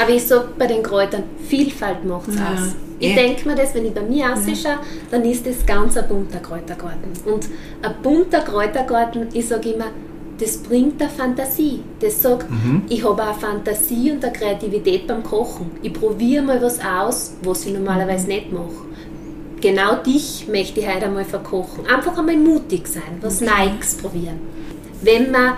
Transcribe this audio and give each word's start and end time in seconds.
Aber 0.00 0.10
ich 0.10 0.26
sage 0.26 0.48
bei 0.58 0.66
den 0.66 0.82
Kräutern, 0.82 1.24
Vielfalt 1.46 2.04
macht 2.04 2.28
es 2.28 2.36
Ja. 2.36 2.52
aus. 2.54 2.74
Ich 2.98 3.14
denke 3.16 3.48
mir 3.48 3.56
das, 3.56 3.74
wenn 3.74 3.84
ich 3.84 3.92
bei 3.92 4.02
mir 4.02 4.32
ausschaue, 4.32 4.78
dann 5.10 5.24
ist 5.24 5.44
das 5.44 5.66
ganz 5.66 5.96
ein 5.96 6.06
bunter 6.06 6.38
Kräutergarten. 6.38 7.10
Und 7.26 7.48
ein 7.82 7.94
bunter 8.00 8.40
Kräutergarten, 8.42 9.26
ich 9.32 9.48
sage 9.48 9.70
immer, 9.70 9.86
das 10.38 10.58
bringt 10.58 11.00
eine 11.02 11.10
Fantasie. 11.10 11.80
Das 12.00 12.22
sagt, 12.22 12.46
ich 12.88 13.04
habe 13.04 13.22
eine 13.22 13.34
Fantasie 13.34 14.12
und 14.12 14.24
eine 14.24 14.32
Kreativität 14.32 15.06
beim 15.08 15.24
Kochen. 15.24 15.72
Ich 15.82 15.92
probiere 15.92 16.44
mal 16.44 16.62
was 16.62 16.78
aus, 16.84 17.34
was 17.42 17.66
ich 17.66 17.72
normalerweise 17.72 18.28
nicht 18.28 18.52
mache. 18.52 18.86
Genau 19.60 19.96
dich 19.96 20.46
möchte 20.48 20.80
ich 20.80 20.86
heute 20.88 21.06
einmal 21.06 21.24
verkochen. 21.24 21.86
Einfach 21.86 22.16
einmal 22.18 22.36
mutig 22.36 22.86
sein, 22.86 23.18
was 23.20 23.40
Neues 23.40 23.96
probieren. 24.00 24.40
Wenn 25.02 25.30
man 25.32 25.54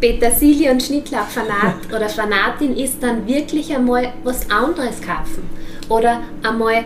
Petersilie 0.00 0.70
und 0.70 0.82
Schnittlauch-Fanat 0.82 1.76
oder 1.94 2.08
Fanatin 2.08 2.76
ist, 2.76 3.02
dann 3.02 3.26
wirklich 3.26 3.74
einmal 3.74 4.12
was 4.24 4.50
anderes 4.50 5.00
kaufen. 5.00 5.48
Oder 5.88 6.22
einmal 6.42 6.84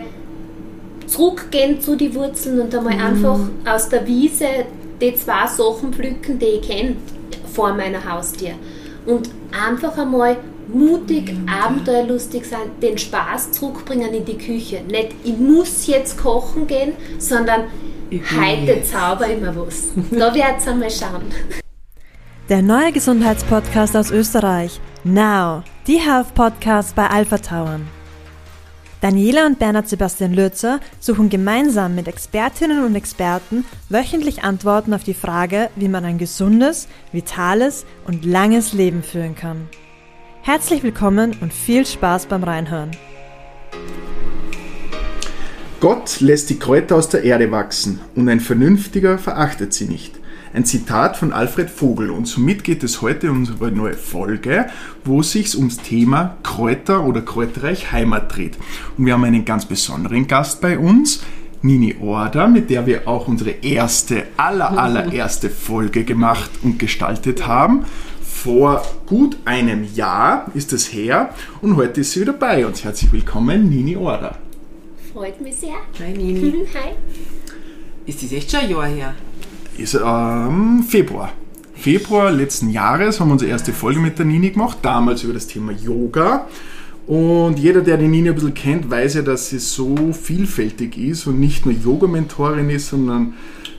zurückgehen 1.07 1.79
zu 1.79 1.95
den 1.95 2.13
Wurzeln 2.15 2.59
und 2.59 2.75
einmal 2.75 2.93
einfach 2.93 3.39
aus 3.65 3.89
der 3.89 4.05
Wiese 4.07 4.47
die 5.01 5.13
zwei 5.15 5.45
Sachen 5.47 5.93
pflücken, 5.93 6.39
die 6.39 6.45
ich 6.45 6.67
kenne, 6.67 6.95
vor 7.53 7.73
meiner 7.73 8.03
Haustür. 8.09 8.51
Und 9.05 9.29
einfach 9.51 9.97
einmal 9.97 10.37
mutig, 10.67 11.33
abenteuerlustig 11.47 12.45
sein, 12.45 12.71
den 12.81 12.97
Spaß 12.97 13.51
zurückbringen 13.51 14.13
in 14.13 14.25
die 14.25 14.37
Küche. 14.37 14.81
Nicht, 14.89 15.09
ich 15.23 15.37
muss 15.37 15.85
jetzt 15.87 16.17
kochen 16.17 16.65
gehen, 16.65 16.93
sondern 17.19 17.65
Ich 18.09 18.21
heute 18.31 18.83
zauber 18.83 19.29
ich 19.29 19.39
mir 19.39 19.55
was. 19.55 19.89
Da 20.11 20.33
wird's 20.33 20.67
einmal 20.67 20.89
schauen. 20.89 21.23
Der 22.47 22.61
neue 22.61 22.91
Gesundheitspodcast 22.91 23.97
aus 23.97 24.11
Österreich. 24.11 24.79
Now, 25.03 25.63
die 25.87 25.99
Health 25.99 26.35
Podcast 26.35 26.95
bei 26.95 27.07
Alpha 27.07 27.39
Tauern. 27.39 27.87
Daniela 29.01 29.47
und 29.47 29.57
Bernhard 29.57 29.89
Sebastian 29.89 30.31
Lürzer 30.31 30.79
suchen 30.99 31.29
gemeinsam 31.29 31.95
mit 31.95 32.07
Expertinnen 32.07 32.85
und 32.85 32.93
Experten 32.93 33.65
wöchentlich 33.89 34.43
Antworten 34.43 34.93
auf 34.93 35.03
die 35.03 35.15
Frage, 35.15 35.71
wie 35.75 35.87
man 35.87 36.05
ein 36.05 36.19
gesundes, 36.19 36.87
vitales 37.11 37.87
und 38.05 38.25
langes 38.25 38.73
Leben 38.73 39.01
führen 39.01 39.33
kann. 39.33 39.67
Herzlich 40.43 40.83
willkommen 40.83 41.35
und 41.41 41.51
viel 41.51 41.83
Spaß 41.83 42.27
beim 42.27 42.43
Reinhören. 42.43 42.91
Gott 45.79 46.19
lässt 46.19 46.51
die 46.51 46.59
Kräuter 46.59 46.95
aus 46.95 47.09
der 47.09 47.23
Erde 47.23 47.49
wachsen 47.49 48.01
und 48.13 48.29
ein 48.29 48.39
Vernünftiger 48.39 49.17
verachtet 49.17 49.73
sie 49.73 49.85
nicht. 49.85 50.19
Ein 50.55 50.63
Zitat 50.63 51.17
von 51.17 51.33
Alfred 51.33 51.69
Vogel 51.69 52.09
und 52.09 52.29
somit 52.29 52.63
geht 52.63 52.81
es 52.81 53.01
heute 53.01 53.29
um 53.29 53.39
unsere 53.39 53.73
neue 53.73 53.95
Folge, 53.95 54.67
wo 55.03 55.19
es 55.19 55.33
sich 55.33 55.57
ums 55.57 55.79
Thema 55.79 56.37
Kräuter 56.43 57.03
oder 57.03 57.21
Kräuterreich 57.21 57.91
Heimat 57.91 58.33
dreht. 58.33 58.57
Und 58.97 59.05
wir 59.05 59.11
haben 59.11 59.25
einen 59.25 59.43
ganz 59.43 59.65
besonderen 59.65 60.27
Gast 60.27 60.61
bei 60.61 60.79
uns, 60.79 61.23
Nini 61.61 61.97
Order, 61.99 62.47
mit 62.47 62.69
der 62.69 62.85
wir 62.85 63.05
auch 63.05 63.27
unsere 63.27 63.49
erste, 63.49 64.27
aller, 64.37 64.79
allererste 64.79 65.49
Folge 65.49 66.05
gemacht 66.05 66.51
und 66.63 66.79
gestaltet 66.79 67.45
haben. 67.45 67.83
Vor 68.21 68.81
gut 69.07 69.35
einem 69.43 69.83
Jahr 69.93 70.49
ist 70.53 70.71
es 70.71 70.93
her 70.93 71.31
und 71.61 71.75
heute 71.75 71.99
ist 71.99 72.13
sie 72.13 72.21
wieder 72.21 72.31
bei 72.31 72.65
uns. 72.65 72.81
Herzlich 72.85 73.11
willkommen, 73.11 73.67
Nini 73.67 73.97
Order. 73.97 74.37
Freut 75.11 75.41
mich 75.41 75.57
sehr. 75.57 75.75
Hi 75.99 76.13
Nini. 76.13 76.65
Hi. 76.73 76.93
Ist 78.05 78.23
das 78.23 78.31
echt 78.31 78.51
schon 78.51 78.61
ein 78.61 78.69
Jahr 78.69 78.85
her? 78.85 79.15
Ist 79.77 79.99
ähm, 80.03 80.83
Februar. 80.87 81.31
Februar 81.75 82.31
letzten 82.31 82.69
Jahres 82.69 83.19
haben 83.19 83.29
wir 83.29 83.33
unsere 83.33 83.51
erste 83.51 83.73
Folge 83.73 83.99
mit 83.99 84.17
der 84.17 84.25
Nini 84.25 84.49
gemacht, 84.49 84.79
damals 84.81 85.23
über 85.23 85.33
das 85.33 85.47
Thema 85.47 85.71
Yoga. 85.71 86.47
Und 87.07 87.59
jeder, 87.59 87.81
der 87.81 87.97
die 87.97 88.07
Nini 88.07 88.29
ein 88.29 88.35
bisschen 88.35 88.53
kennt, 88.53 88.89
weiß 88.89 89.15
ja, 89.15 89.21
dass 89.21 89.49
sie 89.49 89.59
so 89.59 90.11
vielfältig 90.11 90.97
ist 90.97 91.27
und 91.27 91.39
nicht 91.39 91.65
nur 91.65 91.75
Yoga-Mentorin 91.75 92.69
ist, 92.69 92.89
sondern 92.89 93.33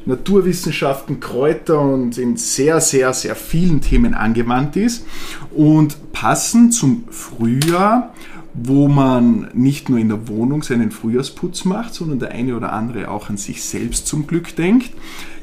Naturwissenschaften, 0.04 1.18
Kräuter 1.18 1.80
und 1.80 2.16
in 2.18 2.36
sehr, 2.36 2.80
sehr, 2.80 3.12
sehr 3.12 3.34
vielen 3.34 3.80
Themen 3.80 4.14
angewandt 4.14 4.76
ist. 4.76 5.04
Und 5.52 6.12
passend 6.12 6.74
zum 6.74 7.04
Frühjahr, 7.10 8.14
wo 8.54 8.86
man 8.86 9.48
nicht 9.52 9.88
nur 9.88 9.98
in 9.98 10.08
der 10.08 10.28
Wohnung 10.28 10.62
seinen 10.62 10.92
Frühjahrsputz 10.92 11.64
macht, 11.64 11.94
sondern 11.94 12.20
der 12.20 12.30
eine 12.30 12.56
oder 12.56 12.72
andere 12.72 13.10
auch 13.10 13.28
an 13.28 13.36
sich 13.36 13.64
selbst 13.64 14.06
zum 14.06 14.28
Glück 14.28 14.54
denkt, 14.54 14.92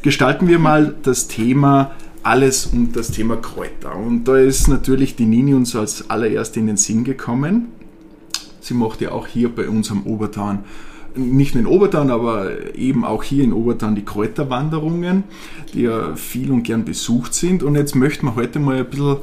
gestalten 0.04 0.48
wir 0.48 0.60
mal 0.60 0.94
das 1.02 1.28
Thema 1.28 1.92
alles 2.22 2.68
um 2.68 2.92
das 2.94 3.12
Thema 3.12 3.38
Kräuter. 3.38 3.96
Und 3.96 4.26
da 4.26 4.38
ist 4.38 4.68
natürlich 4.68 5.16
die 5.16 5.26
Nini 5.26 5.54
uns 5.54 5.76
als 5.76 6.10
allererste 6.10 6.60
in 6.60 6.68
den 6.68 6.78
Sinn 6.78 7.04
gekommen. 7.04 7.70
Sie 8.62 8.74
macht 8.74 9.02
ja 9.02 9.12
auch 9.12 9.28
hier 9.28 9.50
bei 9.54 9.68
uns 9.68 9.92
am 9.92 10.04
Obertan, 10.04 10.64
nicht 11.16 11.54
nur 11.54 11.62
in 11.62 11.68
Obertan, 11.68 12.10
aber 12.10 12.76
eben 12.76 13.04
auch 13.06 13.24
hier 13.24 13.44
in 13.44 13.54
Obertan 13.54 13.96
die 13.96 14.06
Kräuterwanderungen, 14.06 15.26
die 15.74 15.82
ja 15.82 16.16
viel 16.16 16.52
und 16.52 16.64
gern 16.64 16.86
besucht 16.86 17.34
sind. 17.34 17.62
Und 17.62 17.76
jetzt 17.76 17.96
möchten 17.96 18.26
wir 18.26 18.36
heute 18.36 18.60
mal 18.60 18.78
ein 18.78 18.90
bisschen 18.90 19.18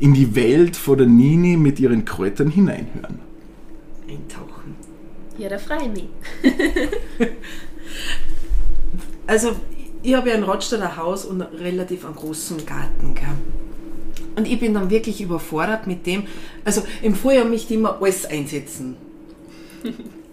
in 0.00 0.12
die 0.12 0.34
Welt 0.36 0.76
von 0.76 0.98
der 0.98 1.06
Nini 1.06 1.56
mit 1.56 1.80
ihren 1.80 2.04
Kräutern 2.04 2.50
hineinhören. 2.50 3.18
Eintauchen. 4.08 4.74
Ja, 5.38 5.48
da 5.48 5.58
freue 5.58 5.86
ich 5.86 6.02
mich. 6.02 6.08
Also, 9.26 9.56
ich 10.04 10.14
habe 10.14 10.28
ja 10.28 10.36
ein 10.36 10.44
Rottstadter 10.44 10.96
Haus 10.96 11.24
und 11.24 11.40
relativ 11.40 12.04
einen 12.04 12.14
großen 12.14 12.64
Garten. 12.66 13.14
Gell? 13.14 13.24
Und 14.36 14.46
ich 14.46 14.60
bin 14.60 14.74
dann 14.74 14.90
wirklich 14.90 15.20
überfordert 15.20 15.86
mit 15.86 16.06
dem. 16.06 16.24
Also, 16.64 16.82
im 17.02 17.14
Frühjahr 17.14 17.44
möchte 17.44 17.72
ich 17.72 17.78
immer 17.78 18.00
alles 18.00 18.26
einsetzen. 18.26 18.96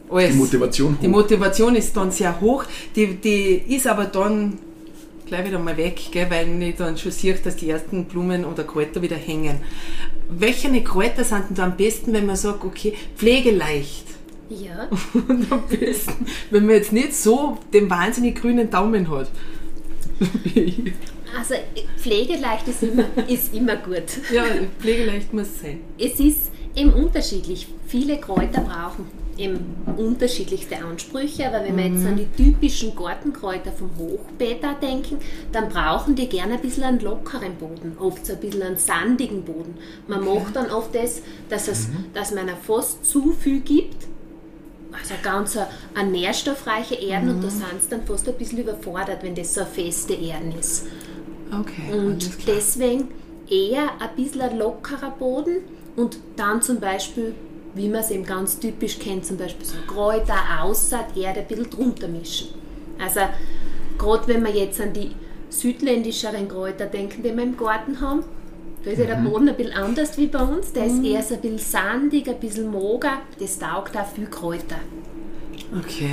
Alles. 0.09 0.31
Die 0.31 0.37
Motivation 0.37 0.97
Die 1.01 1.07
hoch. 1.07 1.11
Motivation 1.11 1.75
ist 1.75 1.95
dann 1.95 2.11
sehr 2.11 2.41
hoch. 2.41 2.65
Die, 2.95 3.15
die 3.15 3.63
ist 3.73 3.87
aber 3.87 4.05
dann 4.05 4.57
gleich 5.25 5.45
wieder 5.47 5.59
mal 5.59 5.77
weg, 5.77 6.01
gell, 6.11 6.27
weil 6.29 6.61
ich 6.61 6.75
dann 6.75 6.97
schon 6.97 7.11
sehe, 7.13 7.33
dass 7.35 7.55
die 7.55 7.69
ersten 7.69 8.03
Blumen 8.03 8.43
oder 8.43 8.65
Kräuter 8.65 9.01
wieder 9.01 9.15
hängen. 9.15 9.61
Welche 10.29 10.69
Kräuter 10.83 11.23
sind 11.23 11.45
denn 11.49 11.55
da 11.55 11.63
am 11.63 11.77
besten, 11.77 12.11
wenn 12.11 12.25
man 12.25 12.35
sagt, 12.35 12.65
okay, 12.65 12.93
pflegeleicht? 13.15 14.05
Ja. 14.49 14.89
Und 15.27 15.49
am 15.49 15.63
besten, 15.69 16.25
wenn 16.49 16.65
man 16.65 16.75
jetzt 16.75 16.91
nicht 16.91 17.15
so 17.15 17.57
den 17.73 17.89
wahnsinnig 17.89 18.41
grünen 18.41 18.69
Daumen 18.69 19.09
hat. 19.09 19.29
Also 21.37 21.55
pflegeleicht 21.97 22.67
ist 22.67 22.83
immer, 22.83 23.05
ist 23.25 23.53
immer 23.53 23.77
gut. 23.77 24.03
ja, 24.33 24.43
pflegeleicht 24.79 25.33
muss 25.33 25.61
sein. 25.61 25.79
Es 25.97 26.19
ist 26.19 26.51
eben 26.75 26.91
unterschiedlich. 26.91 27.67
Viele 27.87 28.17
Kräuter 28.19 28.61
brauchen 28.61 29.05
eben 29.37 29.75
unterschiedlichste 29.97 30.83
Ansprüche, 30.83 31.47
aber 31.47 31.63
wenn 31.65 31.77
wir 31.77 31.87
jetzt 31.87 32.05
an 32.05 32.17
die 32.17 32.27
typischen 32.43 32.95
Gartenkräuter 32.95 33.71
vom 33.71 33.89
Hochbeet 33.97 34.63
da 34.63 34.73
denken, 34.73 35.17
dann 35.51 35.69
brauchen 35.69 36.15
die 36.15 36.27
gerne 36.27 36.53
ein 36.53 36.61
bisschen 36.61 36.83
einen 36.83 36.99
lockeren 36.99 37.55
Boden, 37.55 37.97
oft 37.99 38.25
so 38.25 38.33
ein 38.33 38.39
bisschen 38.39 38.61
einen 38.61 38.77
sandigen 38.77 39.43
Boden. 39.43 39.75
Man 40.07 40.23
macht 40.23 40.55
dann 40.55 40.69
oft 40.69 40.93
das, 40.93 41.21
dass, 41.49 41.67
es, 41.67 41.89
dass 42.13 42.33
man 42.33 42.49
fast 42.61 43.05
zu 43.05 43.31
viel 43.31 43.61
gibt, 43.61 44.07
also 44.94 45.13
ganz 45.24 45.57
eine, 45.57 45.68
eine 45.96 46.12
nährstoffreiche 46.12 46.96
Erden 46.96 47.29
und 47.29 47.44
da 47.44 47.50
sind 47.50 47.66
sie 47.81 47.90
dann 47.90 48.06
fast 48.06 48.28
ein 48.28 48.35
bisschen 48.35 48.59
überfordert, 48.59 49.24
wenn 49.24 49.35
das 49.35 49.53
so 49.53 49.62
eine 49.62 49.69
feste 49.69 50.13
Erden 50.13 50.53
ist. 50.57 50.88
Okay, 51.52 51.94
Und 51.94 52.29
deswegen 52.47 53.09
eher 53.50 53.90
ein 54.00 54.16
bisschen 54.16 54.41
ein 54.41 54.57
lockerer 54.57 55.12
Boden 55.12 55.57
und 55.96 56.18
dann 56.35 56.62
zum 56.62 56.80
Beispiel, 56.80 57.35
wie 57.75 57.90
man 57.90 58.01
es 58.01 58.12
eben 58.12 58.25
ganz 58.25 58.59
typisch 58.59 59.00
kennt, 59.00 59.25
zum 59.25 59.38
Beispiel 59.38 59.66
so 59.66 59.75
Kräuter, 59.88 60.35
Aussaat, 60.62 61.18
Erde 61.18 61.41
ein 61.41 61.47
bisschen 61.47 61.69
drunter 61.69 62.07
mischen. 62.07 62.50
Also 63.00 63.22
gerade 63.97 64.28
wenn 64.28 64.44
wir 64.44 64.51
jetzt 64.51 64.80
an 64.80 64.94
die 64.94 65.12
südländischeren 65.50 66.47
Kräuter 66.47 66.85
denken, 66.85 67.24
die 67.24 67.35
wir 67.35 67.44
im 67.44 67.57
Garten 67.57 68.00
haben, 68.00 68.24
da 68.84 68.92
ist 68.92 69.00
ja 69.00 69.06
der 69.06 69.16
Boden 69.16 69.50
ein 69.50 69.56
bisschen 69.56 69.74
anders 69.74 70.18
wie 70.18 70.28
bei 70.28 70.42
uns. 70.44 70.74
Der 70.74 70.86
ist 70.86 71.03
eher 71.03 71.22
so 71.24 71.36
ein 71.36 71.42
bisschen 71.42 71.58
sandig, 71.59 72.28
ein 72.28 72.40
bisschen 72.40 72.72
moger. 72.72 73.22
Das 73.39 73.60
taugt 73.60 73.95
auch 73.98 74.07
viel 74.13 74.25
Kräuter. 74.28 74.80
Okay. 75.78 76.10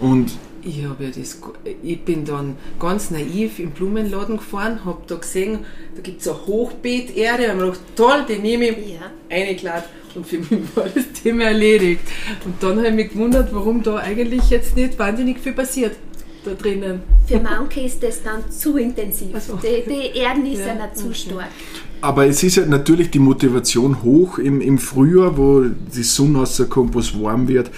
Und 0.00 0.32
Ich, 0.64 0.84
hab 0.84 1.00
ja 1.00 1.08
das, 1.08 1.40
ich 1.82 2.04
bin 2.04 2.24
dann 2.24 2.56
ganz 2.78 3.10
naiv 3.10 3.58
im 3.58 3.72
Blumenladen 3.72 4.36
gefahren, 4.36 4.84
habe 4.84 5.02
da 5.08 5.16
gesehen, 5.16 5.64
da 5.96 6.02
gibt 6.02 6.20
es 6.20 6.28
eine 6.28 6.46
Hochbeeterde, 6.46 7.50
und 7.50 7.56
mir 7.58 7.64
gedacht, 7.64 7.80
toll, 7.96 8.24
die 8.28 8.38
nehme 8.38 8.68
ich 8.68 8.90
Ja. 8.94 9.10
eingeladen 9.28 9.82
und 10.14 10.24
für 10.24 10.38
mich 10.38 10.76
war 10.76 10.84
das 10.94 11.20
Thema 11.20 11.44
erledigt. 11.46 12.02
Und 12.44 12.62
dann 12.62 12.76
habe 12.78 12.88
ich 12.90 12.94
mich 12.94 13.08
gewundert, 13.08 13.52
warum 13.52 13.82
da 13.82 13.96
eigentlich 13.96 14.50
jetzt 14.50 14.76
nicht 14.76 14.96
wahnsinnig 15.00 15.40
viel 15.40 15.52
passiert 15.52 15.96
da 16.44 16.52
drinnen. 16.54 17.02
Für 17.26 17.40
manche 17.40 17.80
ist 17.80 18.00
das 18.00 18.22
dann 18.22 18.48
zu 18.48 18.76
intensiv. 18.76 19.36
So. 19.40 19.56
Die, 19.56 19.82
die 19.88 20.16
Erden 20.16 20.46
ist 20.46 20.60
ja, 20.60 20.68
Ja, 20.68 20.74
nicht 20.74 20.96
zu 20.96 21.06
okay. 21.06 21.14
stark. 21.14 21.48
Aber 22.02 22.26
es 22.26 22.42
ist 22.42 22.56
ja 22.56 22.66
natürlich 22.66 23.10
die 23.10 23.20
Motivation 23.20 24.02
hoch 24.02 24.38
im, 24.38 24.60
im 24.60 24.78
Frühjahr, 24.78 25.38
wo 25.38 25.62
die 25.62 26.02
Sonne 26.02 26.40
rauskommt, 26.40 26.94
wo 26.94 26.98
es 26.98 27.18
warm 27.20 27.46
wird. 27.48 27.70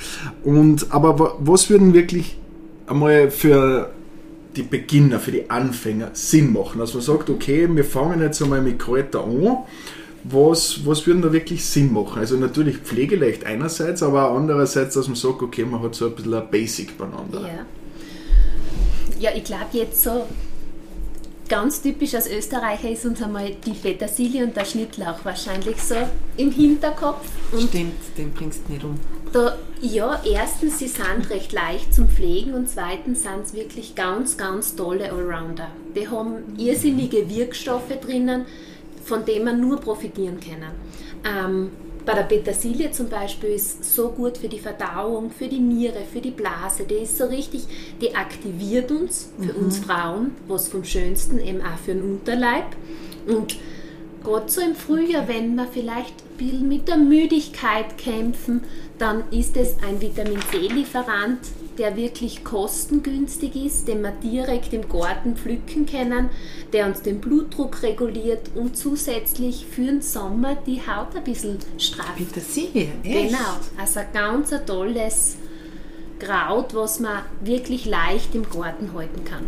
Und, 0.43 0.87
aber 0.93 1.19
wa- 1.19 1.35
was 1.41 1.69
würden 1.69 1.93
wirklich 1.93 2.39
einmal 2.87 3.31
für 3.31 3.91
die 4.57 4.63
Beginner, 4.63 5.21
für 5.21 5.31
die 5.31 5.51
Anfänger 5.51 6.11
Sinn 6.15 6.53
machen? 6.55 6.79
Dass 6.79 6.95
man 6.95 7.03
sagt, 7.03 7.29
okay, 7.29 7.69
wir 7.71 7.85
fangen 7.85 8.23
jetzt 8.23 8.43
einmal 8.43 8.63
mit 8.63 8.79
Kräuter 8.79 9.25
an 9.25 9.59
was, 10.27 10.87
was 10.87 11.07
würden 11.07 11.21
da 11.21 11.31
wirklich 11.35 11.63
Sinn 11.67 11.93
machen? 11.93 12.19
Also 12.19 12.39
natürlich 12.39 12.79
pflegeleicht 12.79 13.45
einerseits, 13.45 14.03
aber 14.03 14.31
andererseits, 14.31 14.95
dass 14.95 15.07
man 15.07 15.17
sagt, 15.17 15.43
okay, 15.43 15.67
man 15.67 15.83
hat 15.83 15.95
so 15.95 16.07
ein 16.07 16.15
bisschen 16.15 16.33
ein 16.33 16.51
Basic 16.51 16.97
beieinander. 16.97 17.43
Ja, 17.43 17.67
ja 19.21 19.31
ich 19.37 19.45
glaube 19.45 19.67
jetzt 19.73 20.03
so 20.03 20.25
ganz 21.49 21.83
typisch 21.83 22.15
als 22.15 22.31
Österreicher 22.31 22.91
ist 22.91 23.05
uns 23.05 23.23
einmal 23.23 23.51
die 23.67 23.73
Petersilie 23.73 24.45
und 24.45 24.57
der 24.57 24.65
Schnittlauch 24.65 25.25
wahrscheinlich 25.25 25.83
so 25.83 25.97
im 26.37 26.51
Hinterkopf. 26.51 27.27
Und 27.53 27.69
Stimmt, 27.69 27.95
den 28.17 28.33
bringst 28.33 28.63
du 28.67 28.73
nicht 28.73 28.85
um. 28.85 28.99
da, 29.33 29.57
ja, 29.81 30.21
erstens, 30.25 30.79
sie 30.79 30.89
sind 30.89 31.29
recht 31.29 31.53
leicht 31.53 31.93
zum 31.93 32.09
Pflegen 32.09 32.55
und 32.55 32.71
zweitens 32.71 33.23
sind 33.23 33.45
es 33.45 33.53
wirklich 33.55 33.95
ganz, 33.95 34.37
ganz 34.37 34.77
tolle 34.77 35.13
Allrounder. 35.13 35.69
Die 35.95 36.09
haben 36.09 36.37
irrsinnige 36.57 37.29
Wirkstoffe 37.29 37.93
drinnen, 38.01 38.47
von 39.05 39.25
denen 39.25 39.45
man 39.45 39.61
nur 39.61 39.79
profitieren 39.81 40.39
können. 40.41 40.71
Ähm, 41.25 41.71
bei 42.05 42.15
der 42.15 42.23
Petersilie 42.23 42.91
zum 42.91 43.09
Beispiel 43.09 43.51
ist 43.51 43.95
so 43.95 44.11
gut 44.11 44.37
für 44.39 44.49
die 44.49 44.59
Verdauung, 44.59 45.31
für 45.31 45.49
die 45.49 45.59
Niere, 45.59 46.01
für 46.13 46.21
die 46.21 46.31
Blase. 46.31 46.85
Die 46.85 46.95
ist 46.95 47.17
so 47.17 47.25
richtig, 47.25 47.65
die 48.01 48.15
aktiviert 48.15 48.91
uns, 48.91 49.31
für 49.41 49.55
uns 49.55 49.79
Frauen, 49.79 50.33
was 50.47 50.69
vom 50.69 50.85
Schönsten, 50.85 51.39
eben 51.39 51.63
auch 51.63 51.79
für 51.79 51.95
den 51.95 52.03
Unterleib. 52.03 52.67
Und 53.27 53.57
gerade 54.23 54.51
so 54.51 54.61
im 54.61 54.75
Frühjahr, 54.75 55.29
wenn 55.29 55.55
wir 55.55 55.67
vielleicht 55.67 56.13
ein 56.13 56.37
bisschen 56.37 56.69
mit 56.69 56.89
der 56.89 56.99
Müdigkeit 56.99 57.97
kämpfen, 57.97 58.65
dann 58.99 59.25
ist 59.31 59.57
es 59.57 59.77
ein 59.83 60.01
Vitamin 60.01 60.41
C-Lieferant, 60.51 61.41
der 61.79 61.97
wirklich 61.97 62.45
kostengünstig 62.45 63.57
ist, 63.57 63.89
den 63.89 64.03
wir 64.03 64.13
direkt 64.13 64.73
im 64.73 64.89
Garten 64.89 65.37
pflücken 65.37 65.87
können, 65.87 66.31
der 66.73 66.87
uns 66.87 67.03
den 67.03 67.21
Blutdruck 67.21 67.83
reguliert 67.83 68.51
und 68.55 68.77
zusätzlich 68.77 69.67
für 69.71 69.83
den 69.87 70.03
Sommer 70.03 70.57
die 70.67 70.81
Haut 70.81 71.15
ein 71.17 71.25
bisschen 71.25 71.59
strafft. 71.79 72.17
Petersilie, 72.17 72.89
echt? 73.03 73.29
Genau, 73.31 73.39
also 73.79 74.01
ein 74.01 74.07
ganz 74.13 74.53
ein 74.53 74.65
tolles 74.67 75.37
Kraut, 76.19 76.75
was 76.75 77.01
man 77.01 77.23
wirklich 77.43 77.87
leicht 77.87 78.35
im 78.35 78.49
Garten 78.49 78.93
halten 78.95 79.25
kann. 79.25 79.43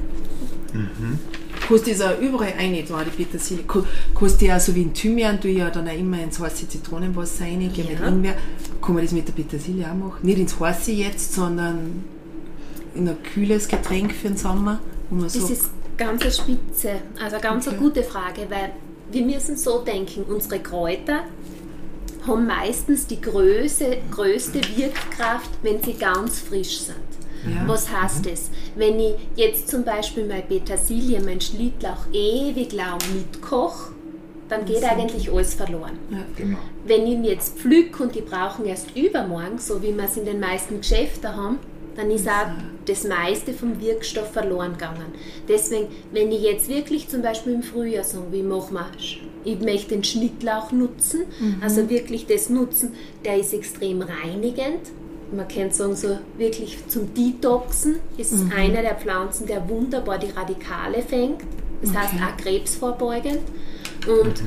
Kannst 1.69 1.87
du 1.87 1.91
das 1.91 2.01
auch 2.03 2.21
überall 2.21 2.53
rein, 2.59 2.77
da 2.89 3.03
die 3.05 3.11
Petersilie. 3.25 3.65
Ka- 3.65 3.85
Kannst 4.15 4.41
du 4.41 4.45
ja 4.47 4.61
so 4.61 4.75
wie 4.75 4.83
in 4.83 4.93
Thymian, 4.93 5.39
du 5.41 5.49
ja 5.49 5.71
dann 5.71 5.89
auch 5.89 5.93
immer 5.99 6.23
ins 6.23 6.39
heiße 6.39 6.69
Zitronenwasser 6.69 7.45
mit 7.47 7.77
Ja. 7.77 8.07
Ingwer. 8.09 8.35
Kann 8.83 8.95
man 8.95 9.03
das 9.05 9.13
mit 9.13 9.27
der 9.27 9.33
Petersilie 9.33 9.85
auch 9.91 9.95
machen? 9.95 10.19
Nicht 10.23 10.39
ins 10.39 10.61
heiße 10.61 10.93
jetzt, 10.93 11.33
sondern 11.35 12.05
ein 12.97 13.17
kühles 13.23 13.69
Getränk 13.69 14.13
für 14.13 14.29
den 14.29 14.37
Sommer. 14.37 14.81
Das 15.11 15.35
so, 15.35 15.47
ist 15.49 15.71
ganz 15.97 16.23
eine 16.23 16.33
Spitze, 16.33 16.91
also 17.23 17.37
eine 17.37 17.43
ganz 17.43 17.69
eine 17.69 17.77
Okay. 17.77 17.87
gute 17.87 18.03
Frage, 18.03 18.43
weil 18.49 18.73
wir 19.11 19.25
müssen 19.25 19.57
so 19.57 19.81
denken, 19.83 20.25
unsere 20.29 20.59
Kräuter 20.61 21.21
haben 22.27 22.47
meistens 22.47 23.07
die 23.07 23.21
größte, 23.21 23.99
größte 24.11 24.61
Wirkkraft, 24.77 25.51
wenn 25.63 25.81
sie 25.83 25.95
ganz 25.95 26.41
frisch 26.41 26.79
sind. 26.81 26.97
Ja. 27.47 27.63
Was 27.69 27.89
heißt 27.89 28.27
das? 28.27 28.51
Wenn 28.75 28.99
ich 28.99 29.15
jetzt 29.37 29.69
zum 29.69 29.85
Beispiel 29.85 30.27
meine 30.27 30.43
Petersilie, 30.43 31.21
mein 31.21 31.41
Schnittlauch 31.41 32.07
ewig 32.13 32.73
lang 32.73 32.99
mitkoche, 33.15 33.93
dann 34.49 34.65
geht 34.65 34.83
eigentlich 34.83 35.31
alles 35.33 35.55
verloren. 35.55 35.99
Genau. 36.37 36.59
Wenn 36.85 37.03
ich 37.03 37.13
ihn 37.13 37.25
jetzt 37.25 37.59
pflück 37.59 37.99
und 38.01 38.15
die 38.15 38.21
brauchen 38.21 38.65
erst 38.65 38.97
übermorgen, 38.97 39.59
so 39.59 39.81
wie 39.83 39.97
wir 39.97 40.05
es 40.05 40.17
in 40.17 40.25
den 40.25 40.41
meisten 40.41 40.79
Geschäften 40.79 41.37
haben, 41.37 41.59
dann 41.97 42.11
ist 42.11 42.29
auch 42.29 42.49
das 42.85 43.05
meiste 43.05 43.53
vom 43.53 43.81
Wirkstoff 43.81 44.33
verloren 44.33 44.73
gegangen. 44.75 45.07
Deswegen, 45.49 45.89
wenn 46.13 46.31
ich 46.31 46.43
jetzt 46.43 46.69
wirklich 46.69 47.09
zum 47.09 47.23
Beispiel 47.23 47.55
im 47.55 47.63
Frühjahr 47.63 48.05
sage, 48.05 48.27
wie 48.31 48.43
machen 48.43 48.75
wir, 48.75 48.87
ich 49.45 49.61
möchte 49.61 49.95
den 49.95 50.05
Schnittlauch 50.05 50.73
nutzen, 50.73 51.23
also 51.61 51.89
wirklich 51.89 52.27
das 52.27 52.51
nutzen, 52.51 52.93
der 53.25 53.39
ist 53.39 53.55
extrem 53.55 54.03
reinigend. 54.03 54.91
Man 55.33 55.49
könnte 55.49 55.75
sagen, 55.75 55.97
so 55.97 56.19
wirklich 56.39 56.79
zum 56.89 57.13
Detoxen 57.15 57.97
ist 58.17 58.35
einer 58.57 58.83
der 58.83 58.95
Pflanzen, 58.95 59.47
der 59.47 59.69
wunderbar 59.69 60.19
die 60.19 60.31
Radikale 60.31 61.03
fängt. 61.03 61.43
Das 61.83 61.95
heißt 61.95 62.15
Okay. 62.15 62.23
auch 62.25 62.37
krebsvorbeugend. 62.37 63.41
Und 64.07 64.43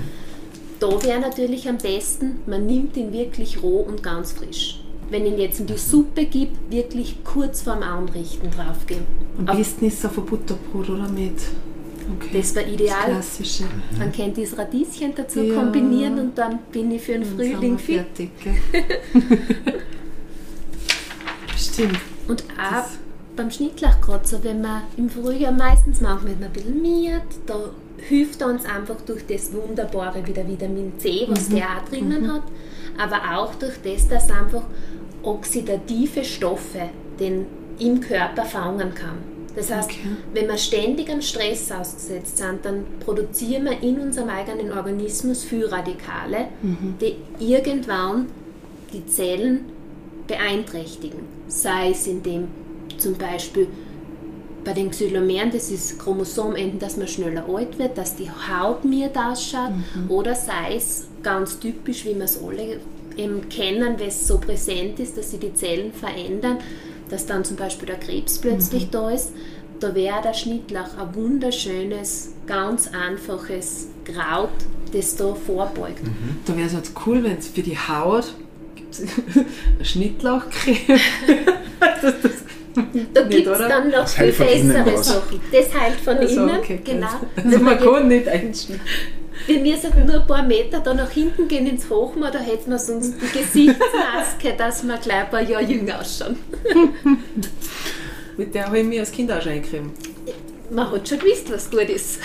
da 0.80 1.04
wäre 1.04 1.20
natürlich 1.20 1.68
am 1.68 1.78
besten, 1.78 2.40
man 2.46 2.66
nimmt 2.66 2.96
ihn 2.96 3.12
wirklich 3.12 3.62
roh 3.62 3.82
und 3.82 4.02
ganz 4.02 4.32
frisch. 4.32 4.79
Wenn 5.10 5.26
ihn 5.26 5.38
jetzt 5.40 5.60
in 5.60 5.66
die 5.68 5.78
Suppe 5.78 6.26
gibt, 6.26 6.72
wirklich 6.72 7.24
kurz 7.24 7.62
vorm 7.64 7.82
Anrichten 7.82 8.50
draufgeben. 8.52 9.06
am 9.40 9.48
Auf- 9.50 9.58
besten 9.58 9.86
ist 9.86 10.00
es 10.00 10.06
auf 10.06 10.18
ein 10.18 10.26
Butterbrot 10.26 10.90
oder 10.90 11.10
mit. 11.10 11.34
Okay. 12.18 12.40
Das 12.40 12.56
war 12.56 12.64
Das 12.64 12.72
ideal. 12.72 13.06
Klassische. 13.06 13.64
Man 13.98 14.12
kann 14.12 14.34
das 14.34 14.58
Radieschen 14.58 15.14
dazu 15.16 15.42
Ja. 15.42 15.56
kombinieren 15.62 16.20
und 16.20 16.38
dann 16.38 16.60
bin 16.72 16.92
ich 16.92 17.02
für 17.04 17.14
den 17.14 17.22
Dann 17.22 17.36
Frühling 17.38 17.78
fit. 17.78 17.96
fertig. 18.16 18.30
Gell? 18.44 18.56
Stimmt. 21.58 22.00
Und 22.28 22.44
auch 22.58 22.86
beim 23.36 23.52
Schnittlauch 23.52 24.00
gerade 24.02 24.28
so, 24.28 24.44
wenn 24.44 24.62
man 24.62 24.82
im 24.98 25.10
Frühjahr 25.10 25.52
meistens 25.52 26.02
manchmal 26.02 26.34
ein 26.34 26.52
bisschen 26.52 26.82
miert, 26.82 27.22
da 27.46 27.56
hilft 27.98 28.42
er 28.42 28.48
uns 28.48 28.66
einfach 28.66 28.98
durch 29.06 29.26
das 29.28 29.52
wunderbare 29.54 30.26
wieder 30.26 30.48
Vitamin 30.48 30.94
C, 30.98 31.26
was 31.30 31.50
der 31.50 31.64
auch 31.66 31.90
drinnen 31.90 32.32
hat, 32.34 32.44
aber 32.98 33.38
auch 33.40 33.56
durch 33.56 33.76
das, 33.84 34.08
dass 34.08 34.30
einfach 34.32 34.64
oxidative 35.24 36.24
Stoffe 36.24 36.90
den 37.20 37.46
im 37.80 38.00
Körper 38.02 38.46
fangen 38.46 38.94
kann. 38.94 39.18
Das 39.56 39.72
heißt, 39.72 39.90
Okay. 39.90 40.00
wenn 40.34 40.48
wir 40.48 40.58
ständig 40.58 41.10
an 41.10 41.22
Stress 41.22 41.72
ausgesetzt 41.72 42.38
sind, 42.38 42.64
dann 42.64 42.84
produzieren 43.04 43.66
wir 43.66 43.82
in 43.82 44.00
unserem 44.00 44.30
eigenen 44.30 44.72
Organismus 44.72 45.44
viel 45.44 45.66
Radikale, 45.66 46.48
die 47.02 47.16
irgendwann 47.40 48.28
die 48.94 49.06
Zellen 49.08 49.66
beeinträchtigen. 50.28 51.20
Sei 51.48 51.90
es 51.92 52.06
indem 52.08 52.48
zum 52.98 53.16
Beispiel 53.16 53.68
bei 54.64 54.74
den 54.74 54.92
Xylomeren, 54.92 55.52
das 55.52 55.72
ist 55.72 55.98
Chromosomenden, 56.00 56.80
dass 56.80 56.98
man 56.98 57.08
schneller 57.08 57.46
alt 57.52 57.80
wird, 57.80 57.98
dass 57.98 58.16
die 58.16 58.30
Haut 58.30 58.86
mir 58.86 59.10
ausschaut, 59.16 59.72
oder 60.10 60.36
sei 60.36 60.76
es 60.76 61.08
ganz 61.24 61.60
typisch, 61.60 62.06
wie 62.06 62.16
wir 62.16 62.26
es 62.26 62.40
alle 62.44 62.80
eben 63.20 63.50
kennen, 63.50 64.00
weil 64.00 64.08
es 64.08 64.28
so 64.28 64.38
präsent 64.38 65.00
ist, 65.00 65.18
dass 65.18 65.32
sich 65.32 65.40
die 65.40 65.54
Zellen 65.54 65.94
verändern, 65.94 66.58
dass 67.10 67.26
dann 67.26 67.44
zum 67.44 67.58
Beispiel 67.58 67.88
der 67.88 67.98
Krebs 67.98 68.40
plötzlich 68.40 68.90
da 68.90 69.10
ist. 69.10 69.32
Da 69.80 69.96
wäre 69.96 70.22
der 70.22 70.34
Schnittlauch 70.34 70.98
ein 70.98 71.16
wunderschönes, 71.16 72.34
ganz 72.48 72.90
einfaches 72.90 73.88
Kraut, 74.04 74.50
das 74.94 75.16
da 75.16 75.34
vorbeugt. 75.34 76.02
Da 76.46 76.56
wäre 76.56 76.68
es 76.68 76.74
jetzt 76.74 76.94
cool, 77.06 77.24
wenn 77.24 77.38
es 77.38 77.48
für 77.48 77.62
die 77.62 77.78
Haut 77.78 78.34
Schnittlauchcreme. 79.84 80.78
das, 81.80 82.02
das, 82.02 82.32
Da 83.14 83.22
gibt 83.24 83.48
es 83.48 83.58
dann 83.58 83.92
noch 83.92 84.08
viel 84.08 84.32
bessere. 84.32 85.04
Sachen. 85.04 85.42
Das 85.52 85.74
heilt 85.80 86.00
von 86.04 86.18
also, 86.18 86.42
innen, 86.42 86.58
okay, 86.60 86.82
genau. 86.84 87.08
Also 87.36 87.52
Wenn 87.52 87.64
man 87.64 87.80
wir 87.80 87.92
kann 87.92 88.08
nicht 88.08 88.28
einschneiden. 88.28 88.82
Wir 89.48 89.60
müssen 89.60 90.06
nur 90.06 90.22
ein 90.22 90.28
paar 90.28 90.44
Meter 90.44 90.80
da 90.80 90.94
nach 90.94 91.12
hinten 91.12 91.48
gehen 91.48 91.68
ins 91.68 91.90
Hochmoor, 91.90 92.32
da 92.32 92.40
hätten 92.40 92.72
wir 92.72 92.80
sonst 92.80 93.14
die 93.22 93.40
Gesichtsmaske, 93.40 94.54
dass 94.58 94.84
wir 94.84 94.98
gleich 94.98 95.24
ein 95.24 95.30
paar 95.30 95.42
Jahre 95.42 95.64
jünger 95.64 96.02
ausschauen. 96.02 96.38
Mit 98.38 98.56
der 98.56 98.68
habe 98.68 98.80
ich 98.80 98.86
mir 98.86 99.02
als 99.02 99.12
Kind 99.12 99.32
auch 99.32 99.42
schon 99.42 99.54
eingecremt. 99.54 99.92
Man 100.72 100.92
hat 100.92 101.10
schon 101.10 101.18
gewusst, 101.18 101.52
was 101.52 101.72
gut 101.72 101.90
ist. 101.90 102.20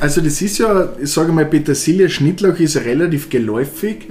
Also 0.00 0.22
das 0.22 0.40
ist 0.40 0.58
ja, 0.58 0.92
ich 1.00 1.10
sage 1.10 1.30
mal, 1.30 1.44
Petersilie, 1.44 2.08
Schnittlauch 2.08 2.58
ist 2.58 2.76
relativ 2.76 3.28
geläufig. 3.28 4.08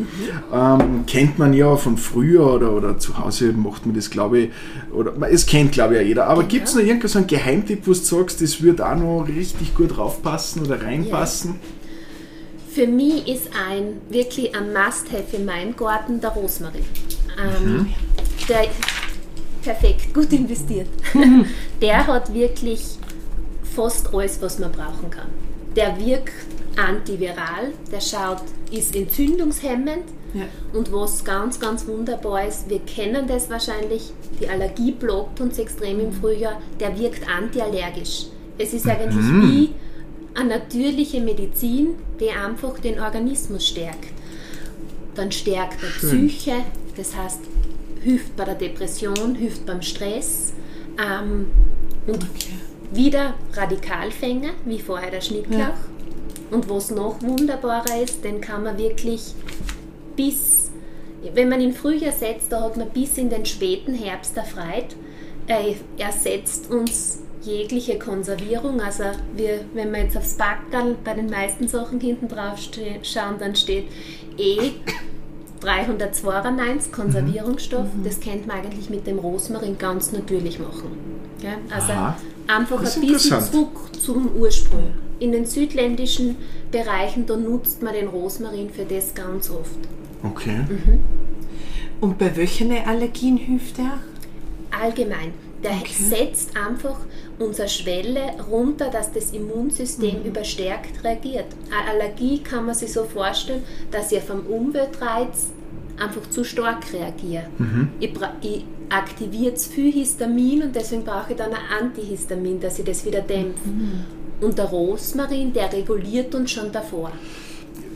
Ähm, 0.53 1.05
kennt 1.07 1.39
man 1.39 1.53
ja 1.53 1.75
von 1.75 1.97
früher 1.97 2.53
oder, 2.53 2.73
oder 2.73 2.99
zu 2.99 3.17
Hause 3.17 3.53
macht 3.53 3.87
man 3.87 3.95
das, 3.95 4.11
glaube 4.11 4.39
ich, 4.39 4.49
oder 4.93 5.13
es 5.31 5.47
kennt, 5.47 5.71
glaube 5.71 5.95
ich, 5.95 6.01
ja 6.01 6.07
jeder. 6.07 6.27
Aber 6.27 6.43
gibt 6.43 6.67
es 6.67 6.75
noch 6.75 6.81
irgendeinen 6.81 7.09
so 7.09 7.17
einen 7.17 7.27
Geheimtipp, 7.27 7.87
wo 7.87 7.91
du 7.91 7.97
sagst, 7.97 8.41
das 8.41 8.61
würde 8.61 8.87
auch 8.87 8.95
noch 8.95 9.27
richtig 9.27 9.73
gut 9.73 9.97
raufpassen 9.97 10.63
oder 10.63 10.83
reinpassen? 10.83 11.55
Für 12.73 12.87
mich 12.87 13.27
ist 13.27 13.49
ein 13.53 13.99
wirklich 14.09 14.55
ein 14.55 14.71
Must-Have 14.71 15.35
in 15.35 15.45
meinem 15.45 15.75
Garten 15.75 16.21
der 16.21 16.29
Rosmarin. 16.31 16.85
Ähm, 17.37 17.93
Der 18.47 18.67
perfekt, 19.61 20.13
gut 20.13 20.31
investiert. 20.31 20.87
der 21.81 22.07
hat 22.07 22.33
wirklich 22.33 22.81
fast 23.75 24.13
alles, 24.13 24.41
was 24.41 24.59
man 24.59 24.71
brauchen 24.71 25.09
kann. 25.09 25.27
Der 25.75 25.97
wirkt 25.99 26.33
antiviral, 26.77 27.73
der 27.91 28.01
schaut, 28.01 28.41
ist 28.71 28.95
entzündungshemmend 28.95 30.03
Ja. 30.33 30.45
und 30.73 30.91
was 30.93 31.23
ganz, 31.25 31.59
ganz 31.59 31.85
wunderbar 31.87 32.47
ist, 32.47 32.69
wir 32.69 32.79
kennen 32.79 33.27
das 33.27 33.49
wahrscheinlich, 33.49 34.13
die 34.39 34.47
Allergie 34.47 34.93
blockt 34.93 35.41
uns 35.41 35.59
extrem 35.59 35.99
im 35.99 36.13
Frühjahr, 36.13 36.61
der 36.79 36.97
wirkt 36.97 37.27
antiallergisch. 37.29 38.27
Es 38.57 38.73
ist 38.73 38.87
eigentlich 38.87 39.25
wie 39.25 39.69
eine 40.33 40.49
natürliche 40.59 41.21
Medizin, 41.21 41.95
die 42.19 42.29
einfach 42.29 42.79
den 42.79 42.99
Organismus 42.99 43.67
stärkt. 43.67 44.07
Dann 45.15 45.31
stärkt 45.31 45.83
er 45.83 45.89
Psyche, 45.89 46.53
das 46.95 47.15
heißt, 47.15 47.41
hilft 48.01 48.35
bei 48.35 48.45
der 48.45 48.55
Depression, 48.55 49.35
hilft 49.35 49.65
beim 49.65 49.81
Stress 49.81 50.53
ähm, 50.97 51.47
und 52.07 52.23
Okay. 52.23 52.53
wieder 52.93 53.35
Radikalfänger, 53.53 54.51
wie 54.65 54.79
vorher 54.79 55.11
der 55.11 55.21
Schnittlauch. 55.21 55.77
Und 56.49 56.69
was 56.69 56.91
noch 56.91 57.21
wunderbarer 57.21 58.01
ist, 58.03 58.23
den 58.23 58.41
kann 58.41 58.63
man 58.63 58.77
wirklich 58.77 59.33
bis, 60.17 60.71
wenn 61.33 61.47
man 61.47 61.61
ihn 61.61 61.73
Frühjahr 61.73 62.11
setzt, 62.11 62.51
da 62.51 62.61
hat 62.63 62.75
man 62.75 62.89
bis 62.89 63.17
in 63.17 63.29
den 63.29 63.45
späten 63.45 63.93
Herbst 63.93 64.35
erfreut. 64.35 64.95
Er 65.47 65.75
ersetzt 65.97 66.69
uns 66.69 67.20
jegliche 67.43 67.97
Konservierung. 67.97 68.81
Also 68.81 69.03
wir, 69.35 69.61
wenn 69.73 69.91
wir 69.91 70.03
jetzt 70.03 70.17
aufs 70.17 70.35
Backerl 70.35 70.95
bei 71.03 71.13
den 71.13 71.29
meisten 71.29 71.67
Sachen 71.67 71.99
hinten 71.99 72.27
drauf 72.27 72.59
schauen, 73.03 73.35
dann 73.39 73.55
steht 73.55 73.85
E 74.37 74.71
392 75.61 76.91
Konservierungsstoff. 76.91 77.85
Mhm. 77.95 78.03
Das 78.03 78.19
könnte 78.19 78.47
man 78.47 78.57
eigentlich 78.57 78.89
mit 78.89 79.07
dem 79.07 79.19
Rosmarin 79.19 79.77
ganz 79.77 80.11
natürlich 80.11 80.59
machen. 80.59 80.91
Ja? 81.41 81.53
Also 81.73 81.91
Aha. 81.91 82.17
einfach 82.47 82.79
ein 82.79 83.01
bisschen 83.01 83.41
zurück 83.41 83.91
zum 83.99 84.35
Ursprung. 84.35 84.93
In 85.19 85.31
den 85.31 85.45
südländischen 85.45 86.35
Bereichen, 86.71 87.27
da 87.27 87.37
nutzt 87.37 87.83
man 87.83 87.93
den 87.93 88.07
Rosmarin 88.07 88.71
für 88.71 88.85
das 88.85 89.13
ganz 89.13 89.51
oft. 89.51 89.77
Okay. 90.23 90.61
Mhm. 90.67 90.99
Und 91.99 92.17
bei 92.17 92.35
welchen 92.35 92.71
Allergien 92.71 93.37
hilft 93.37 93.77
er? 93.77 93.99
Allgemein. 94.71 95.33
Der 95.63 95.71
okay. 95.71 95.93
setzt 95.93 96.57
einfach 96.57 96.97
unsere 97.37 97.67
Schwelle 97.67 98.21
runter, 98.49 98.89
dass 98.89 99.11
das 99.11 99.31
Immunsystem 99.31 100.19
mhm. 100.19 100.25
überstärkt 100.25 101.03
reagiert. 101.03 101.45
Eine 101.69 101.91
Allergie 101.91 102.39
kann 102.39 102.65
man 102.65 102.75
sich 102.75 102.91
so 102.91 103.03
vorstellen, 103.03 103.63
dass 103.91 104.11
ich 104.11 104.21
vom 104.21 104.41
Umweltreiz 104.47 105.47
einfach 105.99 106.27
zu 106.29 106.43
stark 106.43 106.91
reagiere. 106.93 107.45
Mhm. 107.57 107.89
Ich, 107.99 108.11
ich 108.41 108.65
aktiviere 108.89 109.53
zu 109.53 109.69
viel 109.69 109.91
Histamin 109.91 110.63
und 110.63 110.75
deswegen 110.75 111.03
brauche 111.03 111.31
ich 111.31 111.37
dann 111.37 111.51
ein 111.51 111.83
Antihistamin, 111.83 112.59
dass 112.59 112.79
ich 112.79 112.85
das 112.85 113.05
wieder 113.05 113.21
dämpfe. 113.21 113.69
Mhm. 113.69 114.45
Und 114.45 114.57
der 114.57 114.65
Rosmarin, 114.65 115.53
der 115.53 115.71
reguliert 115.71 116.33
uns 116.33 116.51
schon 116.51 116.71
davor. 116.71 117.11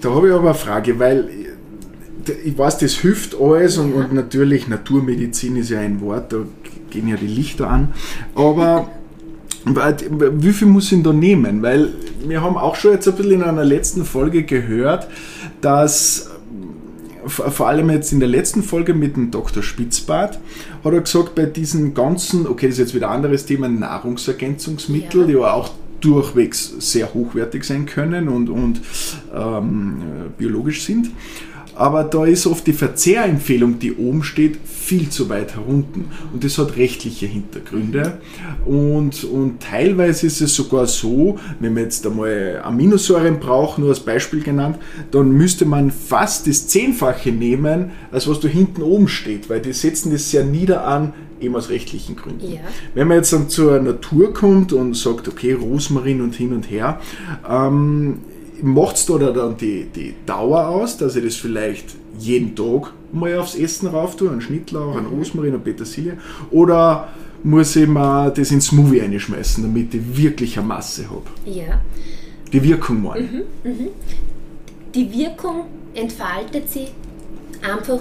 Da 0.01 0.13
habe 0.13 0.27
ich 0.27 0.33
aber 0.33 0.49
eine 0.49 0.53
Frage, 0.53 0.99
weil 0.99 1.29
ich 2.43 2.57
weiß, 2.57 2.79
das 2.79 2.93
hilft 2.93 3.39
alles 3.39 3.75
ja. 3.75 3.83
und, 3.83 3.93
und, 3.93 4.13
natürlich 4.13 4.67
Naturmedizin 4.67 5.57
ist 5.57 5.69
ja 5.69 5.79
ein 5.79 6.01
Wort, 6.01 6.33
da 6.33 6.45
gehen 6.89 7.07
ja 7.07 7.15
die 7.15 7.27
Lichter 7.27 7.69
an. 7.69 7.93
Aber 8.35 8.89
wie 9.65 10.53
viel 10.53 10.67
muss 10.67 10.91
ich 10.91 11.01
da 11.01 11.11
nehmen? 11.11 11.61
Weil 11.61 11.89
wir 12.27 12.41
haben 12.41 12.57
auch 12.57 12.75
schon 12.75 12.91
jetzt 12.91 13.07
ein 13.07 13.15
bisschen 13.15 13.33
in 13.33 13.43
einer 13.43 13.65
letzten 13.65 14.05
Folge 14.05 14.43
gehört, 14.43 15.07
dass 15.61 16.29
vor 17.27 17.67
allem 17.67 17.89
jetzt 17.89 18.11
in 18.11 18.19
der 18.19 18.29
letzten 18.29 18.61
Folge 18.61 18.93
mit 18.93 19.15
dem 19.15 19.31
Dr. 19.31 19.63
Spitzbart, 19.63 20.39
hat 20.83 20.93
er 20.93 21.01
gesagt, 21.01 21.33
bei 21.33 21.45
diesen 21.45 21.95
ganzen, 21.95 22.45
okay, 22.45 22.67
das 22.67 22.75
ist 22.75 22.79
jetzt 22.79 22.95
wieder 22.95 23.09
ein 23.09 23.15
anderes 23.15 23.45
Thema, 23.45 23.67
Nahrungsergänzungsmittel, 23.67 25.21
ja. 25.21 25.27
die 25.27 25.33
ja 25.33 25.53
auch 25.53 25.71
durchwegs 26.01 26.75
sehr 26.79 27.13
hochwertig 27.13 27.63
sein 27.63 27.87
können 27.87 28.27
und, 28.27 28.49
und 28.49 28.81
ähm, 29.35 29.97
biologisch 30.37 30.83
sind 30.83 31.09
aber 31.75 32.03
da 32.03 32.25
ist 32.25 32.47
oft 32.47 32.65
die 32.67 32.73
Verzehrempfehlung, 32.73 33.79
die 33.79 33.93
oben 33.93 34.23
steht, 34.23 34.57
viel 34.65 35.09
zu 35.09 35.29
weit 35.29 35.55
herunten. 35.55 36.05
Und 36.33 36.43
das 36.43 36.57
hat 36.57 36.77
rechtliche 36.77 37.25
Hintergründe. 37.25 38.19
Und, 38.65 39.23
und 39.25 39.61
teilweise 39.61 40.27
ist 40.27 40.41
es 40.41 40.55
sogar 40.55 40.87
so, 40.87 41.37
wenn 41.59 41.75
wir 41.75 41.83
jetzt 41.83 42.05
einmal 42.07 42.61
Aminosäuren 42.63 43.39
brauchen, 43.39 43.81
nur 43.81 43.89
als 43.89 43.99
Beispiel 43.99 44.41
genannt, 44.41 44.77
dann 45.11 45.31
müsste 45.31 45.65
man 45.65 45.91
fast 45.91 46.47
das 46.47 46.67
Zehnfache 46.67 47.31
nehmen, 47.31 47.91
als 48.11 48.27
was 48.27 48.39
da 48.39 48.47
hinten 48.47 48.81
oben 48.81 49.07
steht, 49.07 49.49
weil 49.49 49.61
die 49.61 49.73
setzen 49.73 50.11
das 50.11 50.31
sehr 50.31 50.45
nieder 50.45 50.85
an, 50.85 51.13
eben 51.41 51.55
aus 51.55 51.69
rechtlichen 51.69 52.15
Gründen. 52.15 52.53
Ja. 52.53 52.59
Wenn 52.93 53.07
man 53.07 53.17
jetzt 53.17 53.33
dann 53.33 53.49
zur 53.49 53.79
Natur 53.79 54.33
kommt 54.33 54.73
und 54.73 54.95
sagt, 54.95 55.27
okay, 55.27 55.53
Rosmarin 55.53 56.21
und 56.21 56.35
hin 56.35 56.53
und 56.53 56.69
her, 56.69 56.99
ähm, 57.49 58.19
macht 58.61 58.95
es 58.95 59.05
da 59.05 59.17
dann 59.17 59.57
die, 59.57 59.87
die 59.95 60.13
Dauer 60.25 60.67
aus, 60.67 60.97
dass 60.97 61.15
ich 61.15 61.23
das 61.23 61.35
vielleicht 61.35 61.95
jeden 62.19 62.55
Tag 62.55 62.93
mal 63.11 63.37
aufs 63.37 63.55
Essen 63.55 63.87
rauf 63.87 64.15
tue, 64.15 64.29
einen 64.29 64.41
Schnittlauch, 64.41 64.95
einen 64.95 65.07
mhm. 65.07 65.17
Rosmarin, 65.19 65.53
eine 65.53 65.59
Petersilie, 65.59 66.17
oder 66.51 67.09
muss 67.43 67.75
ich 67.75 67.87
mir 67.87 68.31
das 68.35 68.51
ins 68.51 68.67
Smoothie 68.67 69.01
einschmeißen, 69.01 69.63
damit 69.63 69.93
ich 69.93 70.17
wirklich 70.17 70.57
eine 70.57 70.67
Masse 70.67 71.09
habe? 71.09 71.23
Ja. 71.45 71.81
Die 72.51 72.63
Wirkung 72.63 73.03
mal. 73.03 73.21
Mhm, 73.21 73.43
mhm. 73.63 73.87
Die 74.93 75.11
Wirkung 75.11 75.65
entfaltet 75.93 76.69
sich 76.69 76.91
einfach 77.61 77.99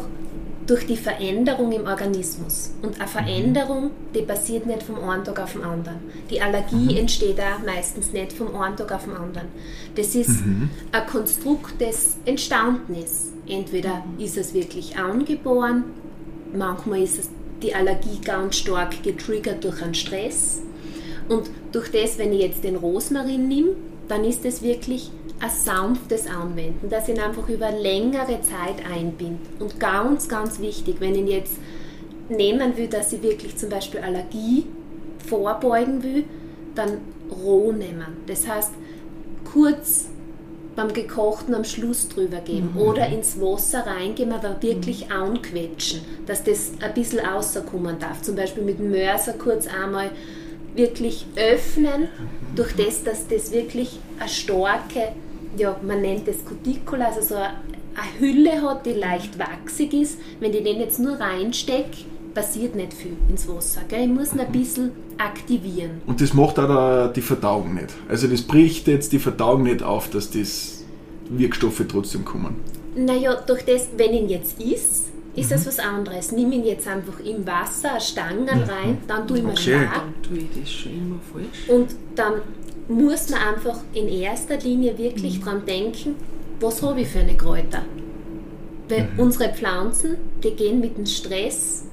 durch 0.66 0.86
die 0.86 0.96
Veränderung 0.96 1.72
im 1.72 1.86
Organismus. 1.86 2.70
Und 2.82 2.98
eine 2.98 3.08
Veränderung, 3.08 3.90
die 4.14 4.22
passiert 4.22 4.66
nicht 4.66 4.82
vom 4.82 4.98
einen 5.08 5.24
Tag 5.24 5.40
auf 5.40 5.52
den 5.52 5.62
anderen. 5.62 5.98
Die 6.30 6.40
Allergie 6.40 6.92
mhm. 6.92 6.96
entsteht 6.96 7.38
auch 7.40 7.64
meistens 7.64 8.12
nicht 8.12 8.32
vom 8.32 8.54
einen 8.56 8.76
Tag 8.76 8.92
auf 8.92 9.04
den 9.04 9.14
anderen. 9.14 9.48
Das 9.94 10.14
ist 10.14 10.44
mhm. 10.44 10.70
ein 10.92 11.06
Konstrukt, 11.06 11.74
das 11.80 12.16
entstanden 12.24 12.94
ist. 12.94 13.32
Entweder 13.46 14.04
ist 14.18 14.38
es 14.38 14.54
wirklich 14.54 14.96
angeboren, 14.96 15.84
manchmal 16.54 17.02
ist 17.02 17.18
es 17.18 17.28
die 17.62 17.74
Allergie 17.74 18.20
ganz 18.24 18.56
stark 18.56 19.02
getriggert 19.02 19.64
durch 19.64 19.82
einen 19.82 19.94
Stress. 19.94 20.62
Und 21.28 21.50
durch 21.72 21.90
das, 21.90 22.18
wenn 22.18 22.32
ich 22.32 22.40
jetzt 22.40 22.64
den 22.64 22.76
Rosmarin 22.76 23.48
nehme, 23.48 23.70
dann 24.08 24.24
ist 24.24 24.44
es 24.44 24.62
wirklich 24.62 25.10
ein 25.44 25.50
sanftes 25.50 26.26
Anwenden, 26.26 26.88
dass 26.88 27.08
ich 27.08 27.14
ihn 27.14 27.20
einfach 27.20 27.48
über 27.48 27.70
längere 27.70 28.40
Zeit 28.40 28.84
einbinde. 28.90 29.40
Und 29.58 29.78
ganz, 29.78 30.28
ganz 30.28 30.58
wichtig, 30.58 30.96
wenn 31.00 31.14
ich 31.14 31.30
jetzt 31.30 31.58
nehmen 32.30 32.76
will, 32.78 32.88
dass 32.88 33.12
ich 33.12 33.22
wirklich 33.22 33.56
zum 33.56 33.68
Beispiel 33.68 34.00
Allergie 34.00 34.64
vorbeugen 35.26 36.02
will, 36.02 36.24
dann 36.74 36.98
roh 37.30 37.72
nehmen. 37.72 38.06
Das 38.26 38.48
heißt, 38.48 38.72
kurz 39.52 40.06
beim 40.76 40.92
Gekochten 40.92 41.54
am 41.54 41.64
Schluss 41.64 42.08
drüber 42.08 42.38
geben 42.38 42.70
mhm. 42.74 42.80
oder 42.80 43.06
ins 43.06 43.38
Wasser 43.38 43.86
reingehen, 43.86 44.32
aber 44.32 44.62
wirklich 44.62 45.06
mhm. 45.06 45.12
anquetschen, 45.12 46.00
dass 46.26 46.42
das 46.42 46.72
ein 46.80 46.94
bisschen 46.94 47.20
rauskommen 47.20 47.98
darf. 47.98 48.22
Zum 48.22 48.34
Beispiel 48.34 48.64
mit 48.64 48.78
dem 48.78 48.90
Mörser 48.90 49.34
kurz 49.34 49.66
einmal 49.66 50.10
wirklich 50.74 51.26
öffnen, 51.36 52.02
mhm. 52.02 52.56
durch 52.56 52.74
das, 52.74 53.04
dass 53.04 53.28
das 53.28 53.52
wirklich 53.52 53.98
eine 54.18 54.28
starke 54.28 55.12
ja, 55.56 55.76
man 55.82 56.00
nennt 56.00 56.28
es 56.28 56.44
Cuticula, 56.44 57.06
also 57.06 57.20
so 57.20 57.34
eine 57.36 58.18
Hülle 58.18 58.62
hat, 58.62 58.86
die 58.86 58.92
leicht 58.92 59.38
wachsig 59.38 59.92
ist. 59.94 60.18
Wenn 60.40 60.52
ich 60.52 60.62
den 60.62 60.80
jetzt 60.80 60.98
nur 60.98 61.18
reinstecke, 61.18 62.04
passiert 62.34 62.74
nicht 62.74 62.92
viel 62.92 63.16
ins 63.28 63.48
Wasser. 63.48 63.82
Gell? 63.88 64.04
Ich 64.04 64.08
muss 64.08 64.32
ihn 64.32 64.40
ein 64.40 64.52
bisschen 64.52 64.90
aktivieren. 65.18 66.02
Und 66.06 66.20
das 66.20 66.34
macht 66.34 66.58
auch 66.58 67.12
die 67.12 67.22
Verdauung 67.22 67.74
nicht. 67.74 67.94
Also 68.08 68.26
das 68.26 68.42
bricht 68.42 68.88
jetzt 68.88 69.12
die 69.12 69.18
Verdauung 69.18 69.62
nicht 69.62 69.82
auf, 69.82 70.10
dass 70.10 70.30
das 70.30 70.84
Wirkstoffe 71.30 71.82
trotzdem 71.88 72.24
kommen. 72.24 72.56
Naja, 72.96 73.34
durch 73.46 73.64
das, 73.64 73.88
wenn 73.96 74.12
ihn 74.12 74.28
jetzt 74.28 74.60
isst, 74.60 75.06
ist 75.36 75.50
das 75.50 75.62
mhm. 75.62 75.66
was 75.66 75.78
anderes. 75.78 76.32
Nimm 76.32 76.52
ihn 76.52 76.64
jetzt 76.64 76.86
einfach 76.86 77.18
im 77.20 77.46
Wasser, 77.46 77.98
Stangen 78.00 78.44
mhm. 78.44 78.70
rein, 78.70 78.98
dann 79.06 79.26
tue 79.26 79.38
ich 79.38 79.44
mir 79.44 79.50
okay. 79.50 79.88
Dann 79.92 80.14
tue 80.22 80.38
ich 80.38 80.60
das 80.60 80.70
schon 80.70 80.92
immer 80.92 81.20
falsch. 81.32 81.68
Und 81.68 81.94
dann 82.14 82.34
muss 82.88 83.30
man 83.30 83.40
einfach 83.40 83.78
in 83.92 84.08
erster 84.08 84.56
Linie 84.58 84.96
wirklich 84.98 85.38
mhm. 85.38 85.44
dran 85.44 85.66
denken, 85.66 86.16
was 86.60 86.82
habe 86.82 87.00
ich 87.00 87.08
für 87.08 87.20
eine 87.20 87.36
Kräuter. 87.36 87.82
Weil 88.88 89.04
mhm. 89.04 89.18
unsere 89.18 89.52
Pflanzen, 89.52 90.16
die 90.42 90.50
gehen 90.50 90.80
mit 90.80 90.96
dem 90.96 91.06
Stress 91.06 91.84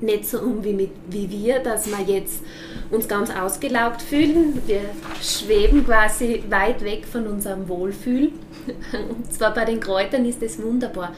nicht 0.00 0.26
so 0.26 0.40
um 0.40 0.62
wie, 0.62 0.72
mit, 0.72 0.90
wie 1.08 1.30
wir, 1.30 1.60
dass 1.60 1.86
wir 1.86 2.14
jetzt 2.14 2.42
uns 2.90 3.08
ganz 3.08 3.30
ausgelaugt 3.30 4.02
fühlen. 4.02 4.60
Wir 4.66 4.82
schweben 5.22 5.84
quasi 5.84 6.42
weit 6.48 6.84
weg 6.84 7.06
von 7.06 7.26
unserem 7.26 7.68
Wohlfühl. 7.68 8.32
Und 8.92 9.32
zwar 9.32 9.54
bei 9.54 9.64
den 9.64 9.80
Kräutern 9.80 10.24
ist 10.26 10.42
das 10.42 10.62
wunderbar. 10.62 11.12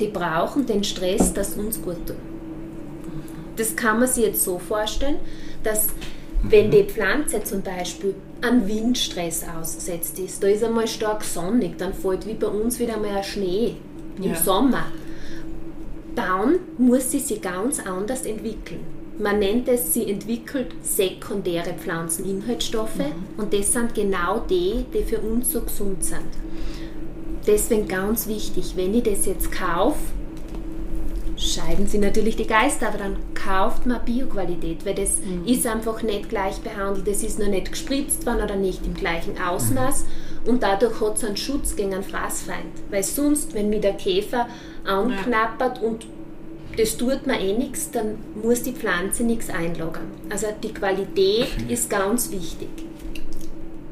Die 0.00 0.08
brauchen 0.08 0.64
den 0.64 0.84
Stress, 0.84 1.32
das 1.34 1.54
uns 1.54 1.82
gut 1.82 2.06
tut. 2.06 2.16
Das 3.56 3.74
kann 3.74 3.98
man 3.98 4.08
sich 4.08 4.24
jetzt 4.24 4.44
so 4.44 4.58
vorstellen, 4.60 5.16
dass 5.64 5.88
wenn 6.42 6.70
die 6.70 6.84
Pflanze 6.84 7.42
zum 7.42 7.62
Beispiel 7.62 8.14
an 8.40 8.66
Windstress 8.68 9.44
ausgesetzt 9.44 10.18
ist, 10.18 10.42
da 10.42 10.48
ist 10.48 10.62
einmal 10.62 10.86
stark 10.86 11.24
sonnig, 11.24 11.76
dann 11.78 11.92
fällt 11.92 12.26
wie 12.26 12.34
bei 12.34 12.46
uns 12.46 12.78
wieder 12.78 12.96
mal 12.96 13.22
Schnee 13.24 13.76
im 14.16 14.24
ja. 14.24 14.34
Sommer, 14.34 14.86
dann 16.14 16.58
muss 16.78 17.10
sie 17.10 17.18
sich 17.18 17.40
ganz 17.40 17.80
anders 17.80 18.24
entwickeln. 18.24 18.80
Man 19.18 19.40
nennt 19.40 19.66
es, 19.66 19.94
sie 19.94 20.08
entwickelt 20.08 20.72
sekundäre 20.82 21.74
Pflanzeninhaltsstoffe 21.74 22.98
mhm. 22.98 23.40
und 23.40 23.52
das 23.52 23.72
sind 23.72 23.94
genau 23.94 24.38
die, 24.48 24.84
die 24.94 25.02
für 25.02 25.18
uns 25.18 25.52
so 25.52 25.62
gesund 25.62 26.04
sind. 26.04 26.28
Deswegen 27.46 27.88
ganz 27.88 28.28
wichtig, 28.28 28.74
wenn 28.76 28.94
ich 28.94 29.02
das 29.02 29.26
jetzt 29.26 29.50
kaufe, 29.50 29.98
scheiden 31.58 31.86
sie 31.86 31.98
natürlich 31.98 32.36
die 32.36 32.46
Geister, 32.46 32.88
aber 32.88 32.98
dann 32.98 33.16
kauft 33.34 33.86
man 33.86 34.04
Bioqualität, 34.04 34.84
weil 34.84 34.94
das 34.94 35.18
mhm. 35.20 35.46
ist 35.46 35.66
einfach 35.66 36.02
nicht 36.02 36.28
gleich 36.28 36.60
behandelt, 36.60 37.06
das 37.06 37.22
ist 37.22 37.38
noch 37.38 37.48
nicht 37.48 37.72
gespritzt 37.72 38.26
worden 38.26 38.42
oder 38.42 38.56
nicht 38.56 38.84
im 38.86 38.94
gleichen 38.94 39.40
Ausmaß 39.40 40.04
mhm. 40.04 40.48
und 40.50 40.62
dadurch 40.62 41.00
hat 41.00 41.16
es 41.16 41.24
einen 41.24 41.36
Schutz 41.36 41.76
gegen 41.76 41.94
einen 41.94 42.02
Fraßfeind. 42.02 42.72
Weil 42.90 43.02
sonst, 43.02 43.54
wenn 43.54 43.68
mir 43.70 43.80
der 43.80 43.94
Käfer 43.94 44.48
anknappert 44.84 45.78
ja. 45.78 45.88
und 45.88 46.06
das 46.76 46.96
tut 46.96 47.26
mir 47.26 47.40
eh 47.40 47.56
nichts, 47.56 47.90
dann 47.90 48.18
muss 48.40 48.62
die 48.62 48.72
Pflanze 48.72 49.24
nichts 49.24 49.50
einlagern. 49.50 50.06
Also 50.30 50.46
die 50.62 50.72
Qualität 50.72 51.48
okay. 51.56 51.72
ist 51.72 51.90
ganz 51.90 52.30
wichtig. 52.30 52.68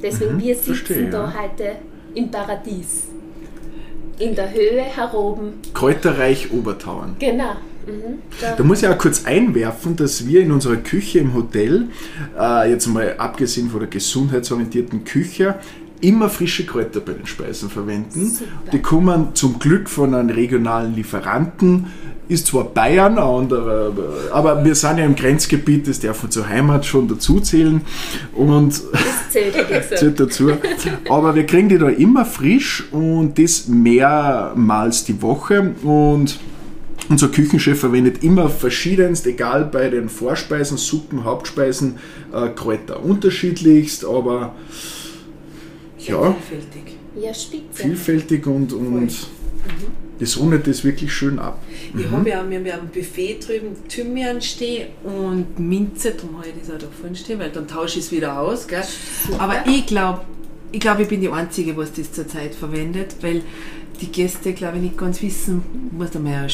Deswegen 0.01 0.35
mhm, 0.35 0.41
wir 0.41 0.55
sitzen 0.55 0.75
verstehe, 0.75 1.11
da 1.11 1.25
ja. 1.25 1.43
heute 1.43 1.77
im 2.15 2.31
Paradies. 2.31 3.09
In 4.19 4.35
der 4.35 4.53
Höhe 4.53 4.83
heroben. 4.83 5.55
Kräuterreich 5.75 6.51
Obertauern. 6.53 7.17
Genau. 7.19 7.53
Mhm. 7.87 8.19
Da 8.57 8.65
muss 8.65 8.83
ich 8.83 8.89
auch 8.89 8.99
kurz 8.99 9.25
einwerfen, 9.25 9.95
dass 9.95 10.27
wir 10.27 10.41
in 10.41 10.51
unserer 10.51 10.77
Küche 10.77 11.21
im 11.21 11.35
Hotel, 11.35 11.89
äh, 12.39 12.71
jetzt 12.71 12.87
mal 12.87 13.15
abgesehen 13.19 13.71
von 13.71 13.81
der 13.81 13.89
gesundheitsorientierten 13.89 15.05
Küche, 15.05 15.57
immer 16.01 16.29
frische 16.29 16.67
Kräuter 16.67 17.01
bei 17.01 17.13
den 17.13 17.27
Speisen 17.27 17.71
verwenden. 17.71 18.29
Super. 18.31 18.51
Die 18.73 18.81
kommen 18.81 19.35
zum 19.35 19.59
Glück 19.59 19.89
von 19.89 20.15
einem 20.15 20.31
regionalen 20.31 20.95
Lieferanten. 20.95 21.87
Ist 22.28 22.49
zwar 22.49 22.64
Bayern, 22.64 23.18
anderer, 23.18 23.92
aber 24.33 24.64
wir 24.64 24.75
sind 24.75 24.99
ja 24.99 25.04
im 25.04 25.14
Grenzgebiet, 25.14 25.87
das 25.87 26.00
darf 26.00 26.23
man 26.23 26.33
zur 26.33 26.49
Heimat 26.49 26.85
schon 26.85 27.06
dazu 27.06 27.38
zählen. 27.40 27.83
Und 28.35 28.73
Das 28.73 29.90
zählt, 30.00 30.18
dazu. 30.18 30.50
Aber 31.09 31.35
wir 31.37 31.47
kriegen 31.47 31.68
die 31.68 31.78
da 31.78 31.88
immer 31.88 32.25
frisch 32.25 32.85
und 32.90 33.38
das 33.38 33.68
mehrmals 33.68 35.04
die 35.04 35.23
Woche. 35.23 35.75
Und 35.85 36.40
unser 37.09 37.28
Küchenchef 37.28 37.78
verwendet 37.78 38.25
immer 38.25 38.49
verschiedenst, 38.49 39.26
egal 39.26 39.64
bei 39.66 39.88
den 39.88 40.09
Vorspeisen, 40.09 40.76
Suppen, 40.76 41.23
Hauptspeisen, 41.23 41.99
äh, 42.33 42.49
Kräuter 42.49 43.04
unterschiedlichst, 43.04 44.04
aber 44.04 44.54
ja, 45.99 46.35
Vielfältig. 46.49 46.97
Ja, 47.21 47.33
spitze. 47.33 47.83
vielfältig 47.83 48.47
und, 48.47 48.73
und 48.73 49.11
das 50.19 50.39
rundet 50.39 50.67
das 50.67 50.85
wirklich 50.85 51.13
schön 51.13 51.39
ab. 51.39 51.63
Ich 51.97 52.11
habe 52.11 52.29
ja, 52.29 52.49
wir 52.49 52.57
haben 52.57 52.67
ja 52.67 52.79
am 52.79 52.89
Buffet 52.89 53.39
drüben 53.47 53.77
Thymian 53.89 54.41
stehen 54.41 54.89
und 55.05 55.59
Minze, 55.59 56.13
darum 56.13 56.39
habe 56.39 56.49
ich 56.49 56.55
das 56.61 56.75
auch 56.75 56.79
da 56.79 56.87
vorne 57.01 57.17
stehen, 57.17 57.39
weil 57.39 57.51
dann 57.51 57.69
tausche 57.69 57.99
ich 57.99 58.07
es 58.07 58.13
wieder 58.13 58.39
aus. 58.41 58.67
Gell? 58.67 58.83
Aber 59.39 59.65
ich 59.67 59.87
glaube, 59.87 60.23
ich, 60.73 60.81
glaub, 60.81 60.99
ich 60.99 61.09
bin 61.09 61.21
die 61.21 61.29
Einzige, 61.29 61.77
was 61.77 61.93
das 61.93 62.13
zurzeit 62.13 62.55
verwendet, 62.55 63.17
weil 63.21 63.43
die 64.01 64.07
Gäste, 64.07 64.53
glaube 64.53 64.77
ich, 64.77 64.83
nicht 64.83 64.99
ganz 64.99 65.23
wissen, 65.23 65.63
muss 65.93 66.11
da 66.11 66.19
mal 66.19 66.49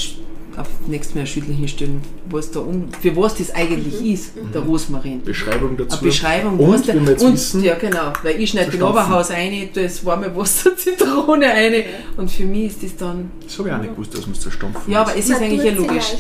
auf 0.56 0.68
nächstes 0.87 1.14
Mal 1.14 1.26
schüttlichen 1.26 1.66
stellen, 1.68 2.00
was 2.30 2.50
da 2.50 2.61
um, 2.61 2.88
für 3.00 3.16
was 3.16 3.35
das 3.37 3.50
eigentlich 3.54 4.00
ist, 4.14 4.32
der 4.54 4.61
Rosmarin. 4.62 5.23
Beschreibung 5.23 5.76
dazu. 5.76 5.97
Eine 5.99 6.06
Beschreibung, 6.09 6.59
und 6.59 6.73
was 6.73 6.82
der- 6.82 6.94
wir 7.00 7.11
jetzt 7.12 7.23
und, 7.25 7.32
wissen, 7.35 7.64
Ja, 7.64 7.75
genau, 7.76 8.12
weil 8.23 8.40
ich 8.40 8.50
schneide 8.50 8.71
den. 8.71 8.82
Oberhaus 8.82 9.30
rein, 9.30 9.68
das 9.75 10.04
warme 10.04 10.35
Wasser, 10.37 10.76
Zitrone 10.76 11.47
rein 11.47 11.75
und 12.16 12.30
für 12.30 12.44
mich 12.44 12.66
ist 12.66 12.82
das 12.82 12.97
dann, 12.97 13.30
das 13.44 13.59
habe 13.59 13.68
ich 13.68 13.75
auch 13.75 13.78
nicht 13.80 13.90
gewusst, 13.94 14.14
dass 14.14 14.23
man 14.26 14.32
es 14.32 14.40
zerstampfen 14.40 14.92
ja, 14.92 15.00
aber 15.02 15.12
es 15.16 15.25
ist 15.25 15.30
Man 15.30 15.42
eigentlich 15.42 15.64
ja 15.64 15.73
logisch. 15.73 16.12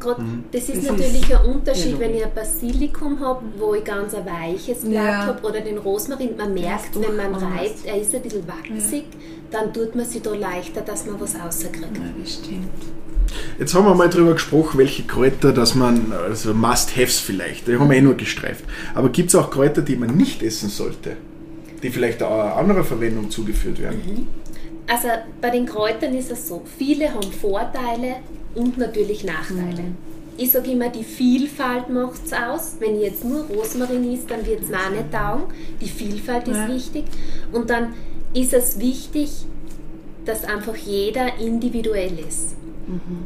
Grad, 0.00 0.18
Das 0.52 0.62
ist 0.68 0.76
Das 0.76 0.84
natürlich 0.90 1.22
ist 1.22 1.32
ein 1.34 1.46
Unterschied, 1.46 1.92
ja 1.92 1.98
wenn 2.00 2.14
ich 2.14 2.24
ein 2.24 2.34
Basilikum 2.34 3.20
habe, 3.20 3.42
wo 3.58 3.74
ich 3.74 3.84
ganz 3.84 4.12
ein 4.14 4.26
weiches 4.26 4.80
Blatt 4.80 4.92
Ja. 4.92 5.26
habe, 5.26 5.46
oder 5.48 5.60
den 5.62 5.78
Rosmarin. 5.78 6.36
Man 6.36 6.52
merkt, 6.52 6.94
wenn 7.00 7.16
man 7.16 7.26
anders. 7.34 7.42
reibt, 7.42 7.86
er 7.86 8.00
ist 8.00 8.14
ein 8.14 8.20
bisschen 8.20 8.42
wachsig, 8.46 9.04
dann 9.50 9.72
tut 9.72 9.94
man 9.94 10.04
sich 10.04 10.20
da 10.20 10.34
leichter, 10.34 10.82
dass 10.82 11.06
man 11.06 11.18
was 11.20 11.34
rauskriegt. 11.36 11.76
Ja, 11.80 11.88
das 12.22 12.34
stimmt. 12.34 12.68
Jetzt 13.58 13.74
haben 13.74 13.86
wir 13.86 13.94
mal 13.94 14.08
darüber 14.08 14.34
gesprochen, 14.34 14.78
welche 14.78 15.04
Kräuter, 15.04 15.52
dass 15.52 15.74
man, 15.74 16.12
also 16.12 16.54
Must-Haves 16.54 17.18
vielleicht, 17.20 17.66
die 17.66 17.76
haben 17.78 17.88
wir 17.90 17.96
eh 17.96 18.00
nur 18.02 18.14
gestreift. 18.14 18.64
Aber 18.94 19.08
gibt 19.08 19.28
es 19.30 19.34
auch 19.34 19.50
Kräuter, 19.50 19.82
die 19.82 19.96
man 19.96 20.16
nicht 20.16 20.42
essen 20.42 20.68
sollte? 20.68 21.16
Die 21.82 21.90
vielleicht 21.90 22.22
auch 22.22 22.32
einer 22.32 22.56
anderen 22.56 22.84
Verwendung 22.84 23.30
zugeführt 23.30 23.80
werden? 23.80 24.26
Also 24.86 25.08
bei 25.40 25.50
den 25.50 25.66
Kräutern 25.66 26.14
ist 26.14 26.30
es 26.30 26.48
so, 26.48 26.62
viele 26.78 27.12
haben 27.14 27.32
Vorteile 27.32 28.16
und 28.54 28.76
natürlich 28.78 29.24
Nachteile. 29.24 29.84
Ich 30.36 30.50
sage 30.50 30.72
immer, 30.72 30.88
die 30.88 31.04
Vielfalt 31.04 31.88
macht 31.90 32.20
es 32.26 32.32
aus. 32.32 32.76
Wenn 32.80 32.96
ich 32.96 33.02
jetzt 33.02 33.24
nur 33.24 33.44
Rosmarin 33.44 34.12
isst, 34.12 34.30
dann 34.30 34.44
wird 34.44 34.62
es 34.62 34.68
mir 34.68 34.78
auch 34.78 34.90
nicht 34.90 35.12
taugen. 35.12 35.44
Die 35.80 35.88
Vielfalt 35.88 36.48
ist 36.48 36.56
Ja. 36.56 36.68
wichtig. 36.68 37.04
Und 37.52 37.70
dann 37.70 37.94
ist 38.34 38.52
es 38.52 38.80
wichtig, 38.80 39.30
dass 40.24 40.44
einfach 40.44 40.74
jeder 40.74 41.38
individuell 41.38 42.18
ist. 42.18 42.56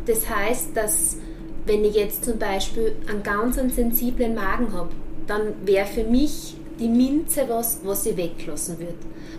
Das 0.06 0.28
heißt, 0.28 0.76
dass 0.76 1.16
wenn 1.66 1.84
ich 1.84 1.94
jetzt 1.94 2.24
zum 2.24 2.38
Beispiel 2.38 2.92
einen 3.08 3.22
ganz 3.22 3.58
einen 3.58 3.70
sensiblen 3.70 4.34
Magen 4.34 4.72
habe, 4.72 4.90
dann 5.26 5.54
wäre 5.64 5.86
für 5.86 6.04
mich 6.04 6.56
die 6.80 6.88
Minze 6.88 7.44
was, 7.48 7.80
was 7.84 8.06
ich 8.06 8.16
weglassen 8.16 8.78
würde. 8.78 8.94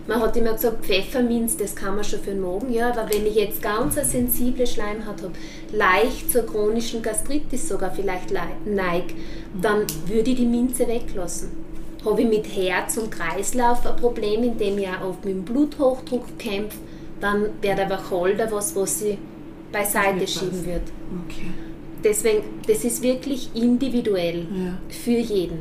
Man 0.06 0.20
hat 0.20 0.36
immer 0.36 0.52
gesagt, 0.52 0.84
Pfefferminz, 0.84 1.56
das 1.56 1.74
kann 1.74 1.94
man 1.94 2.04
schon 2.04 2.20
für 2.20 2.30
den 2.30 2.40
Magen, 2.40 2.72
ja, 2.72 2.90
aber 2.90 3.08
wenn 3.12 3.26
ich 3.26 3.34
jetzt 3.34 3.62
ganz 3.62 3.96
eine 3.96 4.06
sensible 4.06 4.66
Schleimhaut 4.66 5.22
habe, 5.22 5.32
leicht 5.72 6.30
zur 6.30 6.42
chronischen 6.46 7.02
Gastritis 7.02 7.68
sogar 7.68 7.90
vielleicht 7.90 8.30
lei- 8.30 8.56
neig, 8.64 9.04
dann 9.60 9.86
würde 10.06 10.30
ich 10.30 10.36
die 10.36 10.46
Minze 10.46 10.86
weglassen. 10.86 11.50
Habe 12.04 12.22
ich 12.22 12.28
mit 12.28 12.46
Herz 12.56 12.96
und 12.96 13.10
Kreislauf 13.10 13.86
ein 13.86 13.96
Problem, 13.96 14.42
indem 14.42 14.78
ich 14.78 14.88
auch 14.88 15.10
oft 15.10 15.24
mit 15.24 15.34
dem 15.34 15.44
Bluthochdruck 15.44 16.38
kämpfe, 16.38 16.78
dann 17.20 17.46
wäre 17.60 17.76
der 17.76 17.90
Wacholder 17.90 18.50
was, 18.50 18.74
was 18.74 19.02
ich 19.02 19.18
beiseite 19.72 20.20
Wird 20.20 20.30
schieben 20.30 20.64
würde. 20.66 20.82
Okay. 21.26 21.46
Deswegen, 22.02 22.42
das 22.66 22.84
ist 22.84 23.02
wirklich 23.02 23.50
individuell 23.54 24.46
Ja. 24.54 24.78
für 24.88 25.10
jeden. 25.18 25.58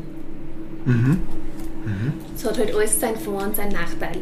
Es 2.35 2.45
hat 2.45 2.57
halt 2.57 2.73
alles 2.73 2.99
sein 2.99 3.15
Vor- 3.17 3.43
und 3.43 3.55
sein 3.55 3.69
Nachteil. 3.69 4.17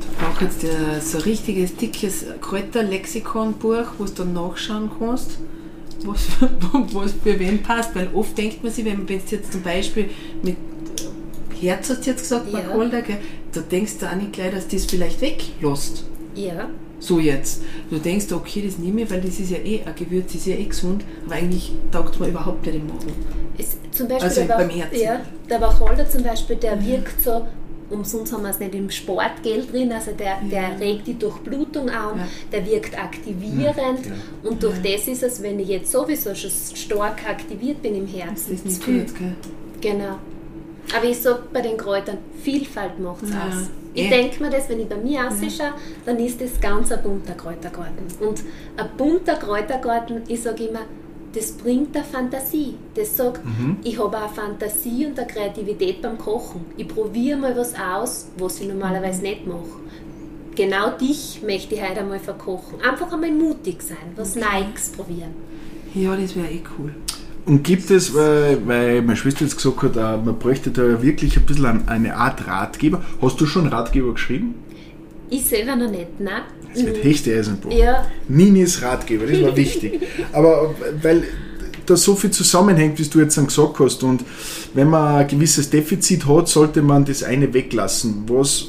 Ich 0.00 0.18
brauche 0.18 0.44
jetzt 0.44 0.62
äh, 0.64 1.00
so 1.00 1.18
ein 1.18 1.24
richtiges, 1.24 1.74
dickes 1.76 2.24
Kräuterlexikonbuch, 2.40 3.86
wo 3.98 4.04
du 4.04 4.12
dann 4.12 4.32
nachschauen 4.34 4.90
kannst, 4.98 5.38
was, 6.04 6.28
was 6.92 7.12
für 7.24 7.38
wen 7.38 7.62
passt. 7.62 7.94
Weil 7.94 8.08
oft 8.14 8.36
denkt 8.36 8.62
man 8.62 8.72
sich, 8.72 8.84
wenn 8.84 8.98
man 9.04 9.08
jetzt 9.08 9.52
zum 9.52 9.62
Beispiel 9.62 10.10
mit 10.42 10.56
äh, 10.56 11.66
Herz 11.66 11.90
hast 11.90 12.06
du 12.06 12.10
jetzt 12.10 12.22
gesagt, 12.22 12.52
Ja. 12.52 12.58
Wacholder, 12.58 13.02
gell, 13.02 13.18
da 13.52 13.60
denkst 13.60 13.98
du 13.98 14.06
auch 14.06 14.14
nicht 14.16 14.32
gleich, 14.34 14.52
dass 14.52 14.68
das 14.68 14.84
vielleicht 14.84 15.20
weglässt. 15.20 16.04
Ja, 16.34 16.68
So 17.02 17.18
jetzt. 17.18 17.62
Du 17.90 17.98
denkst, 17.98 18.30
okay, 18.32 18.62
das 18.64 18.78
nehme 18.78 19.02
ich, 19.02 19.10
weil 19.10 19.20
das 19.20 19.40
ist 19.40 19.50
ja 19.50 19.58
eh, 19.58 19.80
ein 19.84 19.94
Gewürz 19.96 20.34
ist 20.36 20.46
ja 20.46 20.54
eh 20.54 20.64
gesund, 20.64 21.02
aber 21.26 21.34
eigentlich 21.34 21.72
taugt 21.90 22.20
mir 22.20 22.28
überhaupt 22.28 22.64
nicht 22.64 22.76
im 22.76 22.86
Magen. 22.86 23.12
es, 23.58 23.76
zum 23.90 24.06
Beispiel 24.06 24.28
Also 24.28 24.44
der, 24.44 24.56
beim 24.56 24.70
Herzen. 24.70 25.00
ja, 25.02 25.20
der 25.50 25.60
Wacholder 25.60 26.08
zum 26.08 26.22
Beispiel, 26.22 26.56
der 26.56 26.80
wirkt 26.86 27.20
so, 27.22 27.44
umsonst 27.90 28.32
haben 28.32 28.44
wir 28.44 28.50
es 28.50 28.60
nicht 28.60 28.74
im 28.76 28.88
Sportgel 28.88 29.66
drin, 29.66 29.90
also 29.92 30.12
der, 30.12 30.38
der 30.50 30.78
regt 30.80 31.06
die 31.08 31.18
Durchblutung 31.18 31.90
an, 31.90 32.18
Ja. 32.18 32.28
der 32.52 32.64
wirkt 32.66 32.96
aktivierend 32.96 34.06
Ja. 34.06 34.48
und 34.48 34.62
durch 34.62 34.76
das 34.80 35.08
ist 35.08 35.22
es, 35.24 35.42
wenn 35.42 35.58
ich 35.58 35.68
jetzt 35.68 35.90
sowieso 35.90 36.34
schon 36.36 36.50
stark 36.74 37.28
aktiviert 37.28 37.82
bin 37.82 37.96
im 37.96 38.06
Das 38.06 38.14
Herzen, 38.14 38.54
ist 38.54 38.64
nicht 38.64 38.84
gut, 38.86 39.18
gell? 39.18 39.34
Genau. 39.80 40.16
Aber 40.94 41.04
ich 41.04 41.18
sage 41.20 41.42
bei 41.52 41.60
den 41.60 41.76
Kräutern, 41.76 42.18
Vielfalt 42.42 42.98
macht 42.98 43.22
es 43.22 43.30
Ja. 43.30 43.46
aus. 43.48 43.68
Ich 43.94 44.06
Eh. 44.06 44.10
denke 44.10 44.42
mir 44.42 44.50
das, 44.50 44.68
wenn 44.68 44.80
ich 44.80 44.88
bei 44.88 44.96
mir 44.96 45.26
ausschaue, 45.28 45.74
dann 46.06 46.18
ist 46.18 46.40
das 46.40 46.58
ganz 46.60 46.90
ein 46.92 47.02
bunter 47.02 47.34
Kräutergarten. 47.34 48.06
Und 48.20 48.40
ein 48.76 48.88
bunter 48.96 49.34
Kräutergarten, 49.34 50.22
ich 50.28 50.42
sage 50.42 50.64
immer, 50.64 50.80
das 51.34 51.52
bringt 51.52 51.94
eine 51.96 52.04
Fantasie. 52.04 52.74
Das 52.94 53.16
sagt, 53.16 53.40
ich 53.84 53.98
habe 53.98 54.16
eine 54.18 54.28
Fantasie 54.28 55.06
und 55.06 55.18
eine 55.18 55.26
Kreativität 55.26 56.02
beim 56.02 56.18
Kochen. 56.18 56.66
Ich 56.76 56.88
probiere 56.88 57.38
mal 57.38 57.56
was 57.56 57.74
aus, 57.74 58.26
was 58.38 58.60
ich 58.60 58.68
normalerweise 58.68 59.22
nicht 59.22 59.46
mache. 59.46 59.80
Genau 60.54 60.90
dich 60.90 61.40
möchte 61.46 61.74
ich 61.74 61.82
heute 61.82 62.00
einmal 62.00 62.18
verkochen. 62.18 62.78
Einfach 62.82 63.10
einmal 63.12 63.30
mutig 63.30 63.80
sein, 63.82 63.96
was 64.16 64.36
Neues 64.36 64.90
probieren. 64.94 65.30
Ja, 65.94 66.14
das 66.16 66.36
wäre 66.36 66.48
eh 66.48 66.62
cool. 66.78 66.94
Und 67.44 67.64
gibt 67.64 67.90
es, 67.90 68.14
weil, 68.14 68.66
weil 68.66 69.02
meine 69.02 69.16
Schwester 69.16 69.44
jetzt 69.44 69.56
gesagt 69.56 69.82
hat, 69.82 69.96
äh, 69.96 70.24
man 70.24 70.38
bräuchte 70.38 70.70
da 70.70 71.02
wirklich 71.02 71.36
ein 71.36 71.44
bisschen 71.44 71.88
eine 71.88 72.16
Art 72.16 72.46
Ratgeber. 72.46 73.02
Hast 73.20 73.40
du 73.40 73.46
schon 73.46 73.66
Ratgeber 73.66 74.12
geschrieben? 74.12 74.54
Ich 75.28 75.46
selber 75.46 75.74
noch 75.74 75.90
nicht, 75.90 76.20
nein. 76.20 76.42
Das 76.72 76.84
wird 76.84 77.02
höchste 77.02 77.36
Eisenbahn. 77.36 77.72
Ja, 77.72 78.06
Ninis 78.28 78.80
Ratgeber, 78.82 79.26
das 79.26 79.42
war 79.42 79.56
wichtig. 79.56 80.00
Aber 80.32 80.74
weil 81.02 81.24
da 81.86 81.96
so 81.96 82.14
viel 82.14 82.30
zusammenhängt, 82.30 82.98
wie 82.98 83.04
du 83.04 83.20
jetzt 83.20 83.36
dann 83.36 83.46
gesagt 83.46 83.78
hast, 83.78 84.02
und 84.02 84.24
wenn 84.74 84.88
man 84.88 85.16
ein 85.16 85.28
gewisses 85.28 85.68
Defizit 85.68 86.26
hat, 86.26 86.48
sollte 86.48 86.80
man 86.80 87.04
das 87.04 87.22
eine 87.22 87.52
weglassen. 87.52 88.24
Was 88.28 88.66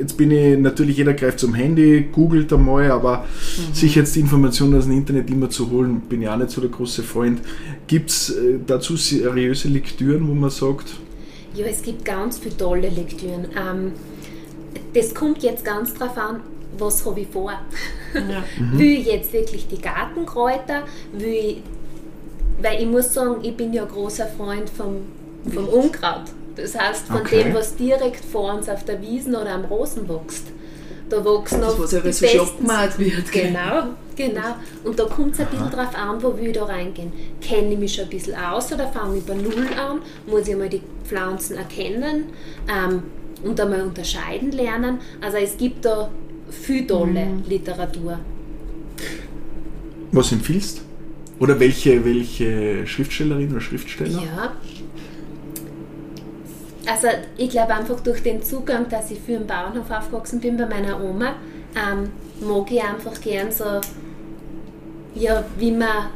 jetzt 0.00 0.16
bin 0.16 0.30
ich 0.30 0.58
natürlich, 0.58 0.96
jeder 0.96 1.14
greift 1.14 1.38
zum 1.38 1.54
Handy, 1.54 2.08
googelt 2.10 2.52
einmal, 2.52 2.90
aber 2.90 3.26
sich 3.72 3.94
jetzt 3.94 4.16
die 4.16 4.20
Informationen 4.20 4.76
aus 4.76 4.84
dem 4.84 4.94
Internet 4.94 5.30
immer 5.30 5.50
zu 5.50 5.70
holen, 5.70 6.00
bin 6.08 6.22
ich 6.22 6.28
auch 6.28 6.36
nicht 6.36 6.50
so 6.50 6.60
der 6.60 6.70
große 6.70 7.02
Freund. 7.02 7.40
Gibt 7.86 8.10
es 8.10 8.34
dazu 8.66 8.96
seriöse 8.96 9.68
Lektüren, 9.68 10.26
wo 10.28 10.34
man 10.34 10.50
sagt, 10.50 10.94
Ja, 11.54 11.66
es 11.66 11.82
gibt 11.82 12.04
ganz 12.04 12.38
viele 12.38 12.56
tolle 12.56 12.88
Lektüren. 12.88 13.46
Ähm, 13.56 13.92
das 14.94 15.14
kommt 15.14 15.42
jetzt 15.42 15.64
ganz 15.64 15.94
drauf 15.94 16.16
an, 16.16 16.40
was 16.78 17.04
habe 17.04 17.20
ich 17.20 17.28
vor. 17.28 17.52
Ja. 18.14 18.44
Will 18.78 19.00
ich 19.00 19.06
jetzt 19.06 19.32
wirklich 19.32 19.68
die 19.68 19.80
Gartenkräuter? 19.80 20.84
Will 21.12 21.28
ich, 21.28 21.62
weil 22.62 22.80
ich 22.80 22.88
muss 22.88 23.12
sagen, 23.12 23.40
ich 23.42 23.56
bin 23.56 23.72
ja 23.72 23.82
ein 23.82 23.88
großer 23.88 24.26
Freund 24.26 24.70
vom, 24.70 24.96
vom 25.52 25.68
Unkraut. 25.68 26.32
Das 26.60 26.78
heißt, 26.78 27.06
von 27.06 27.16
Okay. 27.22 27.44
dem, 27.44 27.54
was 27.54 27.74
direkt 27.76 28.24
vor 28.24 28.54
uns 28.54 28.68
auf 28.68 28.84
der 28.84 29.00
Wiesen 29.00 29.34
oder 29.34 29.50
am 29.54 29.64
Rosen 29.64 30.08
wächst. 30.08 30.46
Da 31.08 31.24
wachsen 31.24 31.60
Das, 31.60 31.70
oft 31.72 31.80
was 31.80 31.92
ja 31.92 32.00
die 32.00 32.12
so 32.12 32.26
besten 32.26 32.68
wird. 32.98 33.32
Genau, 33.32 33.82
genau. 34.14 34.56
Und 34.84 34.96
da 34.98 35.04
kommt 35.06 35.34
es 35.34 35.40
ein 35.40 35.46
bisschen 35.48 35.70
drauf 35.70 35.92
an, 35.96 36.22
wo 36.22 36.36
will 36.36 36.48
ich 36.48 36.52
da 36.52 36.64
reingehen. 36.64 37.12
Kenne 37.40 37.72
ich 37.72 37.78
mich 37.78 37.94
schon 37.94 38.04
ein 38.04 38.10
bisschen 38.10 38.34
aus 38.36 38.72
oder 38.72 38.86
fange 38.88 39.18
ich 39.18 39.24
bei 39.24 39.34
Null 39.34 39.66
an? 39.76 39.98
Muss 40.28 40.46
ich 40.46 40.56
mal 40.56 40.68
die 40.68 40.82
Pflanzen 41.04 41.56
erkennen? 41.56 42.26
Ähm, 42.68 43.02
und 43.42 43.58
einmal 43.60 43.82
unterscheiden 43.82 44.52
lernen. 44.52 44.98
Also 45.20 45.38
es 45.38 45.56
gibt 45.56 45.84
da 45.84 46.10
viel 46.50 46.86
tolle 46.86 47.24
Mhm. 47.26 47.42
Literatur. 47.48 48.18
Was 50.12 50.32
empfiehlst? 50.32 50.82
Oder 51.38 51.58
welche, 51.58 52.04
welche 52.04 52.86
Schriftstellerin 52.86 53.50
oder 53.50 53.60
Schriftsteller? 53.60 54.22
Ja. 54.22 54.52
Also 56.90 57.06
ich 57.36 57.50
glaube 57.50 57.72
einfach 57.72 58.00
durch 58.00 58.20
den 58.20 58.42
Zugang, 58.42 58.88
dass 58.88 59.12
ich 59.12 59.20
für 59.20 59.32
den 59.32 59.46
Bauernhof 59.46 59.88
aufgewachsen 59.92 60.40
bin 60.40 60.56
bei 60.56 60.66
meiner 60.66 61.00
Oma, 61.00 61.36
ähm, 61.76 62.10
mag 62.40 62.68
ich 62.72 62.82
einfach 62.82 63.20
gern 63.20 63.52
so, 63.52 63.80
ja, 65.14 65.44
wie 65.56 65.70
man 65.70 66.08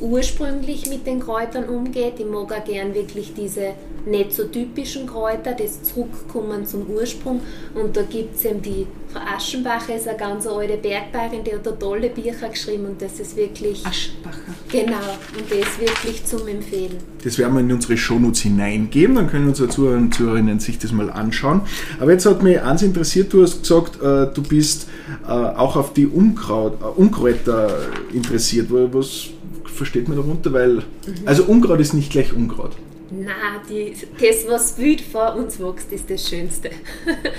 ursprünglich 0.00 0.88
mit 0.88 1.06
den 1.06 1.20
Kräutern 1.20 1.68
umgeht. 1.68 2.14
Ich 2.18 2.24
mag 2.24 2.50
auch 2.50 2.64
gern 2.64 2.94
wirklich 2.94 3.34
diese 3.34 3.74
nicht 4.06 4.32
so 4.32 4.44
typischen 4.44 5.06
Kräuter, 5.06 5.52
das 5.52 5.82
Zurückkommen 5.82 6.64
zum 6.64 6.86
Ursprung. 6.88 7.40
Und 7.74 7.96
da 7.96 8.02
gibt 8.02 8.36
es 8.36 8.44
eben 8.44 8.62
die 8.62 8.86
Frau 9.12 9.20
Aschenbacher, 9.36 9.96
ist 9.96 10.06
eine 10.08 10.16
ganz 10.16 10.46
alte 10.46 10.76
Bergbäuerin, 10.76 11.44
die 11.44 11.52
hat 11.54 11.66
da 11.66 11.72
tolle 11.72 12.08
Bücher 12.10 12.48
geschrieben 12.48 12.86
und 12.86 13.02
das 13.02 13.18
ist 13.18 13.36
wirklich, 13.36 13.84
Aschenbacher. 13.84 14.38
genau, 14.70 14.96
und 15.36 15.50
das 15.50 15.58
ist 15.58 15.80
wirklich 15.80 16.24
zum 16.24 16.46
Empfehlen. 16.48 16.96
Das 17.24 17.38
werden 17.38 17.54
wir 17.54 17.60
in 17.60 17.72
unsere 17.72 17.96
Shownotes 17.96 18.40
hineingeben, 18.42 19.16
dann 19.16 19.28
können 19.28 19.48
unsere 19.48 19.68
Zuhörer 19.68 19.96
und 19.96 20.14
Zuhörerinnen 20.14 20.60
sich 20.60 20.78
das 20.78 20.92
mal 20.92 21.10
anschauen. 21.10 21.62
Aber 21.98 22.12
jetzt 22.12 22.26
hat 22.26 22.42
mich 22.42 22.60
eins 22.60 22.82
interessiert, 22.82 23.32
du 23.32 23.42
hast 23.42 23.62
gesagt, 23.62 23.96
äh, 24.02 24.32
du 24.32 24.42
bist 24.42 24.86
äh, 25.26 25.30
auch 25.30 25.76
auf 25.76 25.92
die 25.94 26.06
Unkraut, 26.06 26.74
äh, 26.80 26.84
Unkräuter 26.84 27.78
interessiert. 28.12 28.70
Wa- 28.72 28.88
Was 28.92 29.26
versteht 29.64 30.08
man 30.08 30.16
darunter? 30.18 30.52
Weil, 30.52 30.82
also 31.24 31.44
Unkraut 31.44 31.80
ist 31.80 31.94
nicht 31.94 32.10
gleich 32.12 32.32
Unkraut. 32.34 32.72
Na, 33.10 33.62
das, 33.68 34.48
was 34.48 34.78
wild 34.78 35.00
vor 35.00 35.36
uns 35.36 35.60
wächst, 35.60 35.92
ist 35.92 36.10
das 36.10 36.28
Schönste. 36.28 36.70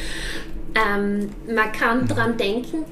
ähm, 0.76 1.30
man 1.54 1.72
kann 1.72 2.08
daran 2.08 2.38
denken, 2.38 2.86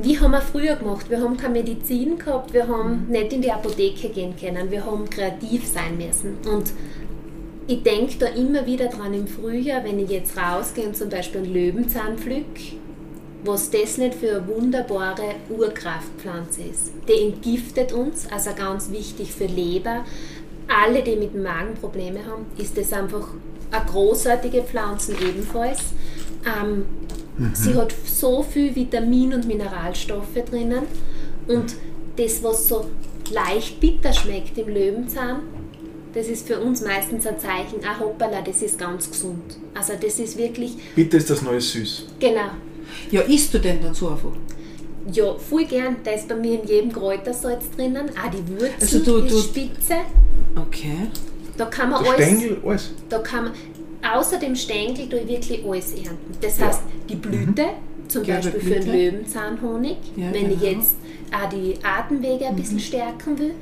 wie 0.00 0.18
haben 0.18 0.30
wir 0.30 0.40
früher 0.40 0.76
gemacht? 0.76 1.10
Wir 1.10 1.20
haben 1.20 1.36
keine 1.36 1.54
Medizin 1.54 2.18
gehabt, 2.18 2.54
wir 2.54 2.66
haben 2.66 3.08
nicht 3.08 3.32
in 3.32 3.42
die 3.42 3.52
Apotheke 3.52 4.08
gehen 4.08 4.34
können, 4.40 4.70
wir 4.70 4.86
haben 4.86 5.08
kreativ 5.10 5.66
sein 5.66 5.98
müssen. 5.98 6.38
Und 6.50 6.72
ich 7.66 7.82
denke 7.82 8.16
da 8.18 8.26
immer 8.26 8.66
wieder 8.66 8.86
dran 8.86 9.12
im 9.12 9.26
Frühjahr, 9.26 9.84
wenn 9.84 9.98
ich 9.98 10.10
jetzt 10.10 10.36
rausgehe 10.36 10.86
und 10.86 10.96
zum 10.96 11.10
Beispiel 11.10 11.42
einen 11.42 11.52
Löwenzahn 11.52 12.16
pflück, 12.16 12.46
was 13.44 13.70
das 13.70 13.98
nicht 13.98 14.14
für 14.14 14.36
eine 14.36 14.48
wunderbare 14.48 15.34
Urkraftpflanze 15.50 16.62
ist. 16.62 16.92
Die 17.08 17.26
entgiftet 17.26 17.92
uns, 17.92 18.26
also 18.30 18.50
ganz 18.56 18.90
wichtig 18.90 19.32
für 19.32 19.46
Leber. 19.46 20.04
Alle, 20.68 21.02
die 21.02 21.16
mit 21.16 21.34
dem 21.34 21.42
Magen 21.42 21.74
Probleme 21.80 22.20
haben, 22.24 22.46
ist 22.58 22.76
das 22.76 22.92
einfach 22.92 23.28
eine 23.70 23.84
großartige 23.86 24.62
Pflanze 24.62 25.12
ebenfalls. 25.12 25.80
Ähm, 26.46 26.84
Sie 27.54 27.74
hat 27.74 27.94
so 28.04 28.42
viel 28.42 28.74
Vitamin- 28.76 29.32
und 29.32 29.46
Mineralstoffe 29.46 30.34
drinnen 30.50 30.82
und 31.48 31.74
das, 32.16 32.42
was 32.42 32.68
so 32.68 32.86
leicht 33.32 33.80
bitter 33.80 34.12
schmeckt 34.12 34.58
im 34.58 34.68
Löwenzahn, 34.68 35.40
das 36.12 36.26
ist 36.28 36.46
für 36.46 36.60
uns 36.60 36.82
meistens 36.82 37.26
ein 37.26 37.38
Zeichen, 37.38 37.80
ah 37.86 37.98
hoppala, 37.98 38.42
das 38.42 38.60
ist 38.60 38.78
ganz 38.78 39.10
gesund. 39.10 39.56
Also 39.74 39.94
das 40.00 40.18
ist 40.18 40.36
wirklich, 40.36 40.76
Bitte 40.94 41.16
ist 41.16 41.30
das 41.30 41.40
neue 41.40 41.60
Süß. 41.60 42.04
genau, 42.20 42.50
Ja, 43.10 43.22
isst 43.22 43.54
du 43.54 43.58
denn 43.58 43.82
dann 43.82 43.94
so 43.94 44.08
einfach? 44.10 44.32
Ja, 45.10 45.34
voll 45.36 45.64
gern. 45.64 45.96
Da 46.04 46.10
ist 46.12 46.28
bei 46.28 46.34
mir 46.36 46.60
in 46.62 46.68
jedem 46.68 46.92
Kräutersalz 46.92 47.64
drinnen. 47.74 48.10
Auch 48.10 48.30
die 48.30 48.46
Wurzel 48.52 48.72
Also 48.80 48.98
du- 49.00 49.16
ist 49.24 49.32
du- 49.34 49.38
spitze. 49.40 49.94
Okay. 50.56 51.08
Da 51.56 51.66
kann 51.66 51.90
man 51.90 52.02
Der 52.02 52.12
alles. 52.14 52.26
Stängel, 52.26 52.58
alles. 52.64 52.90
Da 53.08 53.18
kann 53.18 53.44
man, 53.44 53.52
außer 54.16 54.38
dem 54.38 54.56
Stängel 54.56 55.08
tue 55.08 55.20
ich 55.20 55.28
wirklich 55.28 55.64
alles 55.64 55.92
ernten. 55.92 56.32
Das 56.40 56.60
heißt, 56.60 56.82
die 57.08 57.16
Blüte, 57.16 57.64
zum 58.08 58.22
Gelbe 58.22 58.42
Beispiel 58.50 58.60
für 58.60 58.80
den 58.80 58.84
Blüte. 58.84 58.96
Löwenzahnhonig, 59.16 59.96
Ja, 60.16 60.32
wenn 60.32 60.50
ich 60.50 60.60
genau. 60.60 60.72
jetzt 60.78 60.96
auch 61.32 61.48
die 61.48 61.74
Atemwege 61.82 62.46
ein 62.46 62.56
bisschen 62.56 62.80
stärken 62.80 63.38
will, 63.38 63.54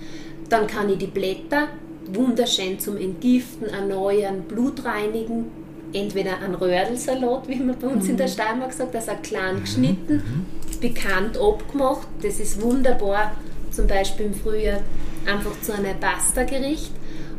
dann 0.49 0.67
kann 0.67 0.89
ich 0.91 0.99
die 0.99 1.07
Blätter 1.07 1.69
wunderschön 2.13 2.79
zum 2.79 2.97
Entgiften, 2.97 3.69
erneuern, 3.69 4.43
Blut 4.49 4.85
reinigen. 4.85 5.47
Entweder 5.93 6.39
ein 6.39 6.55
Röhrlsalat, 6.55 7.49
wie 7.49 7.57
man 7.57 7.77
bei 7.79 7.89
uns 7.89 8.09
in 8.09 8.17
der 8.17 8.29
Steiermark 8.29 8.73
sagt, 8.73 8.95
also 8.95 9.11
klein 9.23 9.61
geschnitten, 9.61 10.47
bekannt 10.81 11.37
abgemacht. 11.37 12.07
Das 12.23 12.39
ist 12.39 12.61
wunderbar, 12.63 13.33
zum 13.73 13.89
Beispiel 13.89 14.27
im 14.27 14.35
Frühjahr 14.35 14.81
einfach 15.27 15.61
zu 15.61 15.73
einem 15.73 15.99
Pasta-Gericht. 15.99 16.93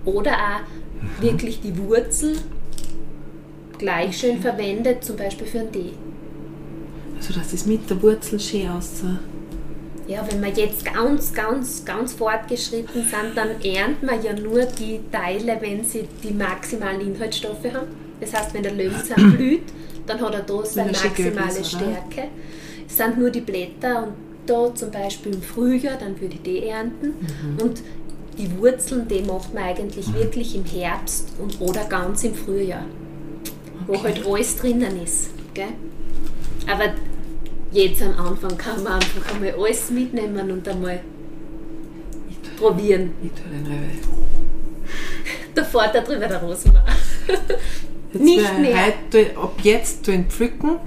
Oder 0.05 0.33
auch 0.33 1.21
wirklich 1.21 1.61
die 1.61 1.77
Wurzel 1.77 2.37
gleich 3.77 4.17
schön 4.17 4.41
verwendet, 4.41 5.03
zum 5.03 5.15
Beispiel 5.15 5.47
für 5.47 5.59
einen 5.59 5.71
Tee. 5.71 5.93
Also 7.17 7.33
dass 7.33 7.53
es 7.53 7.65
mit 7.65 7.89
der 7.89 8.01
Wurzel 8.01 8.39
schön 8.39 8.69
aussah. 8.69 9.19
Ja, 10.07 10.27
wenn 10.29 10.41
wir 10.41 10.49
jetzt 10.49 10.83
ganz, 10.83 11.33
ganz, 11.33 11.85
ganz 11.85 12.13
fortgeschritten 12.13 13.03
sind, 13.03 13.35
dann 13.35 13.61
ernten 13.61 14.07
wir 14.07 14.19
ja 14.19 14.33
nur 14.33 14.65
die 14.65 14.99
Teile, 15.11 15.57
wenn 15.61 15.83
sie 15.83 16.07
die 16.23 16.33
maximalen 16.33 17.01
Inhaltsstoffe 17.01 17.65
haben. 17.71 17.87
Das 18.19 18.33
heißt, 18.33 18.53
wenn 18.53 18.63
der 18.63 18.73
Löwenzahn 18.73 19.31
blüht, 19.37 19.63
dann 20.07 20.19
hat 20.19 20.33
er 20.33 20.41
da 20.41 20.65
seine 20.65 20.91
maximale? 20.91 21.63
Stärke. 21.63 22.27
Es 22.87 22.97
sind 22.97 23.17
nur 23.19 23.29
die 23.29 23.41
Blätter 23.41 24.03
und 24.03 24.30
da 24.45 24.73
zum 24.73 24.91
Beispiel 24.91 25.33
im 25.35 25.41
Frühjahr, 25.41 25.97
dann 25.99 26.19
würde 26.19 26.35
ich 26.35 26.41
die 26.41 26.67
ernten. 26.67 27.07
Mhm. 27.07 27.61
Und 27.61 27.81
die 28.37 28.49
Wurzeln, 28.57 29.07
die 29.07 29.21
macht 29.21 29.53
man 29.53 29.63
eigentlich 29.63 30.11
wirklich 30.13 30.55
im 30.55 30.65
Herbst 30.65 31.29
und, 31.39 31.59
oder 31.61 31.83
ganz 31.85 32.23
im 32.23 32.33
Frühjahr, 32.33 32.85
wo 33.87 33.93
Okay. 33.93 34.03
halt 34.03 34.25
alles 34.25 34.57
drinnen 34.57 35.01
ist. 35.03 35.29
Gell? 35.53 35.67
Aber 36.71 36.93
jetzt 37.71 38.01
am 38.01 38.17
Anfang 38.27 38.57
kann 38.57 38.81
man 38.83 38.93
einfach 38.93 39.33
einmal 39.33 39.53
alles 39.53 39.89
mitnehmen 39.91 40.49
und 40.51 40.67
einmal 40.67 41.01
Ich 42.29 42.57
probieren. 42.57 43.11
ich 43.23 43.31
tue 43.31 43.51
den. 43.51 43.89
Da 45.53 45.65
fährt 45.65 45.93
er 45.95 46.01
drüber 46.01 46.27
der. 46.27 46.41
Jetzt 48.13 48.21
Nicht 48.23 48.59
mehr. 48.59 48.85
Heute, 48.85 49.37
ab 49.37 49.59
jetzt 49.63 50.05
tun 50.05 50.25
pflücken, 50.29 50.77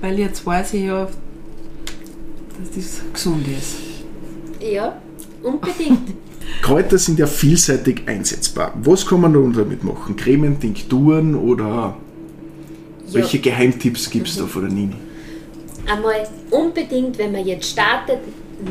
weil 0.00 0.18
jetzt 0.20 0.46
weiß 0.46 0.74
ich 0.74 0.84
ja, 0.84 1.08
dass 2.58 2.70
das 2.74 3.00
gesund 3.12 3.46
ist. 3.48 3.76
Ja, 4.60 5.00
unbedingt. 5.42 6.12
Kräuter 6.62 6.98
sind 6.98 7.18
ja 7.18 7.26
vielseitig 7.26 8.02
einsetzbar. 8.06 8.72
Was 8.82 9.06
kann 9.06 9.20
man 9.20 9.32
nun 9.32 9.52
damit 9.52 9.84
machen? 9.84 10.16
Cremen, 10.16 10.58
Tinkturen 10.58 11.34
oder 11.34 11.96
Ja, 13.06 13.14
welche 13.14 13.38
Geheimtipps 13.38 14.08
gibt 14.10 14.28
es 14.28 14.36
da 14.36 14.46
von 14.46 14.62
der 14.62 14.72
Nini? 14.72 14.94
einmal 15.88 16.26
unbedingt, 16.50 17.18
wenn 17.18 17.32
man 17.32 17.46
jetzt 17.46 17.70
startet, 17.70 18.18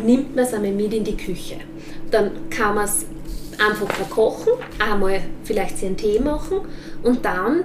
nimmt 0.06 0.36
man 0.36 0.46
es 0.46 0.54
einmal 0.54 0.72
mit 0.72 0.94
in 0.94 1.04
die 1.04 1.18
Küche. 1.18 1.56
Dann 2.12 2.32
kann 2.50 2.76
man 2.76 2.86
es 2.86 3.06
einfach 3.58 3.92
verkochen, 3.92 4.54
einmal 4.80 5.22
vielleicht 5.44 5.78
sich 5.78 5.88
einen 5.88 5.98
Tee 5.98 6.20
machen 6.20 6.60
und 7.04 7.26
dann, 7.26 7.64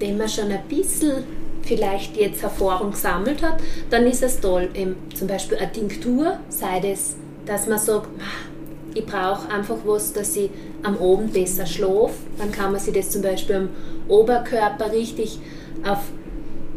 wenn 0.00 0.18
man 0.18 0.28
schon 0.28 0.50
ein 0.50 0.66
bisschen 0.68 1.24
vielleicht 1.68 2.16
jetzt 2.16 2.42
Erfahrung 2.42 2.92
gesammelt 2.92 3.42
hat, 3.42 3.60
dann 3.90 4.06
ist 4.06 4.22
es 4.22 4.40
toll, 4.40 4.68
eben 4.74 4.96
zum 5.14 5.28
Beispiel 5.28 5.58
eine 5.58 5.70
Tinktur, 5.70 6.38
sei 6.48 6.80
das, 6.80 7.14
dass 7.46 7.66
man 7.66 7.78
sagt, 7.78 8.08
"Ah, 8.18 8.48
ich 8.94 9.04
brauche 9.04 9.48
einfach 9.52 9.76
was, 9.84 10.12
dass 10.12 10.34
ich 10.36 10.50
am 10.82 10.96
Abend 10.98 11.32
besser 11.32 11.66
schlafe, 11.66 12.14
dann 12.38 12.50
kann 12.50 12.72
man 12.72 12.80
sich 12.80 12.94
das 12.94 13.10
zum 13.10 13.22
Beispiel 13.22 13.56
am 13.56 13.68
Oberkörper 14.08 14.90
richtig 14.92 15.38
auf 15.84 15.98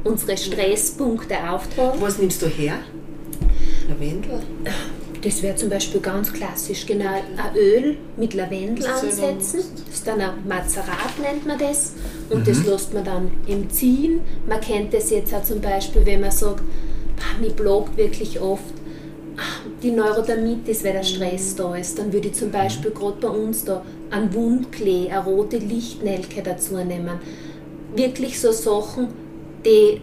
unsere 0.03 0.37
Stresspunkte 0.37 1.35
auftragen. 1.49 2.01
Was 2.01 2.17
nimmst 2.17 2.41
du 2.41 2.47
her? 2.47 2.75
Lavendel? 3.87 4.39
Das 5.23 5.43
wäre 5.43 5.55
zum 5.55 5.69
Beispiel 5.69 6.01
ganz 6.01 6.33
klassisch, 6.33 6.85
genau, 6.85 7.13
ein 7.13 7.55
Öl 7.55 7.97
mit 8.17 8.33
Lavendel 8.33 8.85
ansetzen. 8.87 9.59
Das 9.85 9.95
ist 9.95 10.07
dann 10.07 10.19
ein 10.19 10.47
Mazerat, 10.47 11.19
nennt 11.21 11.45
man 11.45 11.59
das. 11.59 11.93
Und 12.31 12.47
das 12.47 12.65
lässt 12.65 12.93
man 12.93 13.03
dann 13.03 13.31
im 13.45 13.69
Ziehen. 13.69 14.21
Man 14.47 14.61
kennt 14.61 14.93
das 14.93 15.09
jetzt 15.09 15.33
auch 15.33 15.43
zum 15.43 15.61
Beispiel, 15.61 16.05
wenn 16.05 16.21
man 16.21 16.31
sagt, 16.31 16.61
"Ah, 17.17 17.41
mich 17.41 17.55
plagt 17.55 17.97
wirklich 17.97 18.39
oft 18.39 18.63
ah, 19.37 19.41
die 19.83 19.91
Neurodermitis, 19.91 20.83
weil 20.83 20.93
der 20.93 21.03
Stress 21.03 21.55
da 21.55 21.75
ist. 21.75 21.99
Dann 21.99 22.11
würde 22.13 22.29
ich 22.29 22.33
zum 22.33 22.51
Beispiel 22.51 22.91
gerade 22.91 23.17
bei 23.19 23.27
uns 23.27 23.65
da 23.65 23.83
einen 24.09 24.33
Wundklee, 24.33 25.09
eine 25.09 25.23
rote 25.23 25.57
Lichtnelke 25.57 26.41
dazu 26.41 26.75
nehmen. 26.77 27.19
Wirklich 27.95 28.39
so 28.39 28.51
Sachen, 28.51 29.07
die 29.65 30.01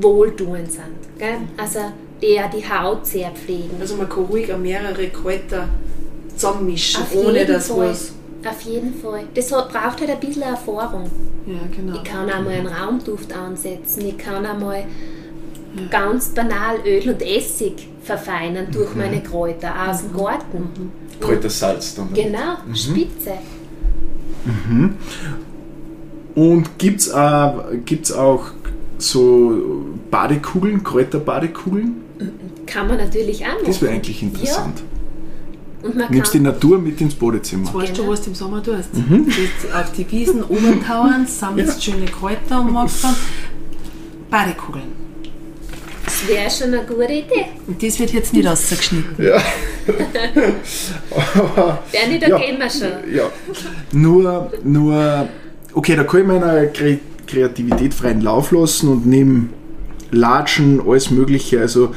wohltuend 0.00 0.72
sind. 0.72 1.18
Gell? 1.18 1.38
Also 1.56 1.80
die 2.20 2.40
auch 2.40 2.50
die 2.50 2.68
Haut 2.68 3.06
sehr 3.06 3.30
pflegen. 3.30 3.76
Also 3.80 3.96
man 3.96 4.08
kann 4.08 4.24
ruhig 4.24 4.48
mehrere 4.56 5.08
Kräuter 5.08 5.68
zusammenmischen, 6.34 7.02
Auf 7.02 7.14
ohne 7.14 7.44
dass 7.44 7.70
was... 7.76 8.12
Auf 8.46 8.60
jeden 8.62 8.94
Fall. 8.94 9.24
Das 9.34 9.52
hat, 9.52 9.68
braucht 9.70 10.00
halt 10.00 10.10
ein 10.10 10.20
bisschen 10.20 10.42
Erfahrung. 10.42 11.10
Ja, 11.46 11.54
genau. 11.74 11.96
Ich 11.96 12.04
kann 12.04 12.30
auch 12.30 12.42
mal 12.42 12.52
einen 12.52 12.66
Raumduft 12.66 13.32
ansetzen. 13.32 14.06
Ich 14.06 14.18
kann 14.18 14.46
auch 14.46 14.58
mal 14.58 14.84
ganz 15.90 16.28
banal 16.28 16.76
Öl 16.86 17.10
und 17.10 17.22
Essig 17.22 17.88
verfeinern 18.02 18.68
durch 18.72 18.94
meine 18.94 19.22
Kräuter 19.22 19.72
aus 19.88 20.02
dem 20.02 20.16
Garten. 20.16 20.92
Kräutersalz 21.20 21.94
dann. 21.94 22.12
Genau, 22.14 22.56
Spitze. 22.74 23.32
Und 26.34 26.78
gibt 26.78 27.00
es 27.00 27.12
auch, 27.12 27.64
gibt's 27.84 28.12
auch 28.12 28.46
so 28.98 29.84
Badekugeln, 30.10 30.82
Kräuterbadekugeln? 30.82 31.96
Kann 32.66 32.88
man 32.88 32.98
natürlich 32.98 33.44
auch 33.44 33.48
machen. 33.48 33.64
Das 33.66 33.82
wäre 33.82 33.92
eigentlich 33.92 34.22
interessant. 34.22 34.76
Man 34.76 34.97
Nimmst 36.10 36.34
die 36.34 36.40
Natur 36.40 36.78
mit 36.78 37.00
ins 37.00 37.14
Badezimmer. 37.14 37.64
Jetzt 37.66 37.74
weißt 37.74 37.90
du, 37.90 37.94
Genau. 38.02 38.08
was 38.12 38.22
du 38.22 38.30
im 38.30 38.34
Sommer 38.34 38.62
tust. 38.62 38.94
Mhm. 38.94 39.08
Du 39.08 39.24
gehst 39.26 39.72
auf 39.74 39.92
die 39.92 40.10
Wiesen 40.10 40.42
obertauern, 40.42 41.26
sammelst 41.26 41.82
schöne 41.84 42.06
Kräuter 42.06 42.60
und 42.60 42.72
machst 42.72 43.04
dann 43.04 43.14
Badekugeln. 44.30 44.84
das 46.04 46.26
wäre 46.28 46.50
schon 46.50 46.74
eine 46.74 46.84
gute 46.84 47.04
Idee. 47.12 47.46
Und 47.66 47.82
das 47.82 47.98
wird 48.00 48.12
jetzt 48.12 48.32
nicht 48.34 48.46
rausgeschnitten. 48.48 49.24
Ja. 49.24 49.40
Bernie, 51.92 52.18
da 52.18 52.28
Ja. 52.28 52.38
gehen 52.38 52.58
wir 52.58 52.70
schon. 52.70 53.14
ja. 53.14 53.30
Nur, 53.92 54.50
nur, 54.64 55.28
okay, 55.74 55.96
da 55.96 56.04
kann 56.04 56.20
ich 56.22 56.26
meiner 56.26 56.66
Kre 56.66 56.98
Kreativität 57.26 57.92
freien 57.92 58.22
Lauf 58.22 58.52
lassen 58.52 58.88
und 58.88 59.06
nehme 59.06 59.48
Latschen, 60.10 60.80
alles 60.86 61.10
Mögliche. 61.10 61.60
Also, 61.60 61.94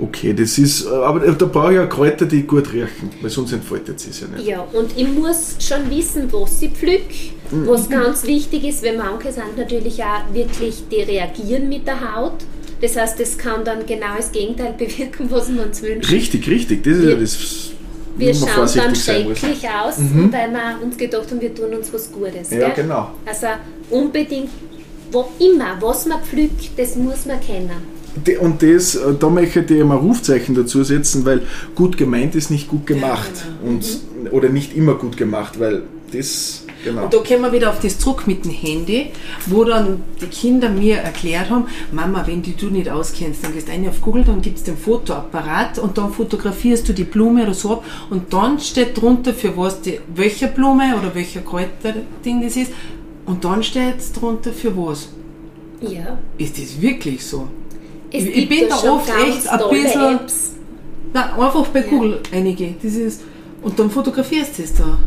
okay, 0.00 0.32
das 0.32 0.58
ist, 0.58 0.86
aber 0.86 1.20
da 1.20 1.46
brauche 1.46 1.72
ich 1.72 1.76
ja 1.76 1.86
Kräuter, 1.86 2.26
die 2.26 2.42
gut 2.42 2.72
riechen, 2.72 3.10
weil 3.20 3.30
sonst 3.30 3.52
entfaltet 3.52 4.00
sie 4.00 4.10
es 4.10 4.20
ja 4.20 4.28
nicht. 4.28 4.46
Ja, 4.46 4.60
und 4.72 4.96
ich 4.96 5.08
muss 5.08 5.56
schon 5.60 5.90
wissen, 5.90 6.32
was 6.32 6.62
ich 6.62 6.72
pflück. 6.72 7.02
Mhm. 7.50 7.66
Was 7.66 7.88
ganz 7.88 8.24
wichtig 8.24 8.64
ist, 8.64 8.84
weil 8.84 8.96
manche 8.96 9.32
sind 9.32 9.56
natürlich 9.56 10.02
auch 10.02 10.34
wirklich, 10.34 10.84
die 10.90 11.02
reagieren 11.02 11.68
mit 11.68 11.86
der 11.86 12.14
Haut. 12.14 12.44
Das 12.80 12.96
heißt, 12.96 13.18
das 13.18 13.36
kann 13.38 13.64
dann 13.64 13.86
genau 13.86 14.16
das 14.16 14.30
Gegenteil 14.30 14.72
bewirken, 14.78 15.30
was 15.30 15.52
wir 15.52 15.64
uns 15.64 15.82
wünschen. 15.82 16.10
Richtig, 16.10 16.48
richtig, 16.48 16.84
das 16.84 16.98
ist 16.98 17.04
ja 17.04 17.14
das, 17.16 17.70
Wir 18.16 18.34
man 18.34 18.48
schauen 18.48 18.68
dann 18.74 18.94
schrecklich 18.94 19.68
aus, 19.68 19.96
weil 19.98 20.50
wir 20.52 20.78
uns 20.82 20.96
gedacht 20.96 21.30
haben, 21.30 21.40
wir 21.40 21.54
tun 21.54 21.74
uns 21.74 21.92
was 21.92 22.12
Gutes. 22.12 22.50
Ja, 22.50 22.68
gell? 22.68 22.84
genau. 22.84 23.10
Also 23.24 23.46
unbedingt, 23.90 24.50
wo 25.10 25.28
immer, 25.38 25.76
was 25.80 26.06
man 26.06 26.22
pflückt, 26.22 26.70
das 26.76 26.96
muss 26.96 27.24
man 27.24 27.40
kennen. 27.40 27.97
Und 28.40 28.62
das, 28.62 28.94
äh, 28.94 29.14
da 29.18 29.28
möchte 29.28 29.60
ich 29.60 29.80
immer 29.80 29.96
Rufzeichen 29.96 30.54
dazu 30.54 30.82
setzen, 30.84 31.24
weil 31.24 31.42
gut 31.74 31.96
gemeint 31.96 32.34
ist 32.34 32.50
nicht 32.50 32.68
gut 32.68 32.86
gemacht. 32.86 33.30
Und, 33.64 33.84
oder 34.30 34.48
nicht 34.48 34.76
immer 34.76 34.94
gut 34.94 35.16
gemacht, 35.16 35.60
weil 35.60 35.82
das, 36.12 36.64
genau. 36.84 37.04
Und 37.04 37.14
da 37.14 37.18
kommen 37.18 37.42
wir 37.42 37.52
wieder 37.52 37.70
auf 37.70 37.80
das 37.80 37.98
zurück 37.98 38.26
mit 38.26 38.44
dem 38.44 38.50
Handy, 38.50 39.10
wo 39.46 39.64
dann 39.64 40.02
die 40.20 40.26
Kinder 40.26 40.68
mir 40.68 40.96
erklärt 40.96 41.50
haben, 41.50 41.66
Mama, 41.92 42.26
wenn 42.26 42.42
die 42.42 42.56
du 42.56 42.66
nicht 42.66 42.88
auskennst, 42.88 43.44
dann 43.44 43.52
gehst 43.52 43.68
du 43.68 43.72
rein 43.72 43.86
auf 43.88 44.00
Google, 44.00 44.24
dann 44.24 44.40
gibst 44.40 44.66
du 44.66 44.72
den 44.72 44.78
Fotoapparat 44.78 45.78
und 45.78 45.98
dann 45.98 46.12
fotografierst 46.12 46.88
du 46.88 46.92
die 46.92 47.04
Blume 47.04 47.42
oder 47.42 47.54
so 47.54 47.72
ab 47.74 47.84
und 48.10 48.32
dann 48.32 48.58
steht 48.58 49.00
drunter, 49.00 49.34
für 49.34 49.56
was 49.56 49.80
die, 49.80 50.00
welche 50.14 50.48
Blume 50.48 50.94
oder 50.98 51.14
welcher 51.14 51.40
Kräuterding 51.40 52.42
das 52.42 52.56
ist 52.56 52.72
und 53.26 53.44
dann 53.44 53.62
steht 53.62 53.96
drunter, 54.18 54.52
für 54.52 54.76
was. 54.76 55.10
Ja. 55.80 56.18
Ist 56.38 56.58
das 56.58 56.80
wirklich 56.80 57.24
so? 57.24 57.48
Es 58.12 58.24
Ich- 58.24 58.48
bin 58.48 58.68
da 58.68 58.76
oft 58.92 59.08
echt 59.10 59.48
ein 59.48 59.58
bisschen- 59.70 60.14
Apps. 60.16 60.52
Nein, 61.12 61.30
einfach 61.38 61.66
bei 61.68 61.80
Ja. 61.80 61.86
Google 61.86 62.20
einige. 62.32 62.74
Das 62.82 62.94
ist, 62.94 63.22
und 63.62 63.78
dann 63.78 63.90
fotografierst 63.90 64.58
du 64.58 64.62
es 64.62 64.74
da. 64.74 64.98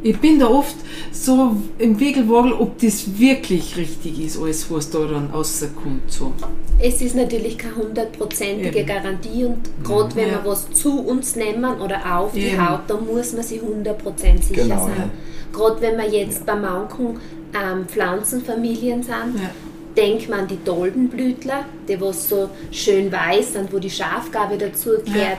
Ich 0.00 0.16
bin 0.18 0.38
da 0.38 0.46
oft 0.48 0.76
so 1.10 1.56
im 1.78 1.98
Wiegelwagel, 1.98 2.52
ob 2.52 2.78
das 2.78 3.18
wirklich 3.18 3.76
richtig 3.76 4.24
ist, 4.24 4.40
alles 4.40 4.70
was 4.70 4.90
da 4.90 5.00
dann 5.00 5.30
rauskommt. 5.30 6.02
So. 6.06 6.32
Es 6.78 7.02
ist 7.02 7.16
natürlich 7.16 7.58
keine 7.58 7.74
hundertprozentige. 7.76 8.84
Garantie 8.84 9.44
und 9.44 9.58
gerade 9.82 10.14
wenn 10.14 10.28
Ja. 10.28 10.44
wir 10.44 10.50
was 10.52 10.70
zu 10.70 11.00
uns 11.00 11.34
nehmen 11.34 11.80
oder 11.80 12.16
auf 12.16 12.32
die. 12.32 12.56
Haut, 12.58 12.82
dann 12.86 13.06
muss 13.12 13.32
man 13.32 13.42
sich 13.42 13.60
100% 13.60 14.44
sicher 14.44 14.62
Genau, 14.62 14.84
sein. 14.84 15.10
Gerade 15.52 15.80
wenn 15.80 15.96
wir 15.98 16.08
jetzt 16.08 16.46
bei 16.46 16.54
manchen 16.54 17.18
ähm, 17.54 17.86
Pflanzenfamilien 17.88 19.02
sind, 19.02 19.12
Ja. 19.34 19.50
Denkt 19.98 20.28
man 20.28 20.40
an 20.40 20.48
die 20.48 20.62
Doldenblütler, 20.64 21.64
die 21.88 22.00
was 22.00 22.28
so 22.28 22.48
schön 22.70 23.10
weiß 23.10 23.54
sind, 23.54 23.72
wo 23.72 23.78
die 23.78 23.90
Schafgabe 23.90 24.56
dazugehört. 24.56 25.38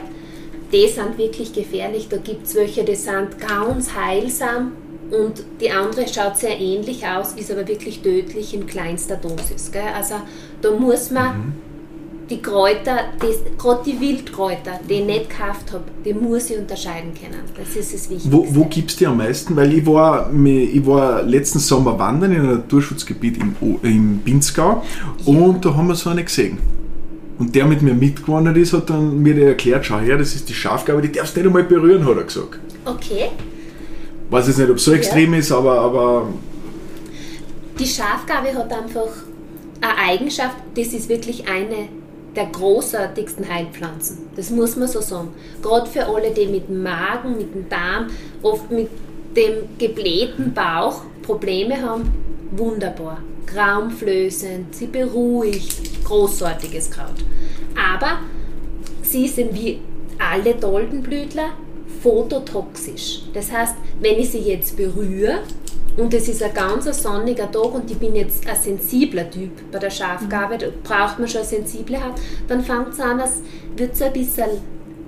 Die 0.70 0.86
sind 0.86 1.18
wirklich 1.18 1.52
gefährlich. 1.52 2.08
Da 2.08 2.18
gibt 2.18 2.46
es 2.46 2.54
welche, 2.54 2.84
die 2.84 2.94
sind 2.94 3.38
ganz 3.40 3.94
heilsam 3.94 4.72
und 5.10 5.42
die 5.60 5.70
andere 5.70 6.06
schaut 6.06 6.36
sehr 6.36 6.60
ähnlich 6.60 7.04
aus, 7.06 7.32
ist 7.32 7.50
aber 7.50 7.66
wirklich 7.66 8.00
tödlich 8.02 8.54
in 8.54 8.66
kleinster 8.66 9.16
Dosis. 9.16 9.72
Gell? 9.72 9.82
Also 9.96 10.16
da 10.62 10.70
muss 10.70 11.10
man 11.10 11.54
die 12.30 12.40
Kräuter, 12.40 13.10
gerade 13.58 13.82
die 13.84 14.00
Wildkräuter, 14.00 14.78
die 14.88 14.94
ich 14.94 15.04
nicht 15.04 15.30
gekauft 15.30 15.72
habe, 15.72 15.84
die 16.04 16.14
muss 16.14 16.48
ich 16.50 16.58
unterscheiden 16.58 17.12
können. 17.12 17.40
Das 17.56 17.74
ist 17.74 17.92
das 17.92 18.08
Wichtigste. 18.08 18.32
Wo, 18.32 18.46
wo 18.48 18.64
gibt 18.66 18.90
es 18.90 18.96
die 18.96 19.06
am 19.06 19.16
meisten? 19.16 19.56
Weil 19.56 19.72
ich 19.74 19.84
war, 19.84 20.30
ich 20.32 20.86
war 20.86 21.22
letzten 21.22 21.58
Sommer 21.58 21.98
wandern 21.98 22.32
in 22.32 22.40
einem 22.40 22.54
Naturschutzgebiet 22.58 23.38
im, 23.38 23.54
im 23.82 24.20
Pinzgau 24.24 24.84
und 25.26 25.64
da 25.64 25.74
haben 25.74 25.88
wir 25.88 25.96
so 25.96 26.10
eine 26.10 26.22
gesehen. 26.22 26.58
Und 27.38 27.54
der 27.54 27.64
mit 27.64 27.82
mir 27.82 27.94
mitgewandert 27.94 28.58
ist, 28.58 28.74
hat 28.74 28.90
dann 28.90 29.22
mir 29.22 29.36
erklärt, 29.48 29.86
schau 29.86 29.98
her, 29.98 30.18
das 30.18 30.34
ist 30.34 30.48
die 30.48 30.54
Schafgabe, 30.54 31.00
die 31.02 31.10
darfst 31.10 31.34
du 31.34 31.40
nicht 31.40 31.48
einmal 31.48 31.64
berühren, 31.64 32.06
hat 32.06 32.16
er 32.16 32.24
gesagt. 32.24 32.60
Okay. 32.84 33.30
Weiß 34.28 34.46
jetzt 34.46 34.58
nicht, 34.58 34.70
ob 34.70 34.76
es 34.76 34.84
so 34.84 34.92
extrem 34.92 35.34
ist, 35.34 35.50
aber, 35.50 35.80
aber 35.80 36.28
Die 37.78 37.86
Schafgabe 37.86 38.54
hat 38.54 38.70
einfach 38.70 39.08
eine 39.80 39.96
Eigenschaft, 39.96 40.56
das 40.76 40.88
ist 40.88 41.08
wirklich 41.08 41.48
eine 41.48 41.88
der 42.36 42.46
großartigsten 42.46 43.48
Heilpflanzen. 43.48 44.18
Das 44.36 44.50
muss 44.50 44.76
man 44.76 44.88
so 44.88 45.00
sagen. 45.00 45.28
Gerade 45.62 45.90
für 45.90 46.06
alle, 46.06 46.30
die 46.30 46.46
mit 46.46 46.68
dem 46.68 46.82
Magen, 46.82 47.36
mit 47.36 47.54
dem 47.54 47.68
Darm, 47.68 48.06
oft 48.42 48.70
mit 48.70 48.88
dem 49.36 49.68
geblähten 49.78 50.52
Bauch 50.52 51.02
Probleme 51.22 51.80
haben, 51.80 52.12
wunderbar. 52.52 53.18
Graumflößend, 53.46 54.74
sie 54.74 54.86
beruhigt, 54.86 56.04
großartiges 56.04 56.90
Kraut. 56.90 57.24
Aber 57.76 58.20
sie 59.02 59.26
sind 59.26 59.54
wie 59.54 59.80
alle 60.18 60.54
Doldenblütler 60.54 61.50
phototoxisch. 62.02 63.22
Das 63.34 63.50
heißt, 63.50 63.74
wenn 64.00 64.18
ich 64.18 64.30
sie 64.30 64.38
jetzt 64.38 64.76
berühre 64.76 65.40
und 65.96 66.14
es 66.14 66.28
ist 66.28 66.42
ein 66.42 66.54
ganz 66.54 66.84
sonniger 67.02 67.50
Tag 67.50 67.74
und 67.74 67.90
ich 67.90 67.98
bin 67.98 68.14
jetzt 68.14 68.46
ein 68.46 68.56
sensibler 68.56 69.30
Typ 69.30 69.50
bei 69.70 69.78
der 69.78 69.90
Schafgabe, 69.90 70.56
da 70.58 70.68
braucht 70.82 71.18
man 71.18 71.28
schon 71.28 71.40
eine 71.40 71.48
sensible 71.48 72.02
Haut, 72.02 72.14
dann 72.48 72.62
fängt 72.62 72.90
es 72.90 73.00
an, 73.00 73.20
als 73.20 73.42
wird 73.76 73.94
es 73.94 74.02
ein 74.02 74.12
bisschen 74.12 74.50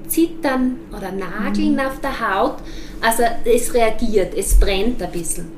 zittern 0.07 0.79
oder 0.97 1.11
nageln 1.13 1.81
auf 1.81 2.01
der 2.01 2.21
Haut. 2.21 2.57
Also 3.01 3.23
es 3.45 3.73
reagiert, 3.73 4.35
es 4.37 4.55
brennt 4.55 5.03
ein 5.03 5.11
bisschen. 5.11 5.51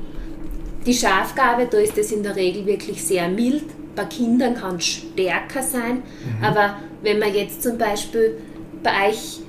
Die 0.85 0.93
Schafgabe, 0.93 1.67
da 1.69 1.77
ist 1.77 1.97
es 1.97 2.11
in 2.11 2.23
der 2.23 2.35
Regel 2.35 2.65
wirklich 2.65 3.03
sehr 3.03 3.27
mild. 3.27 3.65
Bei 3.95 4.05
Kindern 4.05 4.55
kann 4.55 4.75
es 4.77 4.85
stärker 4.85 5.63
sein. 5.63 6.03
Aber 6.41 6.77
wenn 7.01 7.19
man 7.19 7.33
jetzt 7.33 7.63
zum 7.63 7.77
Beispiel 7.77 8.37
bei 8.83 9.09
euch 9.09 9.39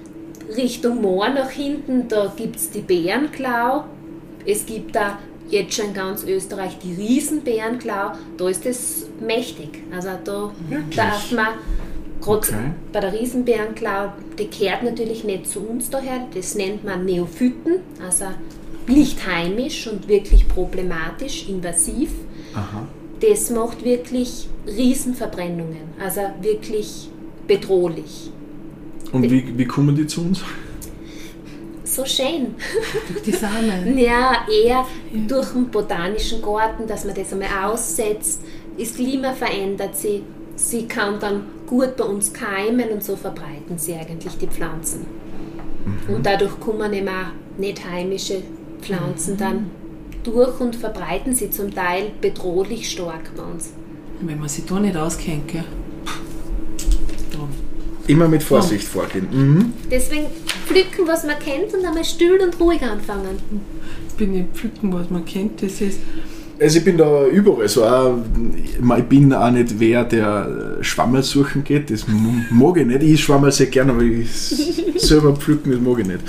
Richtung 0.57 1.03
Moor 1.03 1.29
nach 1.29 1.51
hinten, 1.51 2.09
da 2.09 2.33
gibt 2.35 2.57
es 2.57 2.71
die 2.71 2.81
Bärenklau. 2.81 3.85
Es 4.47 4.65
gibt 4.65 4.95
da 4.95 5.19
jetzt 5.49 5.75
schon 5.75 5.87
in 5.87 5.95
ganz 5.95 6.25
Österreich 6.25 6.79
die 6.83 6.95
Riesenbärenklau. 6.95 8.13
Da 8.37 8.49
ist 8.49 8.67
es 8.67 9.07
mächtig. 9.21 9.83
Also 9.95 10.09
da 10.25 10.53
darf 10.95 11.33
man, 11.33 11.47
gerade 12.21 12.39
Okay. 12.39 12.71
bei 12.93 13.01
der 13.01 13.13
Riesenbärenklau, 13.13 14.13
die 14.39 14.47
kehrt 14.47 14.83
natürlich 14.83 15.23
nicht 15.25 15.49
zu 15.49 15.61
uns 15.61 15.91
daher. 15.91 16.27
Das 16.35 16.55
nennt 16.57 16.85
man 16.85 17.05
Neophyten. 17.05 17.77
Also 18.05 18.25
nicht 18.89 19.27
heimisch 19.27 19.87
und 19.87 20.09
wirklich 20.09 20.49
problematisch, 20.49 21.49
invasiv. 21.49 22.11
aha. 22.55 22.87
Das 23.21 23.49
macht 23.51 23.83
wirklich 23.85 24.49
Riesenverbrennungen, 24.67 25.95
also 26.03 26.21
wirklich 26.43 27.09
bedrohlich. 27.47 28.31
Und 29.13 29.23
wie, 29.31 29.57
wie 29.57 29.65
kommen 29.65 29.95
die 29.97 30.07
zu 30.07 30.21
uns? 30.23 30.43
So 31.97 32.05
schön. 32.05 32.55
Durch 33.09 33.23
die 33.23 33.33
Samen. 33.33 33.97
Ja, 33.97 34.47
eher 34.53 34.85
durch 35.27 35.49
den 35.53 35.71
botanischen 35.71 36.43
Garten, 36.43 36.87
dass 36.87 37.07
man 37.07 37.15
das 37.15 37.33
einmal 37.33 37.49
aussetzt. 37.65 38.43
Das 38.79 38.95
Klima 38.95 39.33
verändert 39.33 39.97
sich. 39.97 40.21
Sie 40.57 40.87
kann 40.87 41.19
dann 41.19 41.47
gut 41.67 41.97
bei 41.97 42.05
uns 42.05 42.35
keimen 42.35 42.91
und 42.91 43.03
so 43.03 43.17
verbreiten 43.17 43.79
sie 43.79 43.95
eigentlich 43.95 44.37
die 44.37 44.47
Pflanzen. 44.47 45.07
Und 46.07 46.27
dadurch 46.27 46.61
kommen 46.61 46.93
eben 46.93 47.09
auch 47.09 47.33
nicht 47.57 47.83
heimische 47.91 48.43
Pflanzen 48.83 49.39
dann 49.39 49.71
durch 50.23 50.61
und 50.61 50.77
verbreiten 50.77 51.35
sie 51.35 51.49
zum 51.49 51.75
Teil 51.75 52.11
bedrohlich 52.21 52.91
stark 52.91 53.35
bei 53.35 53.43
uns. 53.43 53.73
Wenn 54.21 54.39
man 54.39 54.51
sich 54.51 54.67
da 54.67 54.79
nicht 54.79 54.97
auskennt, 54.99 55.49
gell? 55.49 55.65
Immer 58.07 58.29
mit 58.29 58.43
Vorsicht 58.43 58.87
vorgehen. 58.87 59.27
Mhm. 59.33 59.73
Deswegen 59.91 60.27
pflücken, 60.67 61.07
was 61.07 61.25
man 61.25 61.39
kennt 61.39 61.75
und 61.75 61.85
einmal 61.85 62.05
still 62.05 62.39
und 62.43 62.59
ruhig 62.61 62.83
anfangen. 62.83 63.39
bin 64.17 64.35
ich 64.35 64.45
pflücken, 64.55 64.93
was 64.93 65.11
man 65.11 65.25
kennt. 65.25 65.63
Das 65.63 65.81
ist, 65.81 65.99
Also 66.59 66.79
ich 66.79 66.85
bin 66.85 66.97
da 66.97 67.27
überall 67.27 67.69
so. 67.69 67.85
Auch, 67.85 68.17
ich 68.97 69.05
bin 69.05 69.33
auch 69.33 69.51
nicht 69.51 69.79
wer, 69.79 70.05
der 70.05 70.79
Schwammerl 70.81 71.23
suchen 71.23 71.65
geht. 71.65 71.91
Das 71.91 72.05
mag 72.51 72.77
ich 72.77 72.87
nicht. 72.87 73.03
Ich 73.03 73.25
schwammerl 73.25 73.53
sehr 73.53 73.67
gerne, 73.67 73.93
aber 73.93 74.03
ich 74.03 74.31
selber 74.97 75.35
pflücken, 75.35 75.73
das 75.73 75.81
mag 75.81 75.99
ich 75.99 76.07
nicht. 76.07 76.21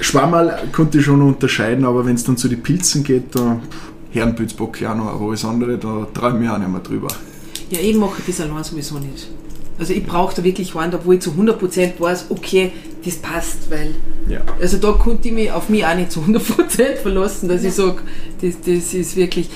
Schwammerl 0.00 0.68
konnte 0.72 0.98
ich 0.98 1.04
schon 1.04 1.22
unterscheiden, 1.22 1.84
aber 1.84 2.04
wenn 2.06 2.14
es 2.14 2.24
dann 2.24 2.36
zu 2.36 2.48
den 2.48 2.62
Pilzen 2.62 3.02
geht, 3.02 3.34
da 3.34 3.60
Herrenpilzbocke 4.12 4.88
auch 4.88 4.94
noch, 4.96 5.06
aber 5.06 5.28
alles 5.28 5.44
andere, 5.44 5.78
da 5.78 6.06
träume 6.14 6.44
ich 6.44 6.50
auch 6.50 6.58
nicht 6.58 6.70
mehr 6.70 6.80
drüber. 6.80 7.08
Ja, 7.70 7.80
ich 7.80 7.96
mache 7.96 8.22
das 8.24 8.40
allein 8.40 8.62
sowieso 8.62 8.98
nicht. 8.98 9.28
Also 9.78 9.92
ich 9.92 10.04
brauche 10.06 10.34
da 10.36 10.44
wirklich 10.44 10.74
einen, 10.76 10.96
wo 11.04 11.12
ich 11.12 11.20
zu 11.20 11.30
100% 11.32 11.92
weiß, 11.98 12.26
okay, 12.30 12.72
das 13.04 13.16
passt, 13.16 13.70
weil 13.70 13.94
Ja. 14.28 14.40
also 14.60 14.76
da 14.78 14.92
konnte 14.92 15.28
ich 15.28 15.34
mich 15.34 15.50
auf 15.50 15.68
mich 15.68 15.84
auch 15.84 15.94
nicht 15.96 16.12
zu 16.12 16.20
100% 16.20 16.96
verlassen, 17.02 17.48
dass 17.48 17.64
ich 17.64 17.74
sage, 17.74 17.98
das, 18.40 18.54
das 18.60 18.94
ist 18.94 19.16
wirklich... 19.16 19.48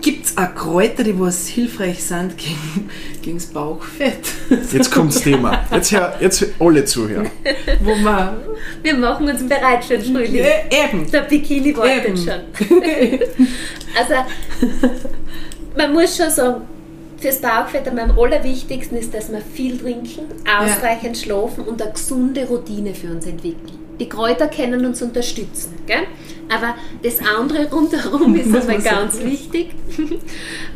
Gibt 0.00 0.26
es 0.26 0.36
auch 0.36 0.52
Kräuter, 0.56 1.04
die 1.04 1.16
was 1.20 1.46
hilfreich 1.46 2.02
sind 2.02 2.36
gegen, 2.36 2.90
gegen 3.22 3.36
das 3.38 3.46
Bauchfett? 3.46 4.18
Jetzt 4.72 4.90
kommt 4.90 5.14
das 5.14 5.22
Thema. 5.22 5.64
Jetzt, 5.72 5.92
hör, 5.92 6.16
jetzt 6.20 6.44
alle 6.58 6.84
zuhören. 6.84 7.30
Wo 7.84 7.94
man... 7.94 8.30
Wir 8.82 8.94
machen 8.96 9.28
uns 9.28 9.46
bereit 9.46 9.84
für 9.84 9.98
den 9.98 10.12
Frühling. 10.12 10.34
Ja, 10.34 10.86
eben. 10.88 11.08
Der 11.08 11.20
Bikini 11.20 11.76
wartet 11.76 12.18
schon. 12.18 12.68
Also, 13.96 14.14
man 15.76 15.92
muss 15.92 16.16
schon 16.16 16.30
sagen, 16.30 16.62
fürs 17.22 17.40
Bauchfett 17.40 17.88
am 17.88 17.98
allerwichtigsten 17.98 18.98
ist, 18.98 19.14
dass 19.14 19.30
wir 19.30 19.40
viel 19.40 19.78
trinken, 19.78 20.26
ausreichend 20.44 21.16
schlafen 21.16 21.64
und 21.64 21.80
eine 21.80 21.92
gesunde 21.92 22.46
Routine 22.46 22.94
für 22.94 23.12
uns 23.12 23.26
entwickeln. 23.26 23.78
Die 24.00 24.08
Kräuter 24.08 24.48
können 24.48 24.84
uns 24.84 25.00
unterstützen, 25.00 25.74
gell? 25.86 26.02
aber 26.48 26.74
das 27.02 27.18
andere 27.20 27.70
rundherum 27.72 28.34
ist 28.34 28.54
einmal 28.54 28.82
ganz 28.82 29.18
sagen. 29.18 29.30
wichtig. 29.30 29.68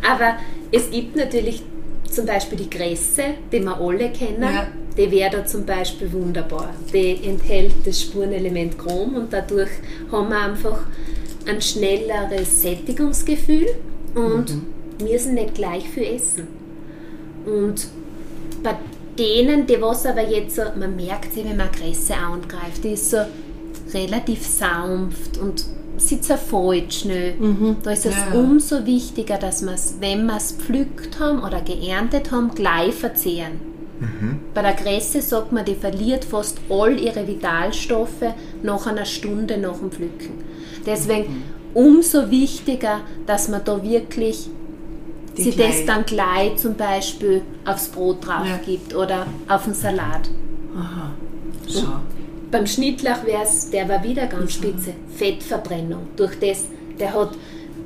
aber 0.09 0.37
es 0.71 0.91
gibt 0.91 1.17
natürlich 1.17 1.63
zum 2.11 2.27
Beispiel 2.27 2.59
die 2.59 2.71
Grässe, 2.71 3.25
die 3.51 3.61
wir 3.61 3.77
alle 3.77 4.11
kennen. 4.11 4.43
Ja. 4.43 4.69
Die 4.97 5.11
wäre 5.11 5.31
da 5.31 5.45
zum 5.45 5.67
Beispiel 5.67 6.11
wunderbar. 6.13 6.73
Die 6.93 7.21
enthält 7.25 7.75
das 7.85 8.01
Spurenelement 8.01 8.79
Chrom 8.79 9.17
und 9.17 9.33
dadurch 9.33 9.71
haben 10.11 10.29
wir 10.31 10.41
einfach 10.41 10.79
ein 11.47 11.61
schnelleres 11.61 12.63
Sättigungsgefühl 12.63 13.67
und 14.15 14.57
müssen 15.03 15.35
nicht 15.35 15.55
gleich 15.55 15.89
viel 15.89 16.05
essen. 16.05 16.47
Und 17.47 17.87
bei 18.63 18.75
denen, 19.19 19.67
die 19.67 19.81
was 19.81 20.05
aber 20.07 20.27
jetzt 20.29 20.57
so, 20.57 20.63
man 20.79 20.97
merkt 20.97 21.33
sie, 21.33 21.45
wenn 21.45 21.57
man 21.57 21.71
Grässe 21.73 22.15
angreift, 22.15 22.85
die 22.85 22.91
ist 22.91 23.11
so 23.11 23.19
relativ 23.95 24.45
sanft 24.47 25.39
und 25.39 25.65
sie 25.97 26.21
zerfällt 26.21 26.93
schnell. 26.93 27.35
Da 27.83 27.93
ist 27.93 28.05
es 28.07 28.15
Ja. 28.15 28.39
umso 28.39 28.85
wichtiger, 28.85 29.39
dass 29.39 29.63
wir 29.63 29.73
es, 29.73 29.97
wenn 30.01 30.27
wir 30.27 30.37
es 30.37 30.53
pflückt 30.53 31.19
haben 31.21 31.43
oder 31.43 31.61
geerntet 31.61 32.31
haben, 32.33 32.51
gleich 32.55 32.95
verzehren. 32.95 33.61
Bei 34.53 34.61
der 34.61 34.75
Grässe 34.75 35.23
sagt 35.23 35.53
man, 35.53 35.65
die 35.65 35.75
verliert 35.75 36.27
fast 36.27 36.59
all 36.69 37.01
ihre 37.01 37.27
Vitalstoffe 37.27 38.35
nach 38.63 38.87
einer 38.87 39.07
Stunde 39.07 39.57
nach 39.57 39.79
dem 39.79 39.91
Pflücken. 39.91 40.45
Deswegen 40.85 41.43
umso 41.73 42.31
wichtiger, 42.31 43.01
dass 43.27 43.49
man 43.49 43.63
da 43.65 43.83
wirklich 43.83 44.51
Die 45.37 45.43
sie 45.43 45.51
das 45.51 45.57
gleich- 45.57 45.87
dann 45.87 46.05
gleich 46.05 46.57
zum 46.57 46.75
Beispiel 46.77 47.43
aufs 47.65 47.89
Brot 47.89 48.27
drauf 48.27 48.47
Ja. 48.47 48.59
gibt 48.65 48.95
oder 48.95 49.27
auf 49.49 49.65
den 49.65 49.75
Salat. 49.75 50.29
Aha. 50.77 51.11
So. 51.67 51.83
Beim 52.51 52.67
Schnittlauch 52.67 53.25
wäre 53.25 53.43
es, 53.43 53.71
der 53.71 53.89
war 53.89 54.03
wieder 54.05 54.27
ganz 54.27 54.53
spitze, 54.53 54.93
Fettverbrennung. 55.15 56.09
Durch 56.17 56.39
das, 56.39 56.65
der 56.99 57.13
hat 57.13 57.31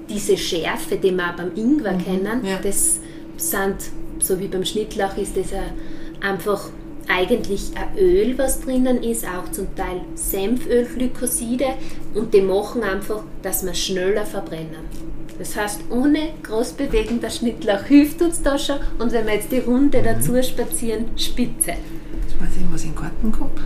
diese 0.09 0.37
Schärfe, 0.37 0.97
die 0.97 1.13
wir 1.13 1.25
auch 1.31 1.37
beim 1.37 1.53
Ingwer 1.57 1.95
kennen, 1.95 2.45
ja. 2.45 2.59
das 2.63 2.99
sind, 3.37 3.77
so 4.21 4.39
wie 4.39 4.49
beim 4.49 4.65
Schnittlauch 4.65 5.17
ist 5.17 5.37
das 5.37 5.53
ein, 5.53 5.73
einfach 6.21 6.69
eigentlich 7.11 7.73
ein 7.75 7.99
Öl, 7.99 8.39
was 8.39 8.61
drinnen 8.61 9.03
ist, 9.03 9.25
auch 9.27 9.51
zum 9.51 9.75
Teil 9.75 10.01
Senföl, 10.15 10.87
Glykoside 10.87 11.75
und 12.15 12.33
die 12.33 12.43
machen 12.43 12.83
einfach, 12.83 13.23
dass 13.43 13.65
wir 13.65 13.75
schneller 13.75 14.25
verbrennen. 14.25 14.85
Das 15.39 15.57
heißt, 15.57 15.81
ohne 15.91 16.31
groß 16.43 16.73
bewegen, 16.73 17.21
der 17.21 17.31
Schnittlauch 17.31 17.85
hilft 17.85 18.21
uns 18.23 18.43
da 18.43 18.59
schon 18.59 18.77
und 18.99 19.13
wenn 19.13 19.27
wir 19.27 19.35
jetzt 19.35 19.51
die 19.51 19.61
Runde 19.61 20.03
dazu 20.03 20.41
spazieren, 20.43 21.07
spitze. 21.17 21.71
Jetzt 21.71 22.41
weiß 22.41 22.49
ich, 22.59 22.73
was 22.73 22.85
in 22.85 22.91
den 22.91 22.97
Garten 22.97 23.33
kommt. 23.33 23.59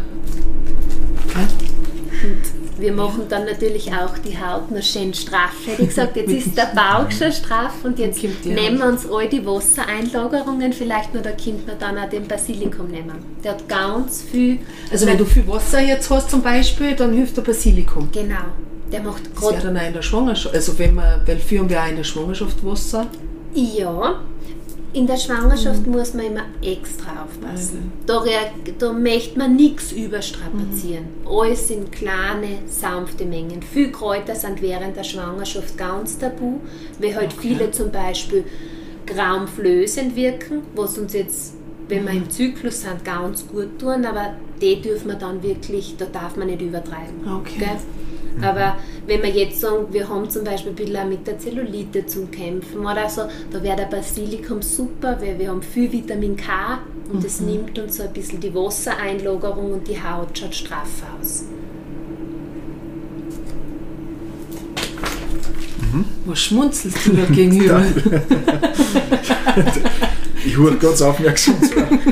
Wir 2.77 2.93
machen 2.93 3.23
dann 3.29 3.45
natürlich 3.45 3.93
auch 3.93 4.19
die 4.19 4.37
Haut 4.37 4.71
noch 4.71 4.83
schön 4.83 5.15
straff. 5.15 5.55
Hätte 5.65 5.83
ich 5.83 5.89
gesagt, 5.89 6.17
jetzt 6.17 6.33
ist 6.33 6.57
der 6.57 6.73
Bauch 6.75 7.11
schon 7.11 7.33
straff 7.33 7.85
und 7.85 7.99
jetzt 7.99 8.23
nehmen 8.45 8.79
wir 8.79 8.87
uns 8.87 9.09
all 9.09 9.29
die 9.29 9.45
Wassereinlagerungen, 9.47 10.73
vielleicht 10.73 11.15
nur 11.15 11.23
da 11.23 11.31
kommt 11.31 11.67
man 11.67 11.79
dann 11.79 11.99
auch 11.99 12.09
den 12.09 12.27
Basilikum 12.27 12.89
nehmen. 12.89 13.15
Der 13.43 13.53
hat 13.53 13.69
ganz 13.69 14.23
viel. 14.23 14.59
Also 14.91 15.07
wenn 15.07 15.19
du 15.19 15.25
viel 15.25 15.47
Wasser 15.47 15.81
jetzt 15.81 16.11
hast 16.11 16.31
zum 16.31 16.43
Beispiel, 16.43 16.95
dann 16.97 17.13
hilft 17.13 17.37
der 17.37 17.43
Basilikum. 17.43 18.09
Genau. 18.13 18.45
Der 18.91 19.03
macht 19.03 19.35
gerade. 19.35 19.59
dann 19.61 19.77
auch 19.77 19.87
in 19.87 19.93
der 19.93 20.03
Schwangerschaft. 20.03 20.55
Also 20.55 20.79
wenn 20.79 20.95
man, 20.95 21.21
weil 21.27 21.39
führen 21.39 21.69
wir 21.69 21.81
auch 21.81 21.89
in 21.89 21.97
der 21.97 22.05
Schwangerschaft 22.05 22.65
Wasser. 22.65 23.07
Ja. 23.55 24.21
In 24.95 25.07
der 25.09 25.17
Schwangerschaft 25.17 25.87
muss 25.89 26.15
man 26.15 26.27
immer 26.27 26.45
extra 26.63 27.25
aufpassen. 27.25 27.91
Da, 28.07 28.19
reag- 28.23 28.75
da 28.79 28.93
möchte 28.93 29.37
man 29.39 29.57
nichts 29.57 29.91
überstrapazieren. 29.91 31.07
Alles 31.29 31.69
in 31.71 31.91
kleine, 31.91 32.59
sanfte 32.67 33.25
Mengen. 33.25 33.61
Viele 33.61 33.91
Kräuter 33.91 34.37
sind 34.37 34.63
während 34.63 34.97
der 34.97 35.03
Schwangerschaft 35.03 35.77
ganz 35.77 36.17
tabu, 36.17 36.61
weil 37.01 37.15
halt 37.17 37.33
viele 37.33 37.73
zum 37.73 37.91
Beispiel 37.91 38.45
graumflößend 39.07 40.15
wirken, 40.15 40.63
was 40.77 40.97
uns 40.97 41.13
jetzt, 41.13 41.55
wenn 41.89 42.05
wir 42.07 42.13
im 42.13 42.31
Zyklus 42.31 42.83
sind, 42.83 43.05
ganz 43.05 43.47
gut 43.49 43.79
tun, 43.81 44.05
aber 44.05 44.35
die 44.63 44.81
dürfen 44.81 45.09
wir 45.09 45.17
dann 45.17 45.43
wirklich, 45.43 45.97
da 45.99 46.05
darf 46.07 46.37
man 46.37 46.47
nicht 46.47 46.63
übertreiben. 46.63 47.17
Okay. 47.41 47.59
Gell? 47.59 47.69
Aber 48.43 48.77
wenn 49.07 49.23
wir 49.23 49.31
jetzt 49.31 49.61
sagen, 49.61 49.87
wir 49.93 50.09
haben 50.09 50.29
zum 50.29 50.45
Beispiel 50.45 50.73
ein 50.73 50.77
bisschen 50.77 50.97
auch 50.97 51.07
mit 51.07 51.27
der 51.27 51.39
Zellulite 51.39 52.07
zu 52.07 52.27
kämpfen 52.27 52.81
oder 52.81 53.09
so, 53.09 53.23
da 53.51 53.63
wäre 53.63 53.77
der 53.77 53.85
Basilikum 53.85 54.61
super, 54.63 55.19
weil 55.21 55.39
wir 55.39 55.51
haben 55.51 55.63
viel 55.63 55.91
Vitamin 55.93 56.37
K 56.37 56.81
und 57.13 57.25
das 57.25 57.41
nimmt 57.41 57.79
uns 57.79 57.97
so 57.97 58.03
ein 58.03 58.13
bisschen 58.13 58.41
die 58.41 58.55
Wassereinlagerung 58.55 59.73
und 59.73 59.89
die 59.89 60.03
Haut 60.03 60.37
schaut 60.37 60.55
straff 60.55 61.03
aus. 61.21 61.45
Was 66.27 66.41
schmunzelst 66.41 67.07
du 67.07 67.13
da 67.13 67.25
gegenüber? 67.27 67.85
Ich 70.45 70.57
höre 70.57 70.77
ganz 70.77 71.01
aufmerksam. 71.01 71.55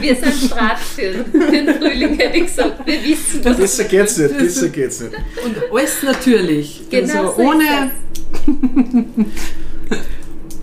Wir 0.01 0.16
sind 0.16 0.33
straff 0.33 0.81
für, 0.97 1.12
den 1.12 1.75
Frühling, 1.75 2.18
hätte 2.18 2.38
ich 2.38 2.47
gesagt. 2.47 2.87
Wir 2.87 3.03
wissen, 3.05 3.45
was 3.45 3.57
Besser 3.57 3.85
geht's 3.85 4.16
nicht, 4.16 4.38
besser 4.38 4.68
geht's 4.68 5.01
nicht. 5.01 5.14
Und 5.45 5.57
alles 5.71 6.03
natürlich. 6.03 6.83
Genau 6.90 7.31
also 7.31 7.37
so 7.37 7.49
ohne. 7.49 7.90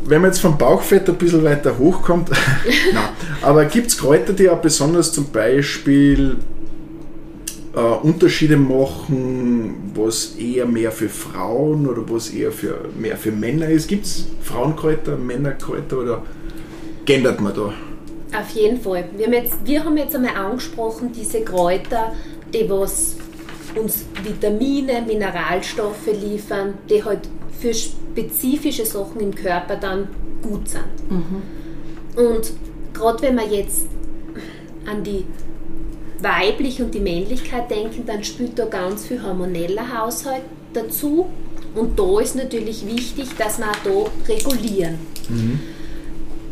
Wenn 0.06 0.22
man 0.22 0.32
jetzt 0.32 0.40
vom 0.40 0.58
Bauchfett 0.58 1.08
ein 1.08 1.16
bisschen 1.16 1.44
weiter 1.44 1.78
hochkommt, 1.78 2.30
Nein. 2.94 3.04
aber 3.44 3.66
gibt 3.66 3.88
es 3.88 3.98
Kräuter, 3.98 4.34
die 4.34 4.50
auch 4.50 4.60
besonders 4.60 5.14
zum 5.14 5.32
Beispiel 5.32 6.38
äh, 7.76 7.80
Unterschiede 7.80 8.58
machen, 8.58 9.92
was 9.94 10.36
eher 10.40 10.66
mehr 10.66 10.92
für 10.92 11.10
Frauen 11.10 11.86
oder 11.86 12.02
was 12.10 12.32
eher 12.32 12.52
für, 12.52 12.86
mehr 12.98 13.18
für 13.18 13.32
Männer 13.32 13.70
ist? 13.70 13.88
Gibt 13.88 14.06
es 14.06 14.26
Frauenkräuter, 14.42 15.16
Männerkräuter 15.16 16.00
oder 16.00 16.24
gendert 17.10 17.42
man 17.42 17.56
da? 17.56 17.74
Auf 18.40 18.50
jeden 18.54 18.80
Fall. 18.80 19.06
Wir 19.18 19.26
haben 19.26 19.34
jetzt, 19.34 19.56
wir 19.66 19.84
haben 19.84 19.98
jetzt 19.98 20.16
einmal 20.16 20.36
angesprochen, 20.36 21.12
diese 21.12 21.42
Kräuter, 21.42 22.14
die 22.54 22.70
was 22.70 23.16
uns 23.76 24.06
Vitamine, 24.24 25.02
Mineralstoffe 25.02 26.06
liefern, 26.06 26.76
die 26.88 27.04
halt 27.04 27.22
für 27.60 27.74
spezifische 27.74 28.86
Sachen 28.86 29.22
im 29.22 29.34
Körper 29.34 29.76
dann 29.76 30.08
gut 30.44 30.70
sind. 30.70 30.84
Und 32.16 32.52
gerade 32.94 33.24
wenn 33.24 33.38
wir 33.38 33.48
jetzt 33.48 33.88
an 34.86 35.04
die 35.04 35.26
weiblich 36.22 36.80
und 36.80 36.94
die 36.94 37.00
Männlichkeit 37.00 37.72
denken, 37.72 38.04
dann 38.06 38.24
spielt 38.24 38.60
da 38.60 38.66
ganz 38.66 39.08
viel 39.08 39.24
hormoneller 39.24 40.00
Haushalt 40.00 40.44
dazu. 40.74 41.26
Und 41.74 41.98
da 41.98 42.20
ist 42.20 42.36
natürlich 42.36 42.86
wichtig, 42.86 43.30
dass 43.36 43.58
wir 43.58 43.66
auch 43.72 44.10
da 44.28 44.32
regulieren. 44.32 45.00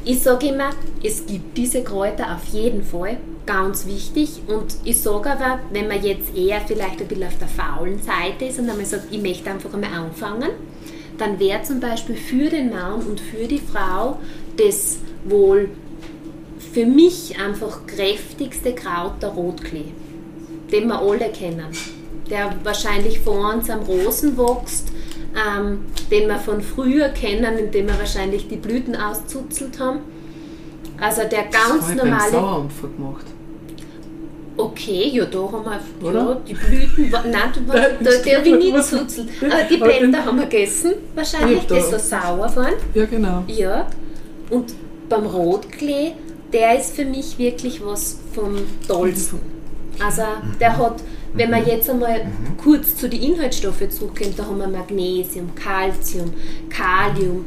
Ich 0.09 0.21
sage 0.21 0.47
immer, 0.47 0.69
es 1.03 1.25
gibt 1.25 1.57
diese 1.57 1.83
Kräuter 1.83 2.33
auf 2.33 2.45
jeden 2.53 2.81
Fall, 2.81 3.17
ganz 3.45 3.85
wichtig. 3.85 4.29
Und 4.47 4.77
ich 4.85 5.01
sage 5.01 5.31
aber, 5.31 5.59
wenn 5.73 5.89
man 5.89 6.01
jetzt 6.01 6.33
eher 6.33 6.61
vielleicht 6.61 7.01
ein 7.01 7.09
bisschen 7.09 7.27
auf 7.27 7.37
der 7.37 7.49
faulen 7.49 8.01
Seite 8.01 8.45
ist 8.45 8.57
und 8.57 8.69
einmal 8.69 8.85
sagt, 8.85 9.11
ich 9.11 9.21
möchte 9.21 9.49
einfach 9.49 9.73
einmal 9.73 9.93
anfangen, 9.93 10.51
dann 11.17 11.37
wäre 11.41 11.61
zum 11.63 11.81
Beispiel 11.81 12.15
für 12.15 12.49
den 12.49 12.69
Mann 12.69 13.01
und 13.01 13.19
für 13.19 13.49
die 13.49 13.59
Frau 13.59 14.17
das 14.55 14.99
wohl 15.25 15.71
für 16.71 16.85
mich 16.85 17.37
einfach 17.37 17.85
kräftigste 17.85 18.73
Kraut 18.73 19.21
der 19.21 19.29
Rotklee, 19.29 19.91
den 20.71 20.87
wir 20.87 21.01
alle 21.01 21.29
kennen. 21.33 21.67
Der 22.29 22.55
wahrscheinlich 22.63 23.19
vor 23.19 23.53
uns 23.53 23.69
am 23.69 23.81
Rosen 23.81 24.37
wächst, 24.37 24.87
ähm, 25.37 25.79
den 26.11 26.27
wir 26.27 26.39
von 26.39 26.61
früher 26.61 27.09
kennen, 27.09 27.57
indem 27.57 27.87
wir 27.87 27.99
wahrscheinlich 27.99 28.47
die 28.47 28.57
Blüten 28.57 28.95
auszuzelt 28.95 29.79
haben. 29.79 29.99
Also 30.99 31.21
der 31.21 31.43
Das 31.43 31.51
ganz 31.51 31.83
habe 31.83 31.91
ich 31.93 31.97
beim 31.99 32.09
normale. 32.09 32.31
Sauerampfer 32.31 32.87
gemacht. 32.87 33.25
Okay, 34.59 35.11
ja, 35.13 35.25
da 35.25 35.37
haben 35.51 35.65
wir 35.99 36.09
Oder? 36.09 36.19
ja, 36.19 36.37
die 36.47 36.53
Blüten, 36.55 37.11
nein, 37.11 37.51
da, 37.67 37.89
das 38.01 38.23
der 38.23 38.39
habe 38.39 38.49
ich 38.49 38.55
nicht 38.55 38.83
zuzelt. 38.83 39.29
Aber 39.43 39.63
die. 39.69 39.77
Blätter 39.77 40.25
haben 40.25 40.39
wir 40.39 40.47
gegessen, 40.47 40.93
wahrscheinlich, 41.13 41.67
die 41.67 41.79
so 41.79 41.97
sauer 41.99 42.51
waren. 42.55 42.73
Ja, 42.95 43.05
genau. 43.05 43.43
Ja, 43.47 43.87
und 44.49 44.73
beim 45.09 45.27
Rotklee, 45.27 46.13
der 46.51 46.79
ist 46.79 46.95
für 46.95 47.05
mich 47.05 47.37
wirklich 47.37 47.85
was 47.85 48.17
vom 48.33 48.55
Tollsten. 48.87 49.39
Also 50.03 50.23
der 50.59 50.77
hat, 50.77 51.03
wenn 51.37 51.51
man 51.51 51.65
jetzt 51.67 51.89
einmal 51.89 52.25
kurz 52.57 52.95
zu 52.95 53.07
den 53.07 53.21
Inhaltsstoffen 53.21 53.91
zurückkommt, 53.91 54.37
da 54.37 54.45
haben 54.45 54.57
wir 54.57 54.67
Magnesium, 54.67 55.53
Calcium, 55.53 56.33
Kalium, 56.69 57.45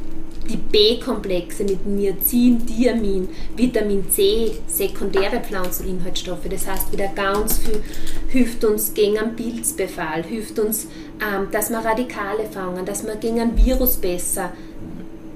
die 0.49 0.57
B-Komplexe 0.57 1.65
mit 1.65 1.85
Niacin, 1.87 2.65
Diamin, 2.65 3.29
Vitamin 3.57 4.09
C, 4.11 4.53
sekundäre 4.67 5.41
Pflanzeninhaltsstoffe. 5.41 6.49
Das 6.49 6.69
heißt 6.69 6.93
wieder 6.93 7.09
ganz 7.09 7.59
viel, 7.59 7.83
hilft 8.29 8.65
uns 8.65 8.95
gegen 8.95 9.19
einen 9.19 9.37
Pilzbefall, 9.37 10.23
hilft 10.23 10.59
uns, 10.59 10.87
ähm, 11.21 11.49
dass 11.51 11.71
wir 11.71 11.79
Radikale 11.79 12.45
fangen, 12.51 12.85
dass 12.87 13.05
wir 13.05 13.17
gegen 13.17 13.41
ein 13.41 13.57
Virus 13.57 13.97
besser 13.97 14.53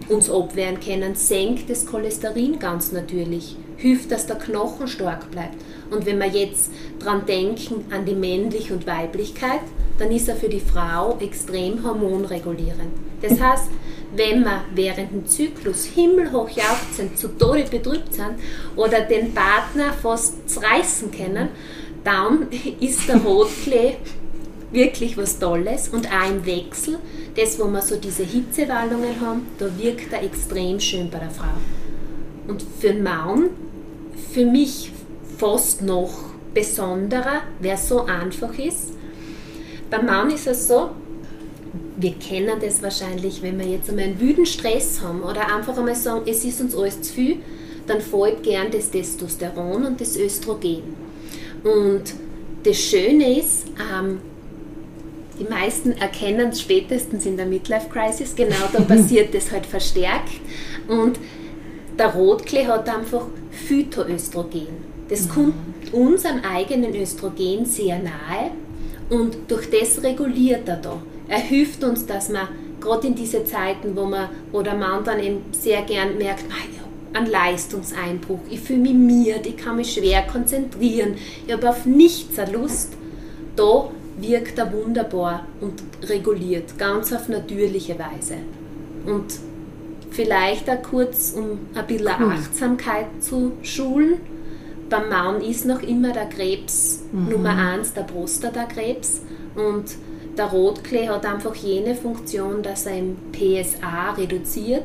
uns 0.08 0.30
abwehren 0.30 0.80
können, 0.80 1.14
senkt 1.14 1.70
das 1.70 1.86
Cholesterin 1.86 2.58
ganz 2.58 2.92
natürlich, 2.92 3.56
hilft, 3.76 4.10
dass 4.10 4.26
der 4.26 4.36
Knochen 4.36 4.88
stark 4.88 5.30
bleibt. 5.30 5.56
Und 5.90 6.06
wenn 6.06 6.18
wir 6.18 6.28
jetzt 6.28 6.70
dran 6.98 7.26
denken 7.26 7.84
an 7.90 8.04
die 8.04 8.14
Männlich- 8.14 8.72
und 8.72 8.86
Weiblichkeit, 8.86 9.60
dann 9.98 10.10
ist 10.10 10.28
er 10.28 10.36
für 10.36 10.48
die 10.48 10.60
Frau 10.60 11.16
extrem 11.20 11.84
hormonregulierend. 11.84 12.92
Das 13.22 13.40
heißt, 13.40 13.70
wenn 14.16 14.44
wir 14.44 14.64
während 14.74 15.12
dem 15.12 15.26
Zyklus 15.26 15.84
himmelhoch 15.86 16.48
jauchzend 16.50 17.18
zu 17.18 17.28
Tode 17.28 17.64
betrübt 17.64 18.14
sind 18.14 18.34
oder 18.76 19.00
den 19.00 19.32
Partner 19.34 19.92
fast 19.92 20.48
zerreißen 20.48 21.10
können, 21.10 21.48
dann 22.02 22.48
ist 22.80 23.08
der 23.08 23.16
Rotklee 23.16 23.96
wirklich 24.74 25.16
was 25.16 25.38
Tolles 25.38 25.88
und 25.88 26.08
auch 26.08 26.30
im 26.30 26.44
Wechsel, 26.44 26.98
das 27.36 27.58
wo 27.58 27.66
wir 27.66 27.82
so 27.82 27.96
diese 27.96 28.24
Hitzewallungen 28.24 29.20
haben, 29.20 29.46
da 29.58 29.66
wirkt 29.78 30.12
er 30.12 30.22
extrem 30.22 30.80
schön 30.80 31.10
bei 31.10 31.18
der 31.18 31.30
Frau. 31.30 31.46
Und 32.46 32.62
für 32.80 32.88
den 32.88 33.02
Mann, 33.02 33.50
für 34.32 34.44
mich 34.44 34.90
fast 35.38 35.82
noch 35.82 36.12
besonderer, 36.52 37.42
wer 37.60 37.76
so 37.76 38.04
einfach 38.04 38.56
ist. 38.58 38.92
Beim 39.90 40.06
Mann 40.06 40.30
ist 40.30 40.46
es 40.46 40.68
so, 40.68 40.90
wir 41.96 42.12
kennen 42.14 42.58
das 42.60 42.82
wahrscheinlich, 42.82 43.42
wenn 43.42 43.58
wir 43.58 43.66
jetzt 43.66 43.88
einmal 43.88 44.06
einen 44.06 44.20
wüden 44.20 44.46
Stress 44.46 45.00
haben 45.00 45.22
oder 45.22 45.54
einfach 45.54 45.76
einmal 45.76 45.94
sagen, 45.94 46.22
es 46.26 46.44
ist 46.44 46.60
uns 46.60 46.74
alles 46.74 47.00
zu 47.02 47.12
viel, 47.12 47.36
dann 47.86 48.00
folgt 48.00 48.42
gern 48.44 48.70
das 48.70 48.90
Testosteron 48.90 49.84
und 49.84 50.00
das 50.00 50.16
Östrogen. 50.16 50.82
Und 51.62 52.02
das 52.64 52.78
Schöne 52.78 53.38
ist, 53.38 53.66
ähm, 53.78 54.18
die 55.38 55.44
meisten 55.44 55.92
erkennen 55.92 56.50
es 56.50 56.60
spätestens 56.60 57.26
in 57.26 57.36
der 57.36 57.46
Midlife 57.46 57.88
Crisis, 57.88 58.34
genau 58.34 58.68
da 58.72 58.80
passiert 58.94 59.34
das 59.34 59.50
halt 59.50 59.66
verstärkt. 59.66 60.40
Und 60.88 61.18
der 61.98 62.08
Rotklee 62.14 62.66
hat 62.66 62.88
einfach 62.88 63.26
Phytoöstrogen. 63.50 64.94
Das 65.08 65.28
kommt 65.28 65.54
unserem 65.92 66.40
eigenen 66.40 66.94
Östrogen 66.94 67.66
sehr 67.66 67.98
nahe 67.98 68.50
und 69.10 69.36
durch 69.48 69.68
das 69.70 70.02
reguliert 70.02 70.68
er 70.68 70.76
da. 70.76 71.00
Er 71.28 71.38
hilft 71.38 71.84
uns, 71.84 72.06
dass 72.06 72.30
man 72.30 72.48
gerade 72.80 73.06
in 73.06 73.14
diese 73.14 73.44
Zeiten, 73.44 73.94
wo 73.94 74.04
man, 74.04 74.28
wo 74.50 74.62
der 74.62 74.74
Mann 74.74 75.04
dann 75.04 75.20
eben 75.20 75.42
sehr 75.52 75.82
gern 75.82 76.18
merkt, 76.18 76.48
"Mei, 76.48 76.56
ich 76.72 76.80
hab 76.80 77.16
einen 77.16 77.30
Leistungseinbruch, 77.30 78.40
ich 78.50 78.60
fühle 78.60 78.80
mich 78.80 78.94
miert, 78.94 79.46
ich 79.46 79.56
kann 79.56 79.76
mich 79.76 79.92
schwer 79.92 80.22
konzentrieren, 80.22 81.14
ich 81.46 81.52
habe 81.52 81.68
auf 81.68 81.86
nichts 81.86 82.36
Lust, 82.52 82.92
da 83.56 83.90
wirkt 84.18 84.58
er 84.58 84.72
wunderbar 84.72 85.46
und 85.60 85.82
reguliert, 86.08 86.78
ganz 86.78 87.12
auf 87.12 87.28
natürliche 87.28 87.96
Weise. 87.98 88.36
Und 89.06 89.38
vielleicht 90.10 90.70
auch 90.70 90.82
kurz, 90.82 91.34
um 91.36 91.58
ein 91.74 91.86
bisschen 91.86 92.08
Achtsamkeit 92.08 93.06
zu 93.20 93.52
schulen. 93.62 94.14
Beim 94.88 95.08
Mann 95.08 95.40
ist 95.40 95.64
noch 95.64 95.82
immer 95.82 96.12
der 96.12 96.26
Krebs 96.26 97.02
Nummer 97.12 97.56
eins, 97.56 97.94
der 97.94 98.02
Prostatakrebs. 98.02 99.22
Und 99.56 99.96
der 100.36 100.46
Rotklee 100.46 101.08
hat 101.08 101.26
einfach 101.26 101.54
jene 101.54 101.94
Funktion, 101.94 102.62
dass 102.62 102.86
er 102.86 102.98
im 102.98 103.16
PSA 103.32 104.12
reduziert 104.16 104.84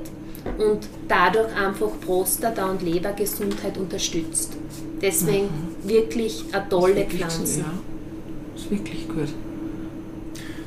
und 0.57 0.87
dadurch 1.07 1.55
einfach 1.55 1.89
Prostata- 2.05 2.69
und 2.69 2.81
Lebergesundheit 2.81 3.77
unterstützt. 3.77 4.53
Deswegen 5.01 5.49
wirklich 5.83 6.45
eine 6.51 6.67
tolle 6.69 7.05
Pflanze. 7.05 7.61
Ja, 7.61 7.71
ist 8.61 8.71
wirklich 8.71 9.07
gut. 9.07 9.29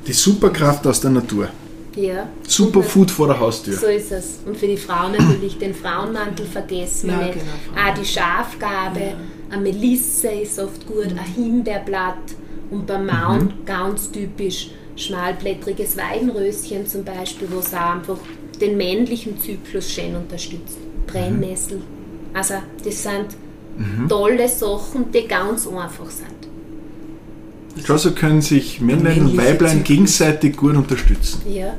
Die 0.07 0.13
Superkraft 0.13 0.87
aus 0.87 1.01
der 1.01 1.11
Natur. 1.11 1.49
Ja. 1.95 2.29
Superfood 2.49 3.11
vor 3.11 3.27
der 3.29 3.39
Haustür. 3.39 3.77
So 3.77 3.87
ist 3.87 4.11
es. 4.13 4.39
Und 4.47 4.57
für 4.57 4.67
die 4.67 4.79
Frauen 4.79 5.13
natürlich 5.13 5.59
den 5.59 5.75
Frauenmantel 5.75 6.47
vergessen 6.47 7.09
wir 7.11 7.19
Ja, 7.21 7.27
nicht. 7.27 7.35
genau, 7.35 7.89
Auch 7.91 7.95
die 7.95 8.05
Schafgabe, 8.05 9.13
eine 9.51 9.63
Melisse 9.63 10.29
ist 10.29 10.59
oft 10.59 10.87
gut, 10.87 11.09
ein 11.09 11.19
Himbeerblatt 11.37 12.17
und 12.71 12.87
beim 12.87 13.07
Mann 13.07 13.53
ganz 13.67 14.11
typisch 14.11 14.71
schmalblättriges 14.97 15.97
Weidenröschen 15.99 16.87
zum 16.87 17.05
Beispiel, 17.05 17.49
wo 17.51 17.59
es 17.59 17.75
auch 17.75 17.95
einfach 17.97 18.19
den 18.61 18.77
männlichen 18.79 19.39
Zyklus 19.39 19.91
schön 19.91 20.17
unterstützt. 20.17 20.79
Brennnessel. 21.07 21.83
Also 22.33 22.55
das 22.83 23.03
sind 23.03 23.27
tolle 24.09 24.49
Sachen, 24.49 25.13
die 25.13 25.27
ganz 25.29 25.67
einfach 25.67 26.11
sind. 26.11 26.42
Schau, 27.85 27.97
so 27.97 28.13
können 28.13 28.43
sich 28.43 28.81
Männlein 28.81 29.23
und 29.23 29.37
Weiblein 29.37 29.71
Zyklus. 29.79 29.85
gegenseitig 29.85 30.57
gut 30.57 30.77
unterstützen. 30.77 31.43
Ja. 31.49 31.75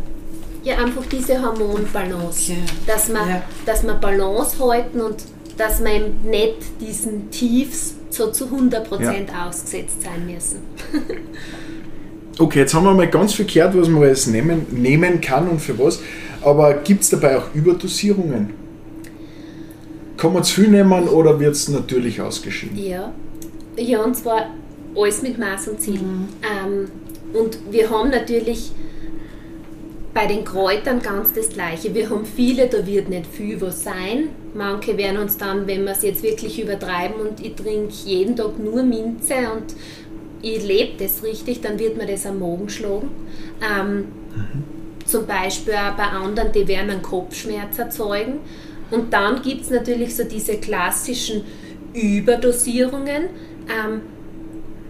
Ja, 0.63 0.77
einfach 0.77 1.03
diese 1.11 1.41
Hormonbalance. 1.41 2.53
Ja. 2.53 2.57
Dass, 2.87 3.09
wir, 3.09 3.15
Ja. 3.15 3.43
dass 3.65 3.83
wir 3.83 3.93
Balance 3.95 4.57
halten 4.59 5.01
und 5.01 5.17
dass 5.57 5.83
wir 5.83 5.91
eben 5.93 6.29
nicht 6.29 6.55
diesen 6.81 7.29
Tiefs 7.29 7.95
so 8.09 8.31
zu 8.31 8.45
100% 8.45 9.47
ausgesetzt 9.47 10.01
sein 10.03 10.25
müssen. 10.25 10.59
Okay, 12.39 12.61
jetzt 12.61 12.73
haben 12.73 12.83
wir 12.85 12.95
mal 12.95 13.07
ganz 13.07 13.35
viel 13.35 13.45
gehört, 13.45 13.77
was 13.77 13.87
man 13.87 14.01
alles 14.01 14.25
nehmen, 14.25 14.65
nehmen 14.71 15.21
kann 15.21 15.47
und 15.47 15.59
für 15.61 15.77
was. 15.77 15.99
Aber 16.41 16.73
gibt 16.73 17.03
es 17.03 17.11
dabei 17.11 17.37
auch 17.37 17.53
Überdosierungen? 17.53 18.53
Kann 20.17 20.33
man 20.33 20.43
zu 20.43 20.61
viel 20.61 20.69
nehmen 20.69 21.07
oder 21.09 21.39
wird 21.39 21.53
es 21.53 21.69
natürlich 21.69 22.19
ausgeschieden? 22.21 22.75
Ja. 22.75 23.13
Ja, 23.77 24.03
und 24.03 24.15
zwar 24.15 24.47
alles 24.95 25.21
mit 25.21 25.37
Maß 25.37 25.69
und 25.69 25.81
Ziel. 25.81 25.99
Ähm, 25.99 26.89
und 27.33 27.57
wir 27.71 27.89
haben 27.89 28.09
natürlich 28.09 28.71
bei 30.13 30.27
den 30.27 30.43
Kräutern 30.43 31.01
ganz 31.01 31.33
das 31.33 31.49
Gleiche. 31.49 31.93
Wir 31.95 32.09
haben 32.09 32.25
viele, 32.25 32.67
da 32.67 32.85
wird 32.85 33.09
nicht 33.09 33.25
viel 33.25 33.59
was 33.59 33.83
sein. 33.83 34.29
Manche 34.53 34.95
werden 34.97 35.17
uns 35.17 35.37
dann, 35.37 35.65
wenn 35.65 35.83
wir 35.85 35.91
es 35.93 36.03
jetzt 36.03 36.21
wirklich 36.21 36.61
übertreiben 36.61 37.15
und 37.15 37.43
ich 37.43 37.55
trinke 37.55 37.93
jeden 38.05 38.35
Tag 38.35 38.59
nur 38.59 38.83
Minze 38.83 39.33
und 39.51 39.73
ich 40.43 40.63
lebe 40.63 41.03
das 41.03 41.23
richtig, 41.23 41.61
dann 41.61 41.79
wird 41.79 41.97
mir 41.97 42.05
das 42.05 42.25
am 42.27 42.39
Magen 42.39 42.69
schlagen. 42.69 43.09
Ähm, 43.61 44.05
Zum 45.05 45.25
Beispiel 45.25 45.73
auch 45.73 45.95
bei 45.97 46.03
anderen, 46.03 46.51
die 46.51 46.67
werden 46.67 46.91
einen 46.91 47.01
Kopfschmerz 47.01 47.79
erzeugen. 47.79 48.39
Und 48.91 49.11
dann 49.11 49.41
gibt 49.41 49.61
es 49.61 49.69
natürlich 49.69 50.15
so 50.15 50.23
diese 50.23 50.57
klassischen 50.57 51.43
Überdosierungen 51.93 53.29
ähm, 53.67 54.01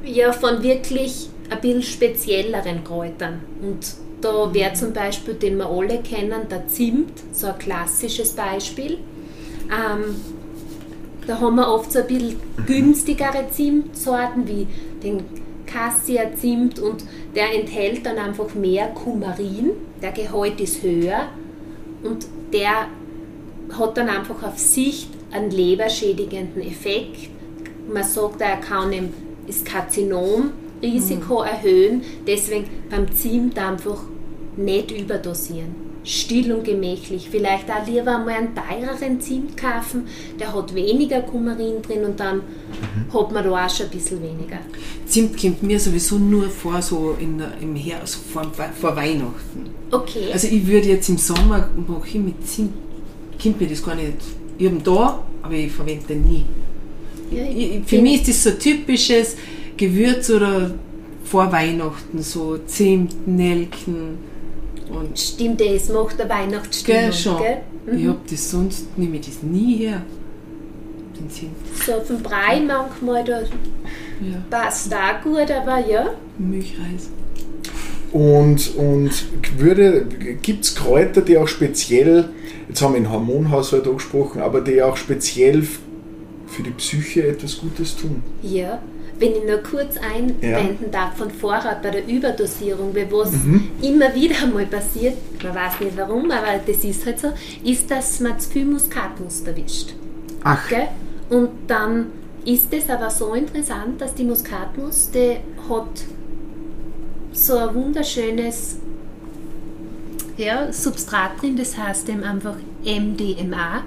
ja, 0.04 0.32
von 0.32 0.62
wirklich 0.62 1.30
ein 1.50 1.62
bisschen 1.62 1.84
spezielleren 1.84 2.84
Kräutern. 2.84 3.42
Und 3.62 3.96
da 4.22 4.54
wäre 4.54 4.74
zum 4.74 4.94
Beispiel, 4.94 5.34
den 5.34 5.58
wir 5.58 5.70
alle 5.70 6.00
kennen, 6.02 6.48
der 6.50 6.68
Zimt, 6.68 7.12
so 7.32 7.48
ein 7.48 7.58
klassisches 7.58 8.32
Beispiel. 8.34 9.00
Ähm, 9.70 10.16
da 11.28 11.40
haben 11.40 11.56
wir 11.56 11.68
oft 11.68 11.92
so 11.92 12.00
ein 12.00 12.08
bisschen 12.08 12.40
günstigere 12.66 13.50
Zimtsorten 13.50 14.48
wie 14.48 14.68
den 15.02 15.24
Cassia-Zimt 15.66 16.80
und 16.80 17.04
der 17.36 17.54
enthält 17.56 18.06
dann 18.06 18.18
einfach 18.18 18.54
mehr 18.54 18.88
Kumarin, 18.88 19.72
der 20.02 20.12
Gehalt 20.12 20.60
ist 20.60 20.84
höher 20.84 21.30
und 22.04 22.28
der 22.52 22.88
hat 23.78 23.98
dann 23.98 24.10
einfach 24.10 24.44
auf 24.44 24.60
Sicht 24.60 25.10
einen 25.32 25.50
leberschädigenden 25.50 26.62
Effekt. 26.62 27.30
Man 27.92 28.04
sagt, 28.04 28.42
er 28.42 28.58
kann 28.58 28.94
eben 28.94 29.14
das 29.48 29.64
Karzinomrisiko 29.64 31.42
erhöhen, 31.42 32.02
deswegen 32.26 32.66
beim 32.90 33.14
Zimt 33.14 33.58
einfach 33.58 34.04
nicht 34.58 34.92
überdosieren. 34.92 35.84
Still 36.06 36.52
und 36.52 36.66
gemächlich. 36.66 37.30
Vielleicht 37.32 37.72
auch 37.72 37.88
lieber 37.88 38.18
einmal 38.18 38.36
einen 38.36 38.54
teureren 38.54 39.22
Zimt 39.22 39.56
kaufen, 39.56 40.08
der 40.38 40.54
hat 40.54 40.76
weniger 40.76 41.22
Kumarin 41.22 41.82
drin 41.82 42.04
und 42.04 42.20
dann 42.20 42.42
hat 43.14 43.32
man 43.32 43.44
da 43.44 43.66
auch 43.66 43.70
schon 43.70 43.86
ein 43.86 43.92
bisschen 43.92 44.22
weniger. 44.22 44.58
Zimt 45.06 45.40
kommt 45.40 45.64
mir 45.64 45.80
sowieso 45.80 46.18
nur 46.18 46.50
vor, 46.50 46.82
so 46.82 47.16
in 47.20 47.42
im 47.62 47.76
Herbst, 47.76 48.16
vor, 48.34 48.52
vor 48.80 48.96
Weihnachten. 48.96 49.70
Okay. 49.92 50.26
Also 50.34 50.48
ich 50.48 50.68
würde 50.68 50.90
jetzt 50.90 51.08
im 51.08 51.18
Sommer 51.18 51.70
mache 51.88 52.08
ich 52.08 52.16
mit 52.16 52.46
Zimt, 52.48 52.74
kommt 53.42 53.62
mir 53.62 53.68
das 53.68 53.82
gar 53.82 53.96
nicht. 53.96 54.18
Ich 54.58 54.68
habe 54.68 54.82
da, 54.84 55.24
aber 55.42 55.54
ich 55.54 55.72
verwende 55.72 56.06
den 56.08 56.26
nie. 56.26 56.46
Ja, 57.32 57.44
für 57.86 58.02
mich 58.02 58.28
ist 58.28 58.30
das 58.30 58.44
so 58.44 58.60
typisches 58.60 59.36
Gewürz 59.78 60.30
oder 60.30 60.72
vor 61.24 61.52
Weihnachten, 61.52 62.22
so 62.22 62.58
Zimt, 62.66 63.28
Nelken 63.28 64.18
und 64.90 65.18
Stimmt, 65.18 65.62
es 65.62 65.90
macht 65.90 66.20
eine 66.22 66.30
Weihnachtsstimmung. 66.30 67.02
gell, 67.02 67.14
schon. 67.14 67.38
Gell? 67.38 67.58
Mhm. 67.88 67.98
Ich 68.00 68.08
hab 68.08 68.28
das 68.28 68.52
sonst, 68.52 68.98
nehme 68.98 69.16
ich 69.18 69.26
das 69.26 69.42
nie 69.42 69.78
her. 69.78 70.02
Den 71.20 71.30
Zimt. 71.30 71.52
So 71.86 71.94
auf 71.94 72.08
dem 72.08 72.22
Brei 72.22 72.60
manchmal, 72.60 73.24
da 73.24 73.42
Ja, 73.42 73.48
passt 74.50 74.94
auch 74.94 75.24
gut, 75.24 75.50
aber 75.50 75.80
ja. 75.88 76.12
Milchreis. 76.38 77.10
Und, 78.12 78.76
und 78.76 79.12
würde, 79.58 80.06
gibt 80.42 80.66
es 80.66 80.76
Kräuter, 80.76 81.22
die 81.22 81.38
auch 81.38 81.48
speziell, 81.48 82.30
jetzt 82.70 82.82
haben 82.82 82.94
wir 82.94 83.00
den 83.02 83.12
Hormonhaushalt 83.12 83.88
angesprochen, 83.88 84.40
aber 84.42 84.62
die 84.62 84.84
auch 84.84 84.98
speziell 84.98 85.64
für 86.54 86.64
die 86.64 86.72
Psyche 86.72 87.28
etwas 87.28 87.58
Gutes 87.58 87.96
tun? 87.96 88.22
Ja, 88.42 88.80
wenn 89.20 89.36
ich 89.36 89.44
nur 89.46 89.58
kurz 89.58 89.98
einwenden 89.98 90.92
darf 90.92 91.18
von 91.18 91.30
vorher 91.30 91.80
bei 91.82 91.92
der 91.92 92.08
Überdosierung, 92.08 92.96
weil 92.96 93.12
was 93.12 93.32
immer 93.82 94.14
wieder 94.14 94.48
mal 94.48 94.66
passiert, 94.66 95.16
man 95.44 95.56
weiß 95.56 95.80
nicht 95.82 95.98
warum, 95.98 96.30
aber 96.32 96.60
das 96.66 96.84
ist 96.84 97.06
halt 97.06 97.20
so, 97.20 97.30
ist, 97.64 97.90
dass 97.90 98.20
man 98.20 98.40
zu 98.40 98.50
viel 98.50 98.66
Muskatnuss 98.66 99.42
erwischt. 99.42 99.94
Ach, 100.44 100.68
Gell? 100.68 100.88
Und 101.30 101.50
dann 101.68 102.08
ist 102.46 102.74
es 102.74 102.90
aber 102.90 103.10
so 103.10 103.34
interessant, 103.34 104.02
dass 104.02 104.14
die 104.14 104.24
Muskatnuss, 104.24 105.12
die 105.12 105.38
hat 105.70 106.04
so 107.32 107.58
ein 107.58 107.74
wunderschönes 107.74 108.78
ja, 110.38 110.72
Substrat 110.74 111.42
drin, 111.42 111.56
das 111.56 111.78
heißt 111.78 112.10
eben 112.10 112.24
einfach 112.24 112.56
MDMA. 112.84 113.84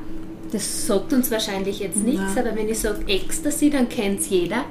Das 0.53 0.87
sagt 0.87 1.13
uns 1.13 1.31
wahrscheinlich 1.31 1.81
jetzt 1.81 1.97
nichts, 1.97 2.35
Nein. 2.35 2.47
aber 2.47 2.57
wenn 2.57 2.69
ich 2.69 2.79
sage 2.79 3.01
Ecstasy, 3.07 3.71
dann 3.71 3.89
kennt 3.89 4.21
es 4.21 4.31
jeder. 4.31 4.65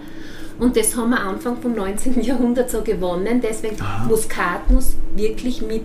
Und 0.58 0.78
das 0.78 0.96
haben 0.96 1.10
wir 1.10 1.20
Anfang 1.20 1.58
vom 1.62 1.76
19. 1.76 2.22
Jahrhundert 2.22 2.70
so 2.70 2.82
gewonnen. 2.82 3.42
Deswegen 3.42 3.76
Muskatnuss 4.08 4.96
wirklich 5.16 5.62
mit 5.62 5.84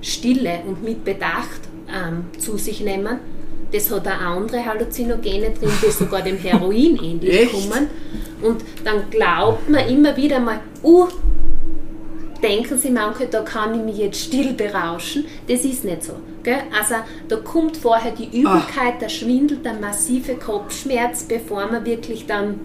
Stille 0.00 0.60
und 0.66 0.82
mit 0.82 1.04
Bedacht 1.04 1.60
ähm, 1.88 2.24
zu 2.38 2.56
sich 2.56 2.80
nehmen. 2.80 3.18
Das 3.72 3.90
hat 3.90 4.06
auch 4.08 4.20
andere 4.20 4.64
Halluzinogene 4.64 5.50
drin, 5.50 5.70
die 5.82 5.90
sogar 5.90 6.22
dem 6.22 6.38
Heroin 6.38 6.98
ähnlich 7.02 7.52
kommen. 7.52 7.88
Und 8.42 8.64
dann 8.84 9.10
glaubt 9.10 9.68
man 9.68 9.86
immer 9.86 10.16
wieder 10.16 10.40
mal, 10.40 10.60
uh, 10.82 11.06
denken 12.42 12.78
Sie 12.78 12.90
manche, 12.90 13.26
da 13.26 13.42
kann 13.42 13.78
ich 13.78 13.84
mich 13.84 13.98
jetzt 13.98 14.20
still 14.20 14.54
berauschen. 14.54 15.26
Das 15.46 15.64
ist 15.64 15.84
nicht 15.84 16.02
so. 16.04 16.14
Gell? 16.42 16.58
Also 16.78 16.94
da 17.28 17.36
kommt 17.36 17.76
vorher 17.76 18.12
die 18.12 18.40
Übelkeit, 18.40 19.00
der 19.00 19.08
Schwindel, 19.08 19.58
der 19.58 19.74
massive 19.74 20.34
Kopfschmerz, 20.34 21.24
bevor 21.24 21.66
man 21.66 21.84
wirklich 21.84 22.26
dann, 22.26 22.58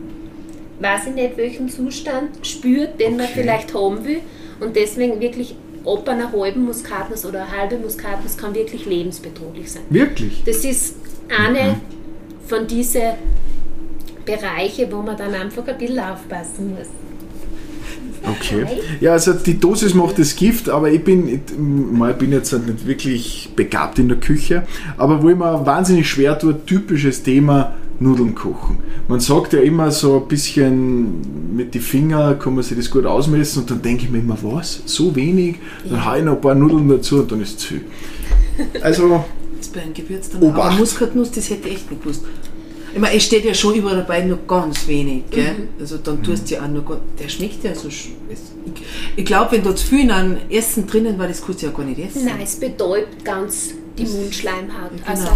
weiß 0.80 1.07
ich 1.07 1.13
nicht, 1.15 1.38
welchen 1.38 1.69
Zustand 1.69 2.45
spürt, 2.45 2.99
den 2.99 3.17
man 3.17 3.26
Okay. 3.26 3.34
vielleicht 3.41 3.73
haben 3.73 4.05
will. 4.05 4.21
Und 4.59 4.76
deswegen 4.76 5.19
wirklich, 5.19 5.55
ob 5.84 6.07
einer 6.07 6.32
halben 6.32 6.63
Muskatnuss 6.65 7.26
oder 7.26 7.43
eine 7.43 7.51
halbe 7.57 7.78
Muskatnuss 7.78 8.38
kann 8.38 8.55
wirklich 8.55 8.86
lebensbedrohlich 8.86 9.71
sein. 9.71 9.84
wirklich? 9.89 10.43
Das 10.45 10.63
ist 10.63 10.95
eine 11.38 11.76
von 12.47 12.65
diesen 12.67 13.01
Bereiche, 14.26 14.91
wo 14.91 15.01
man 15.01 15.17
dann 15.17 15.34
einfach 15.34 15.67
ein 15.67 15.78
bisschen 15.78 15.99
aufpassen 15.99 16.76
muss. 16.76 16.88
Okay. 18.28 18.65
Ja, 19.01 19.13
also 19.13 19.34
die 19.34 19.59
Dosis 19.59 19.93
macht 19.93 20.17
das 20.19 20.36
Gift, 20.36 20.69
aber 20.69 20.89
ich 20.89 21.03
bin, 21.03 21.28
ich, 21.28 21.39
bin 22.17 22.32
jetzt 22.32 22.51
halt 22.53 22.67
nicht 22.67 22.88
wirklich 22.88 23.49
begabt 23.55 23.99
in 23.99 24.07
der 24.07 24.17
Küche, 24.17 24.63
aber 24.97 25.21
wo 25.21 25.30
ich 25.30 25.36
mir 25.36 25.65
wahnsinnig 25.65 26.09
schwer 26.09 26.38
tue, 26.38 26.65
typisches 26.65 27.23
Thema 27.23 27.76
Nudeln 27.99 28.36
kochen. 28.36 28.78
Man 29.07 29.19
sagt 29.19 29.53
ja 29.53 29.59
immer 29.59 29.91
so 29.91 30.21
ein 30.21 30.28
bisschen 30.28 31.55
mit 31.55 31.73
den 31.73 31.82
Fingern 31.82 32.38
kann 32.39 32.55
man 32.55 32.63
sich 32.63 32.78
das 32.78 32.89
gut 32.89 33.05
ausmessen 33.05 33.61
und 33.61 33.71
dann 33.71 33.82
denke 33.82 34.03
ich 34.05 34.11
mir 34.11 34.19
immer, 34.19 34.38
was? 34.41 34.82
So 34.86 35.15
wenig? 35.15 35.57
Dann 35.89 36.05
haue 36.05 36.19
ich 36.19 36.26
noch 36.26 36.34
ein 36.34 36.41
paar 36.41 36.55
Nudeln 36.55 36.89
dazu 36.89 37.19
und 37.19 37.32
dann 37.32 37.41
ist 37.41 37.49
es 37.51 37.57
zu 37.57 37.67
viel. 37.67 37.82
Also, 38.82 39.23
Das 39.57 39.69
bei 39.69 39.82
einem 39.82 39.93
Gewürz 39.93 40.30
dann 40.30 40.41
Obacht. 40.41 40.59
Aber 40.59 40.71
Muskatnuss, 40.71 41.32
das 41.32 41.49
hätte 41.49 41.69
ich 41.69 41.76
echt 41.76 41.91
nicht 41.91 42.01
gewusst. 42.01 42.23
Ich 42.96 43.02
meine, 43.02 43.18
es 43.18 43.24
steht 43.24 43.43
ja 43.43 43.54
schon 43.54 43.76
überall 43.76 43.98
dabei, 43.98 44.22
nur 44.22 44.39
ganz 44.48 44.88
wenig, 44.88 45.24
gell? 45.30 45.54
Mhm. 45.54 45.68
Also 45.82 45.98
dann 45.98 46.24
tust 46.24 46.50
du 46.50 46.56
ja 46.56 46.64
auch 46.64 46.70
nur 46.70 46.86
ganz, 46.86 47.02
der 47.20 47.28
schmeckt 47.28 47.62
ja 47.66 47.76
so, 47.76 47.89
ich, 47.89 48.12
ich 49.18 49.26
glaube, 49.26 49.52
wenn 49.52 49.64
da 49.64 49.76
zu 49.76 49.86
viel 49.86 50.00
in 50.00 50.12
einem 50.12 50.38
Essen 50.50 50.88
drinnen 50.88 51.20
war, 51.20 51.28
das 51.28 51.46
kannst 51.46 51.62
du 51.62 51.66
ja 51.66 51.74
gar 51.74 51.84
nicht 51.84 52.00
essen. 52.00 52.24
Nein, 52.24 52.39
es 52.41 52.56
betäubt 52.56 53.26
ganz 53.26 53.74
die 53.98 54.06
Mundschleimhaut. 54.06 54.91
Genau. 54.91 55.10
Also, 55.10 55.28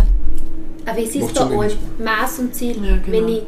aber 0.85 0.99
es 1.03 1.13
ist 1.13 1.35
da 1.35 1.49
all 1.49 1.71
Maß 2.01 2.39
und 2.39 2.55
Ziel. 2.55 2.77
Ja, 2.77 2.95
genau. 2.95 3.07
Wenn 3.07 3.27
ich 3.27 3.41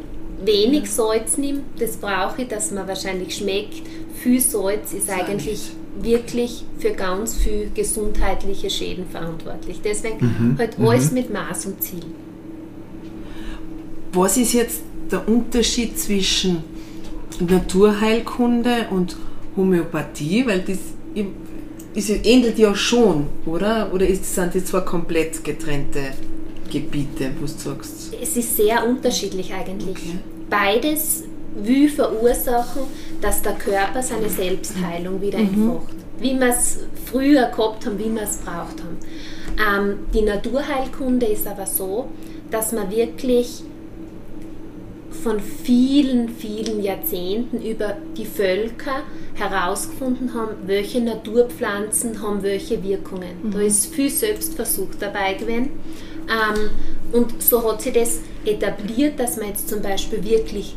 wenig 0.44 0.90
Salz 0.90 1.38
nehme, 1.38 1.60
das 1.78 1.96
brauche 1.96 2.42
ich, 2.42 2.48
dass 2.48 2.70
man 2.70 2.86
wahrscheinlich 2.86 3.34
schmeckt. 3.34 3.80
Viel 4.22 4.40
Salz 4.40 4.92
ist 4.92 5.08
eigentlich 5.08 5.70
wirklich 6.02 6.64
für 6.78 6.90
ganz 6.90 7.36
viel 7.36 7.70
gesundheitliche 7.74 8.68
Schäden 8.68 9.06
verantwortlich. 9.10 9.80
Deswegen 9.82 10.56
halt 10.58 10.78
alles 10.78 11.12
mit 11.12 11.32
Maß 11.32 11.64
und 11.64 11.82
Ziel. 11.82 12.04
Was 14.12 14.36
ist 14.36 14.52
jetzt 14.52 14.82
der 15.10 15.26
Unterschied 15.26 15.98
zwischen 15.98 16.62
Naturheilkunde 17.40 18.88
und 18.90 19.16
Homöopathie? 19.56 20.46
Weil 20.46 20.60
das 20.60 20.78
ist, 21.94 22.10
ähnelt 22.24 22.58
ja 22.58 22.74
schon, 22.74 23.26
oder? 23.46 23.90
Oder 23.92 24.06
ist, 24.06 24.34
sind 24.34 24.54
die 24.54 24.64
zwei 24.64 24.80
komplett 24.80 25.42
getrennte 25.42 26.12
Gebiete, 26.70 27.30
wo 27.38 27.46
du 27.46 27.52
sagst? 27.52 28.14
Es 28.20 28.36
ist 28.36 28.56
sehr 28.56 28.86
unterschiedlich 28.86 29.52
eigentlich. 29.54 29.96
Okay. 29.96 30.18
Beides 30.50 31.24
will 31.54 31.88
verursachen, 31.88 32.82
dass 33.20 33.40
der 33.42 33.52
Körper 33.54 34.02
seine 34.02 34.28
Selbstheilung 34.28 35.20
wieder 35.20 35.38
entfacht. 35.38 35.94
Wie 36.18 36.38
wir 36.38 36.48
es 36.50 36.78
früher 37.06 37.46
gehabt 37.46 37.86
haben, 37.86 37.98
wie 37.98 38.14
wir 38.14 38.22
es 38.22 38.36
braucht 38.38 38.78
haben. 38.80 38.98
Ähm, 39.58 39.98
die 40.14 40.22
Naturheilkunde 40.22 41.26
ist 41.26 41.46
aber 41.46 41.66
so, 41.66 42.08
dass 42.50 42.72
man 42.72 42.90
wirklich 42.90 43.64
von 45.22 45.38
vielen, 45.40 46.28
vielen 46.28 46.82
Jahrzehnten 46.82 47.62
über 47.62 47.96
die 48.16 48.24
Völker 48.26 49.02
herausgefunden 49.34 50.34
haben, 50.34 50.56
welche 50.66 51.00
Naturpflanzen 51.00 52.20
haben 52.22 52.42
welche 52.42 52.82
Wirkungen. 52.82 53.50
Da 53.52 53.60
ist 53.60 53.86
viel 53.94 54.10
Selbstversuch 54.10 54.88
dabei 54.98 55.34
gewesen. 55.34 55.70
Ähm, 56.28 56.70
und 57.12 57.42
so 57.42 57.62
hat 57.70 57.82
sich 57.82 57.92
das 57.92 58.20
etabliert, 58.44 59.18
dass 59.20 59.36
man 59.36 59.48
jetzt 59.48 59.68
zum 59.68 59.80
Beispiel 59.80 60.24
wirklich 60.24 60.74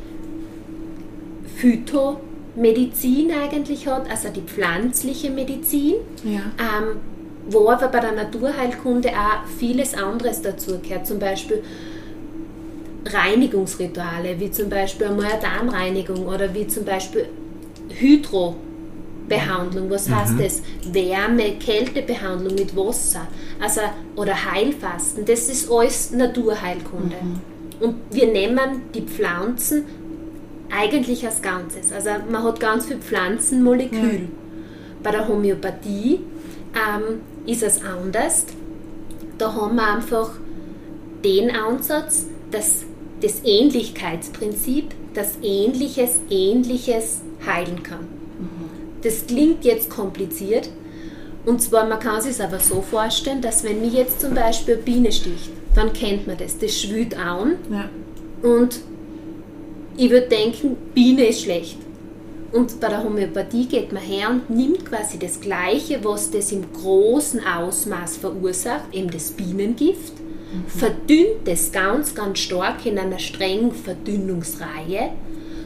Phytomedizin 1.56 3.32
eigentlich 3.32 3.88
hat, 3.88 4.10
also 4.10 4.30
die 4.30 4.42
pflanzliche 4.42 5.30
Medizin, 5.32 5.96
Ja. 6.24 6.42
ähm, 6.60 6.98
wo 7.50 7.70
aber 7.70 7.88
bei 7.90 8.00
der 8.00 8.12
Naturheilkunde 8.14 9.10
auch 9.10 9.48
vieles 9.60 9.94
anderes 9.94 10.42
dazu 10.42 10.80
gehört. 10.80 11.06
Zum 11.08 11.20
Beispiel 11.20 11.62
Reinigungsrituale, 13.06 14.40
wie 14.40 14.52
zum 14.52 14.70
Beispiel 14.70 15.08
eine 15.08 15.40
Darmreinigung 15.42 16.26
oder 16.26 16.54
wie 16.54 16.68
zum 16.68 16.86
Beispiel 16.86 17.28
Hydrobehandlung. 17.90 19.90
Was 19.90 20.10
heißt 20.10 20.40
das? 20.40 20.62
Wärme, 20.92 21.54
Kältebehandlung 21.60 22.56
mit 22.56 22.76
Wasser. 22.76 23.28
Also, 23.62 23.82
oder 24.16 24.52
Heilfasten. 24.52 25.26
Das 25.26 25.50
ist 25.50 25.72
alles 25.72 26.12
Naturheilkunde. 26.12 27.16
Und 27.80 27.96
wir 28.12 28.28
nehmen 28.28 28.84
die 28.94 29.02
Pflanzen 29.02 29.86
eigentlich 30.72 31.26
als 31.26 31.42
Ganzes. 31.42 31.92
Also 31.92 32.10
man 32.30 32.44
hat 32.44 32.60
ganz 32.60 32.86
viel 32.86 32.98
Pflanzenmolekül. 32.98 34.30
Bei 35.04 35.12
der 35.12 35.28
Homöopathie 35.28 36.22
ähm, 36.74 37.22
ist 37.46 37.64
es 37.64 37.82
anders. 37.84 38.46
Da 39.38 39.54
haben 39.54 39.76
wir 39.76 39.88
einfach 39.88 40.32
den 41.24 41.52
Ansatz, 41.52 42.26
dass 42.52 42.84
das 43.26 43.42
Ähnlichkeitsprinzip, 43.44 44.86
dass 45.14 45.38
Ähnliches 45.42 46.18
Ähnliches 46.30 47.22
heilen 47.46 47.82
kann. 47.82 48.08
Das 49.02 49.26
klingt 49.26 49.66
jetzt 49.66 49.90
kompliziert. 49.90 50.70
Und 51.46 51.62
zwar, 51.62 51.88
man 51.88 52.00
kann 52.00 52.22
sich 52.22 52.32
es 52.32 52.42
aber 52.42 52.60
so 52.60 52.82
vorstellen, 52.82 53.42
dass 53.42 53.64
wenn 53.64 53.82
mich 53.82 53.94
jetzt 53.94 54.22
zum 54.22 54.34
Beispiel 54.34 54.76
eine 54.76 54.84
Biene 54.84 55.12
sticht, 55.12 55.52
dann 55.76 55.94
kennt 55.94 56.28
man 56.28 56.38
das. 56.38 56.58
Das 56.58 56.80
schwült 56.80 57.18
an 57.18 57.56
Ja. 57.72 57.90
und 58.48 58.80
ich 59.98 60.10
würde 60.10 60.28
denken, 60.28 60.76
Biene 60.94 61.26
ist 61.28 61.44
schlecht. 61.44 61.78
Und 62.52 62.80
bei 62.80 62.90
der 62.90 63.04
Homöopathie 63.04 63.66
geht 63.66 63.92
man 63.92 64.04
her 64.04 64.30
und 64.30 64.50
nimmt 64.50 64.86
quasi 64.86 65.18
das 65.20 65.40
Gleiche, 65.40 66.00
was 66.04 66.32
das 66.32 66.52
im 66.52 66.64
großen 66.74 67.42
Ausmaß 67.46 68.18
verursacht, 68.18 68.94
eben 68.94 69.10
das 69.10 69.32
Bienengift, 69.32 70.14
verdünnt 70.68 71.48
es 71.48 71.72
ganz, 71.72 72.14
ganz 72.16 72.40
stark 72.40 72.86
in 72.86 72.98
einer 73.00 73.20
strengen 73.20 73.72
Verdünnungsreihe 73.72 75.12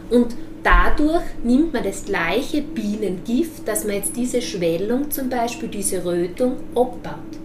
und 0.10 0.36
dadurch 0.64 1.24
nimmt 1.44 1.74
man 1.74 1.84
das 1.84 2.06
gleiche 2.06 2.62
Bienengift, 2.62 3.68
dass 3.68 3.86
man 3.86 3.96
jetzt 3.96 4.16
diese 4.16 4.42
Schwellung 4.42 5.10
zum 5.12 5.30
Beispiel, 5.30 5.70
diese 5.70 6.04
Rötung 6.04 6.58
abbaut. 6.76 7.40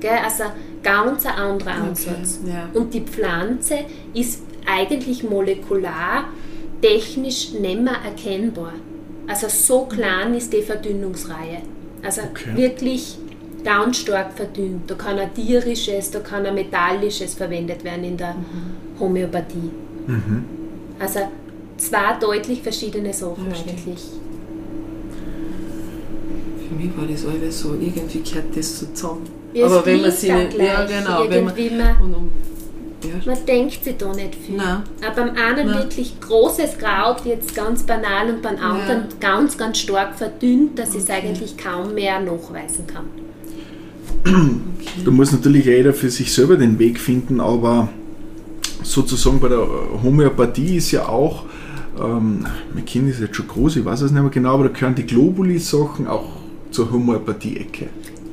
Gell? 0.00 0.18
Also 0.24 0.44
ganz 0.82 1.26
ein 1.26 1.34
anderer 1.34 1.74
Ansatz. 1.74 2.40
ja. 2.46 2.68
Und 2.74 2.92
die 2.94 3.00
Pflanze 3.02 3.78
ist 4.14 4.42
eigentlich 4.66 5.22
molekular, 5.22 6.24
technisch 6.82 7.52
nicht 7.52 7.80
mehr 7.80 7.96
erkennbar. 8.04 8.74
Also 9.26 9.48
so 9.48 9.86
klein 9.86 10.34
ist 10.34 10.52
die 10.52 10.62
Verdünnungsreihe. 10.62 11.62
Also 12.02 12.22
Okay. 12.30 12.56
wirklich 12.56 13.18
ganz 13.66 13.98
stark 13.98 14.32
verdünnt. 14.34 14.88
Da 14.90 14.94
kann 14.94 15.18
ein 15.18 15.34
tierisches, 15.34 16.10
da 16.12 16.20
kann 16.20 16.46
ein 16.46 16.54
metallisches 16.54 17.34
verwendet 17.34 17.82
werden 17.84 18.04
in 18.04 18.16
der 18.16 18.34
Homöopathie. 19.00 19.70
Also 20.98 21.20
zwei 21.76 22.14
deutlich 22.20 22.62
verschiedene 22.62 23.12
Sachen 23.12 23.48
Ja, 23.50 23.54
stimmt. 23.54 23.76
eigentlich. 23.78 24.04
Für 26.68 26.74
mich 26.74 26.96
war 26.96 27.06
das 27.06 27.26
alles 27.26 27.60
so, 27.60 27.74
irgendwie 27.74 28.20
gehört 28.22 28.56
das 28.56 28.78
so 28.80 28.86
zusammen. 28.94 29.22
Ja, 29.52 29.66
Aber 29.66 29.84
wenn 29.86 30.00
man 30.02 30.10
sie 30.10 30.32
nicht, 30.32 30.58
ja 30.58 30.84
gleich. 30.84 30.88
genau, 31.04 31.24
wenn 31.28 31.44
man, 31.44 31.56
Irgendwie 31.56 31.76
man- 31.76 32.14
und 32.14 32.30
ja, 33.04 33.10
Man 33.32 33.46
denkt 33.46 33.84
sich 33.84 33.96
da 33.96 34.12
nicht 34.12 34.34
viel. 34.34 34.56
Nein. 34.56 34.82
Aber 35.06 35.24
beim 35.24 35.36
einen 35.36 35.68
Nein. 35.68 35.78
wirklich 35.78 36.18
großes 36.20 36.78
Kraut, 36.78 37.24
jetzt 37.24 37.54
ganz 37.54 37.82
banal, 37.84 38.28
und 38.30 38.42
beim 38.42 38.56
anderen 38.58 39.04
ganz, 39.20 39.56
ganz 39.56 39.78
stark 39.78 40.14
verdünnt, 40.16 40.78
dass 40.78 40.90
ich 40.94 41.02
es 41.02 41.10
eigentlich 41.10 41.56
kaum 41.56 41.94
mehr 41.94 42.18
nachweisen 42.20 42.86
kann. 42.86 43.04
Da 45.04 45.10
muss 45.10 45.32
natürlich 45.32 45.66
jeder 45.66 45.92
für 45.92 46.10
sich 46.10 46.32
selber 46.32 46.56
den 46.56 46.78
Weg 46.78 46.98
finden, 46.98 47.40
aber 47.40 47.88
sozusagen 48.82 49.40
bei 49.40 49.48
der 49.48 49.66
Homöopathie 50.02 50.76
ist 50.76 50.90
ja 50.92 51.08
auch, 51.08 51.44
ähm, 52.00 52.46
mein 52.74 52.84
Kind 52.84 53.10
ist 53.10 53.20
jetzt 53.20 53.36
schon 53.36 53.46
groß, 53.46 53.76
ich 53.76 53.84
weiß 53.84 54.02
es 54.02 54.10
nicht 54.10 54.20
mehr 54.20 54.30
genau, 54.30 54.54
aber 54.54 54.64
da 54.64 54.70
gehören 54.70 54.94
die 54.94 55.06
Globuli-Sachen 55.06 56.06
auch 56.06 56.30
zur 56.70 56.90
Homöopathie-Ecke. 56.90 57.88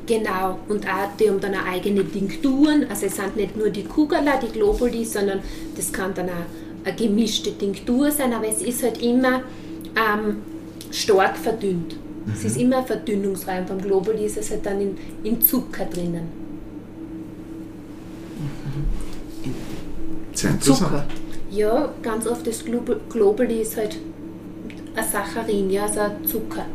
Genau, 0.06 0.58
und 0.68 0.86
auch 0.86 1.16
die 1.18 1.30
haben 1.30 1.40
dann 1.40 1.54
auch 1.54 1.66
eigene 1.66 2.06
Tinkturen. 2.06 2.86
Also 2.90 3.06
es 3.06 3.16
sind 3.16 3.36
nicht 3.36 3.56
nur 3.56 3.70
die 3.70 3.84
Kugela, 3.84 4.38
die 4.38 4.52
Globuli, 4.52 5.04
sondern 5.04 5.40
das 5.76 5.92
kann 5.92 6.12
dann 6.14 6.28
auch 6.28 6.84
eine 6.84 6.94
gemischte 6.94 7.56
Tinktur 7.56 8.10
sein, 8.10 8.32
aber 8.34 8.46
es 8.48 8.60
ist 8.60 8.82
halt 8.82 9.00
immer 9.02 9.40
ähm, 9.96 10.36
stark 10.90 11.36
verdünnt. 11.38 11.96
Es 12.32 12.44
ist 12.44 12.56
immer 12.56 12.82
verdünnungsrein. 12.82 13.66
Beim 13.66 13.80
Globuli 13.80 14.24
ist 14.24 14.36
es 14.38 14.50
halt 14.50 14.64
dann 14.64 14.80
in, 14.80 14.96
in 15.22 15.40
Zucker 15.40 15.84
drinnen. 15.84 16.28
Sehr 20.32 20.50
interessant. 20.50 20.78
Zucker. 20.90 21.06
Ja, 21.50 21.92
ganz 22.02 22.26
oft 22.26 22.46
das 22.46 22.64
Glob- 22.64 23.08
Globuli 23.10 23.60
ist 23.60 23.76
halt 23.76 23.98
ein 24.96 25.04
Saccharin, 25.04 25.70
ja, 25.70 25.84
also 25.84 26.00
ein 26.00 26.24
Zucker, 26.24 26.66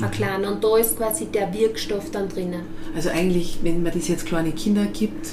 ein 0.00 0.10
kleiner. 0.10 0.52
Und 0.52 0.64
da 0.64 0.76
ist 0.78 0.96
quasi 0.96 1.26
der 1.26 1.52
Wirkstoff 1.52 2.10
dann 2.10 2.28
drinnen. 2.28 2.62
Also 2.94 3.10
eigentlich, 3.10 3.58
wenn 3.62 3.82
man 3.82 3.92
das 3.92 4.08
jetzt 4.08 4.24
kleine 4.26 4.52
Kinder 4.52 4.86
gibt, 4.86 5.28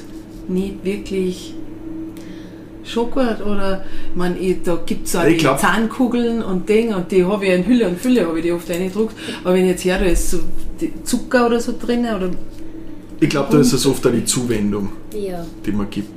nicht 0.47 0.83
wirklich 0.83 1.53
gut 2.95 3.41
oder 3.45 3.83
ich 4.11 4.15
meine, 4.15 4.37
ich, 4.37 4.57
da 4.63 4.79
gibt 4.85 5.07
es 5.07 5.15
auch 5.15 5.23
Ich 5.25 5.33
die 5.37 5.37
glaub- 5.39 5.59
Zahnkugeln 5.59 6.41
und 6.43 6.67
Dinge 6.69 6.95
und 6.97 7.11
die 7.11 7.23
habe 7.25 7.45
ich 7.45 7.51
in 7.53 7.65
Hülle 7.65 7.87
und 7.89 7.99
Fülle, 7.99 8.25
habe 8.27 8.37
ich 8.39 8.45
die 8.45 8.51
oft 8.51 8.69
reingedruckt. 8.69 9.15
Aber 9.43 9.53
wenn 9.53 9.63
ich 9.65 9.71
jetzt 9.71 9.85
her, 9.85 9.99
da 9.99 10.05
ist 10.05 10.31
so 10.31 10.39
Zucker 11.03 11.45
oder 11.47 11.59
so 11.59 11.73
drin 11.79 12.01
oder 12.05 12.29
Ich 13.19 13.29
glaube, 13.29 13.49
da 13.51 13.59
ist 13.59 13.73
es 13.73 13.85
oft 13.85 14.05
auch 14.07 14.11
die 14.11 14.25
Zuwendung, 14.25 14.89
Ja. 15.13 15.45
die 15.65 15.71
man 15.71 15.89
gibt. 15.89 16.09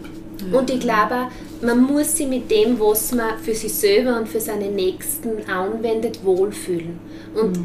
Und 0.52 0.70
ich 0.70 0.80
glaube, 0.80 1.14
auch, 1.14 1.64
man 1.66 1.82
muss 1.82 2.16
sich 2.16 2.26
mit 2.26 2.50
dem, 2.50 2.78
was 2.80 3.12
man 3.14 3.38
für 3.40 3.54
sich 3.54 3.72
selber 3.72 4.18
und 4.18 4.28
für 4.28 4.40
seine 4.40 4.68
Nächsten 4.70 5.28
anwendet, 5.48 6.20
wohlfühlen. 6.24 6.98
Und 7.34 7.58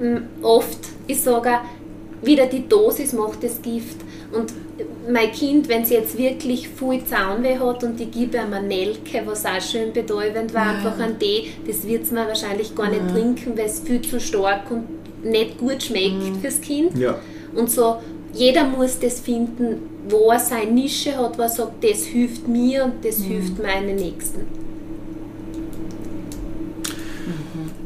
m, 0.00 0.22
oft, 0.42 0.78
ich 1.06 1.20
sage 1.20 1.48
auch, 1.50 2.26
wieder 2.26 2.46
die 2.46 2.68
Dosis 2.68 3.12
macht 3.14 3.42
das 3.44 3.60
Gift. 3.62 3.96
Und 4.32 4.52
mein 5.10 5.32
Kind, 5.32 5.68
wenn 5.68 5.84
sie 5.84 5.94
jetzt 5.94 6.18
wirklich 6.18 6.68
viel 6.68 7.04
Zahnweh 7.04 7.58
hat 7.58 7.82
und 7.82 8.00
ich 8.00 8.10
gebe 8.10 8.36
ihm 8.36 8.52
eine 8.52 8.66
Nelke, 8.66 9.22
was 9.24 9.44
auch 9.44 9.60
schön 9.60 9.92
betäubend 9.92 10.52
war, 10.52 10.76
einfach 10.76 10.98
einen 10.98 11.18
Tee, 11.18 11.48
das 11.66 11.86
wird 11.86 12.04
es 12.04 12.10
mir 12.10 12.26
wahrscheinlich 12.26 12.74
gar 12.74 12.90
nicht 12.90 13.08
trinken, 13.08 13.56
weil 13.56 13.66
es 13.66 13.80
viel 13.80 14.02
zu 14.02 14.20
stark 14.20 14.70
und 14.70 14.84
nicht 15.24 15.58
gut 15.58 15.82
schmeckt 15.82 16.36
fürs 16.40 16.60
Kind. 16.60 16.96
Ja. 16.98 17.18
Und 17.54 17.70
so, 17.70 17.96
jeder 18.34 18.64
muss 18.64 18.98
das 18.98 19.20
finden, 19.20 19.88
wo 20.08 20.30
er 20.30 20.38
seine 20.38 20.70
Nische 20.70 21.16
hat, 21.16 21.38
wo 21.38 21.42
er 21.42 21.48
sagt, 21.48 21.82
das 21.82 22.04
hilft 22.04 22.46
mir 22.46 22.84
und 22.84 23.04
das 23.04 23.18
hilft 23.18 23.60
meinen 23.62 23.96
Nächsten. 23.96 24.67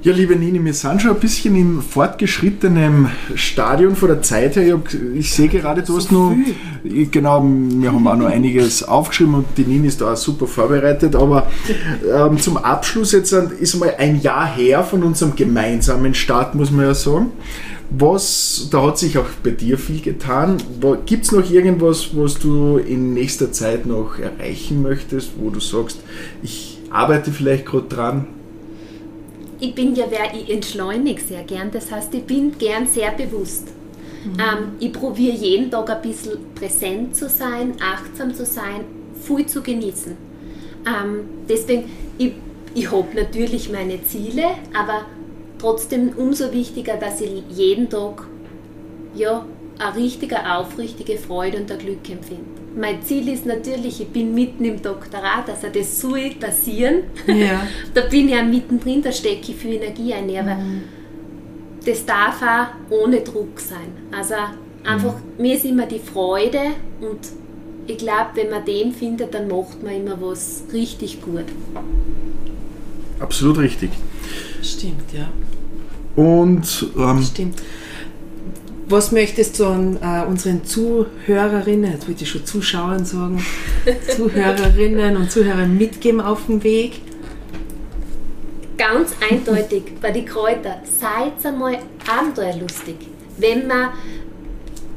Ja, 0.03 0.13
liebe 0.13 0.35
Nini, 0.35 0.65
wir 0.65 0.75
sind 0.75 1.01
schon 1.01 1.13
ein 1.13 1.21
bisschen 1.21 1.55
im 1.55 1.81
fortgeschrittenen 1.81 3.09
Stadion 3.37 3.95
von 3.95 4.09
der 4.09 4.21
Zeit 4.23 4.57
her. 4.57 4.65
Ich, 4.67 4.73
hab, 4.73 4.89
ich 5.15 5.33
sehe 5.33 5.49
gerade, 5.49 5.83
du 5.83 5.97
hast 5.97 6.11
noch, 6.11 6.35
ich- 6.83 7.11
genau, 7.11 7.43
wir 7.45 7.93
haben 7.93 8.07
auch 8.09 8.17
noch 8.17 8.27
einiges 8.27 8.83
aufgeschrieben 8.83 9.35
und 9.35 9.45
die 9.57 9.63
Nini 9.63 9.87
ist 9.87 10.01
da 10.01 10.13
auch 10.13 10.17
super 10.17 10.47
vorbereitet. 10.49 11.15
Aber 11.15 11.47
ähm, 12.13 12.39
zum 12.39 12.57
Abschluss 12.57 13.13
jetzt 13.13 13.33
ist 13.33 13.75
mal 13.79 13.95
ein 13.99 14.21
Jahr 14.21 14.47
her 14.53 14.83
von 14.83 15.05
unserem 15.05 15.37
gemeinsamen 15.37 16.15
Start, 16.15 16.55
muss 16.57 16.71
man 16.73 16.87
ja 16.87 16.95
sagen. 16.95 17.27
Was, 17.91 18.69
da 18.71 18.83
hat 18.87 18.99
sich 18.99 19.19
auch 19.19 19.27
bei 19.45 19.51
dir 19.51 19.79
viel 19.79 20.01
getan. 20.01 20.57
Gibt 21.07 21.27
es 21.27 21.33
noch 21.33 21.49
irgendwas, 21.49 22.17
was 22.17 22.39
du 22.39 22.79
in 22.79 23.13
nächster 23.15 23.53
Zeit 23.53 23.87
noch 23.87 24.19
erreichen 24.19 24.83
möchtest, 24.83 25.33
wo 25.39 25.51
du 25.51 25.61
sagst, 25.61 26.01
ich 26.43 26.79
arbeite 26.91 27.31
vielleicht 27.31 27.67
gerade 27.67 27.87
dran? 27.89 28.27
Ich 29.63 29.77
bin 29.77 29.95
ja 29.95 30.07
wer, 30.11 30.35
ich 30.35 30.51
entschleunige 30.51 31.21
sehr 31.21 31.45
gern. 31.45 31.71
Das 31.71 31.93
heißt, 31.93 32.13
ich 32.15 32.25
bin 32.25 32.59
gern 32.59 32.85
sehr 32.85 33.13
bewusst. 33.13 33.69
Ähm, 34.25 34.73
ich 34.81 34.93
probiere 34.93 35.37
jeden 35.37 35.71
Tag 35.71 35.89
ein 35.89 36.03
bisschen 36.03 36.53
präsent 36.57 37.15
zu 37.15 37.29
sein, 37.29 37.75
achtsam 37.81 38.35
zu 38.35 38.45
sein, 38.45 38.85
viel 39.25 39.47
zu 39.47 39.63
genießen. 39.63 40.17
Ähm, 40.85 41.21
deswegen, 41.49 41.85
ich, 42.19 42.33
ich 42.75 42.91
habe 42.91 43.07
natürlich 43.15 43.71
meine 43.71 44.03
Ziele, 44.03 44.47
aber 44.75 45.07
trotzdem 45.61 46.09
umso 46.17 46.53
wichtiger, 46.53 46.97
dass 46.97 47.21
ich 47.21 47.45
jeden 47.55 47.89
Tag 47.89 48.27
ja, 49.15 49.47
eine 49.79 49.97
richtige, 49.97 50.39
aufrichtige 50.57 51.19
Freude 51.19 51.59
und 51.59 51.71
ein 51.71 51.79
Glück 51.79 52.11
empfinde. 52.11 52.62
Mein 52.75 53.03
Ziel 53.03 53.29
ist 53.29 53.45
natürlich, 53.45 54.01
ich 54.01 54.09
bin 54.09 54.35
mitten 54.35 54.65
im 54.65 54.81
Doktorat, 54.81 55.49
also 55.49 55.69
das 55.73 56.01
soll 56.01 56.31
passieren. 56.41 57.03
Ja. 57.27 57.67
da 57.95 58.03
bin 58.03 58.29
ich 58.29 58.37
auch 58.37 58.45
mittendrin, 58.45 59.03
da 59.03 59.13
stecke 59.13 59.53
ich 59.53 59.57
viel 59.57 59.75
Energie 59.75 60.15
ein. 60.15 60.31
Aber 60.37 60.57
das 61.85 62.07
darf 62.07 62.43
auch 62.43 62.67
ohne 62.91 63.21
Druck 63.21 63.61
sein. 63.61 63.93
Also 64.11 64.35
einfach, 64.85 65.17
mir 65.39 65.55
ist 65.55 65.65
immer 65.65 65.87
die 65.87 65.99
Freude 65.99 66.61
und 67.01 67.19
ich 67.87 67.99
glaube, 67.99 68.31
wenn 68.35 68.51
man 68.51 68.65
den 68.65 68.93
findet, 68.93 69.35
dann 69.35 69.49
macht 69.49 69.83
man 69.83 69.95
immer 69.95 70.21
was 70.21 70.63
richtig 70.73 71.21
gut. 71.21 71.45
Absolut 73.19 73.59
richtig. 73.59 73.91
Stimmt, 74.63 75.13
ja. 75.13 75.29
Und 76.17 76.87
ähm, 76.97 77.23
Stimmt. 77.23 77.63
Was 78.93 79.11
möchtest 79.11 79.59
du 79.59 79.65
an 79.65 79.99
äh, 80.03 80.27
unseren 80.27 80.65
Zuhörerinnen, 80.67 81.93
jetzt 81.93 82.07
wollte 82.07 82.25
ich 82.25 82.31
schon 82.31 82.45
Zuschauern 82.45 83.07
sagen, 83.07 83.43
Zuhörerinnen 84.17 85.17
und 85.17 85.33
Zuhörern 85.33 85.79
mitgeben 85.79 86.21
auf 86.21 86.45
dem 86.47 86.63
Weg? 86.63 87.01
ganz 88.83 89.15
eindeutig 89.31 89.85
bei 90.01 90.11
den 90.11 90.27
Kräutern, 90.27 90.79
seid 90.85 91.45
einmal 91.47 91.79
abenteuerlustig. 92.07 92.97
Wenn 93.39 93.69
man 93.69 93.91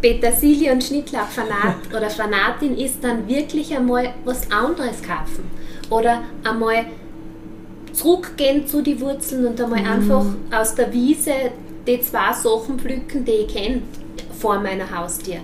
Petersilie 0.02 0.72
und 0.72 0.84
Schnittlauch 0.84 1.28
Fanat 1.28 1.78
oder 1.96 2.10
Fanatin 2.10 2.78
ist, 2.78 3.04
dann 3.04 3.28
wirklich 3.28 3.76
einmal 3.76 4.14
was 4.24 4.50
anderes 4.52 5.02
kaufen. 5.04 5.46
Oder 5.90 6.24
einmal 6.44 6.86
zurückgehen 7.94 8.68
zu 8.68 8.82
den 8.82 9.00
Wurzeln 9.00 9.46
und 9.46 9.62
einmal 9.62 9.86
einfach 9.86 10.26
aus 10.52 10.76
der 10.76 10.92
Wiese 10.92 11.32
die 11.88 12.02
zwei 12.02 12.34
Sachen 12.34 12.80
pflücken, 12.80 13.26
die 13.26 13.32
ich 13.32 13.54
kenne, 13.54 13.82
vor 14.40 14.60
meiner 14.60 14.90
Haustür. 14.96 15.38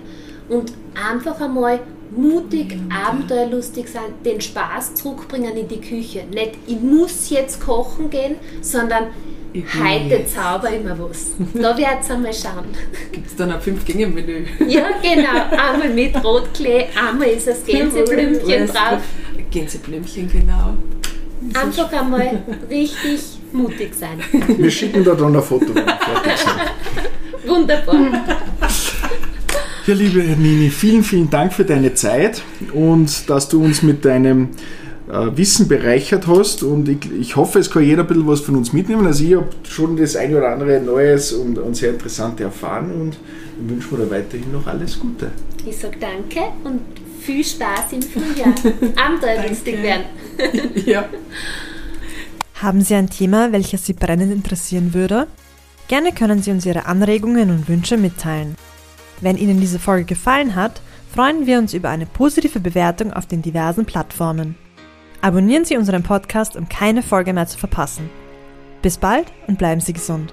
Und 0.48 0.72
einfach 0.94 1.40
einmal 1.40 1.80
mutig, 2.10 2.76
abenteuerlustig 2.90 3.88
sein, 3.88 4.14
den 4.24 4.40
Spaß 4.40 4.94
zurückbringen 4.94 5.56
in 5.56 5.68
die 5.68 5.80
Küche. 5.80 6.24
Nicht, 6.30 6.52
ich 6.66 6.80
muss 6.80 7.30
jetzt 7.30 7.60
kochen 7.60 8.10
gehen, 8.10 8.36
sondern 8.60 9.06
heute 9.54 10.04
jetzt. 10.08 10.34
zauber 10.34 10.70
ich 10.72 10.82
mir 10.82 10.98
was. 10.98 11.32
Da 11.54 11.76
wird's 11.76 12.10
einmal 12.10 12.32
schauen. 12.32 12.66
Gibt 13.12 13.26
es 13.26 13.36
dann 13.36 13.50
ein 13.50 13.60
Fünf-Gänge-Menü? 13.60 14.44
Ja, 14.68 14.88
genau. 15.02 15.50
Einmal 15.50 15.90
mit 15.90 16.22
Rotklee, 16.22 16.86
einmal 17.00 17.28
ist 17.28 17.46
das 17.46 17.64
Gänseblümchen 17.64 18.66
drauf. 18.66 19.00
Gänseblümchen, 19.50 20.30
genau. 20.30 20.76
Einfach 21.54 21.92
einmal 21.92 22.42
richtig 22.70 23.20
mutig 23.52 23.94
sein. 23.94 24.18
wir 24.58 24.70
schicken 24.70 25.04
da 25.04 25.14
dann 25.14 25.34
ein 25.36 25.42
Foto. 25.42 25.74
wenn 25.74 25.86
wir 25.86 25.98
fertig 25.98 26.38
sind. 26.38 27.50
Wunderbar. 27.50 27.96
Ja, 29.86 29.94
liebe 29.94 30.20
Nini, 30.20 30.70
vielen, 30.70 31.02
vielen 31.02 31.28
Dank 31.28 31.52
für 31.52 31.64
deine 31.64 31.92
Zeit 31.94 32.42
und 32.72 33.28
dass 33.28 33.48
du 33.48 33.62
uns 33.62 33.82
mit 33.82 34.04
deinem 34.04 34.50
äh, 35.10 35.36
Wissen 35.36 35.66
bereichert 35.66 36.28
hast. 36.28 36.62
Und 36.62 36.88
ich, 36.88 36.98
ich 37.18 37.36
hoffe, 37.36 37.58
es 37.58 37.68
kann 37.70 37.82
jeder 37.82 38.02
ein 38.02 38.06
bisschen 38.06 38.26
was 38.28 38.40
von 38.40 38.56
uns 38.56 38.72
mitnehmen. 38.72 39.06
Also 39.06 39.24
ich 39.24 39.34
habe 39.34 39.48
schon 39.68 39.96
das 39.96 40.14
eine 40.14 40.38
oder 40.38 40.50
andere 40.50 40.80
Neues 40.80 41.32
und, 41.32 41.58
und 41.58 41.76
sehr 41.76 41.90
Interessante 41.90 42.44
erfahren 42.44 42.92
und 42.92 43.16
wünsche 43.68 43.94
mir 43.94 44.04
da 44.04 44.10
weiterhin 44.12 44.52
noch 44.52 44.66
alles 44.68 45.00
Gute. 45.00 45.32
Ich 45.66 45.76
sage 45.76 45.96
danke 45.98 46.40
und 46.64 46.80
viel 47.20 47.44
Spaß 47.44 47.92
im 47.92 48.02
Frühjahr. 48.02 48.54
Abenteuerlustig 48.96 49.82
werden. 49.82 50.04
ja. 50.86 51.08
Haben 52.62 52.80
Sie 52.82 52.94
ein 52.94 53.10
Thema, 53.10 53.50
welches 53.50 53.86
Sie 53.86 53.92
brennend 53.92 54.32
interessieren 54.32 54.94
würde? 54.94 55.26
Gerne 55.88 56.12
können 56.12 56.42
Sie 56.42 56.52
uns 56.52 56.64
Ihre 56.64 56.86
Anregungen 56.86 57.50
und 57.50 57.68
Wünsche 57.68 57.96
mitteilen. 57.96 58.54
Wenn 59.20 59.36
Ihnen 59.36 59.60
diese 59.60 59.80
Folge 59.80 60.04
gefallen 60.04 60.54
hat, 60.54 60.80
freuen 61.12 61.46
wir 61.46 61.58
uns 61.58 61.74
über 61.74 61.88
eine 61.88 62.06
positive 62.06 62.60
Bewertung 62.60 63.12
auf 63.12 63.26
den 63.26 63.42
diversen 63.42 63.84
Plattformen. 63.84 64.54
Abonnieren 65.22 65.64
Sie 65.64 65.76
unseren 65.76 66.04
Podcast, 66.04 66.54
um 66.54 66.68
keine 66.68 67.02
Folge 67.02 67.32
mehr 67.32 67.48
zu 67.48 67.58
verpassen. 67.58 68.08
Bis 68.80 68.96
bald 68.96 69.32
und 69.48 69.58
bleiben 69.58 69.80
Sie 69.80 69.92
gesund. 69.92 70.32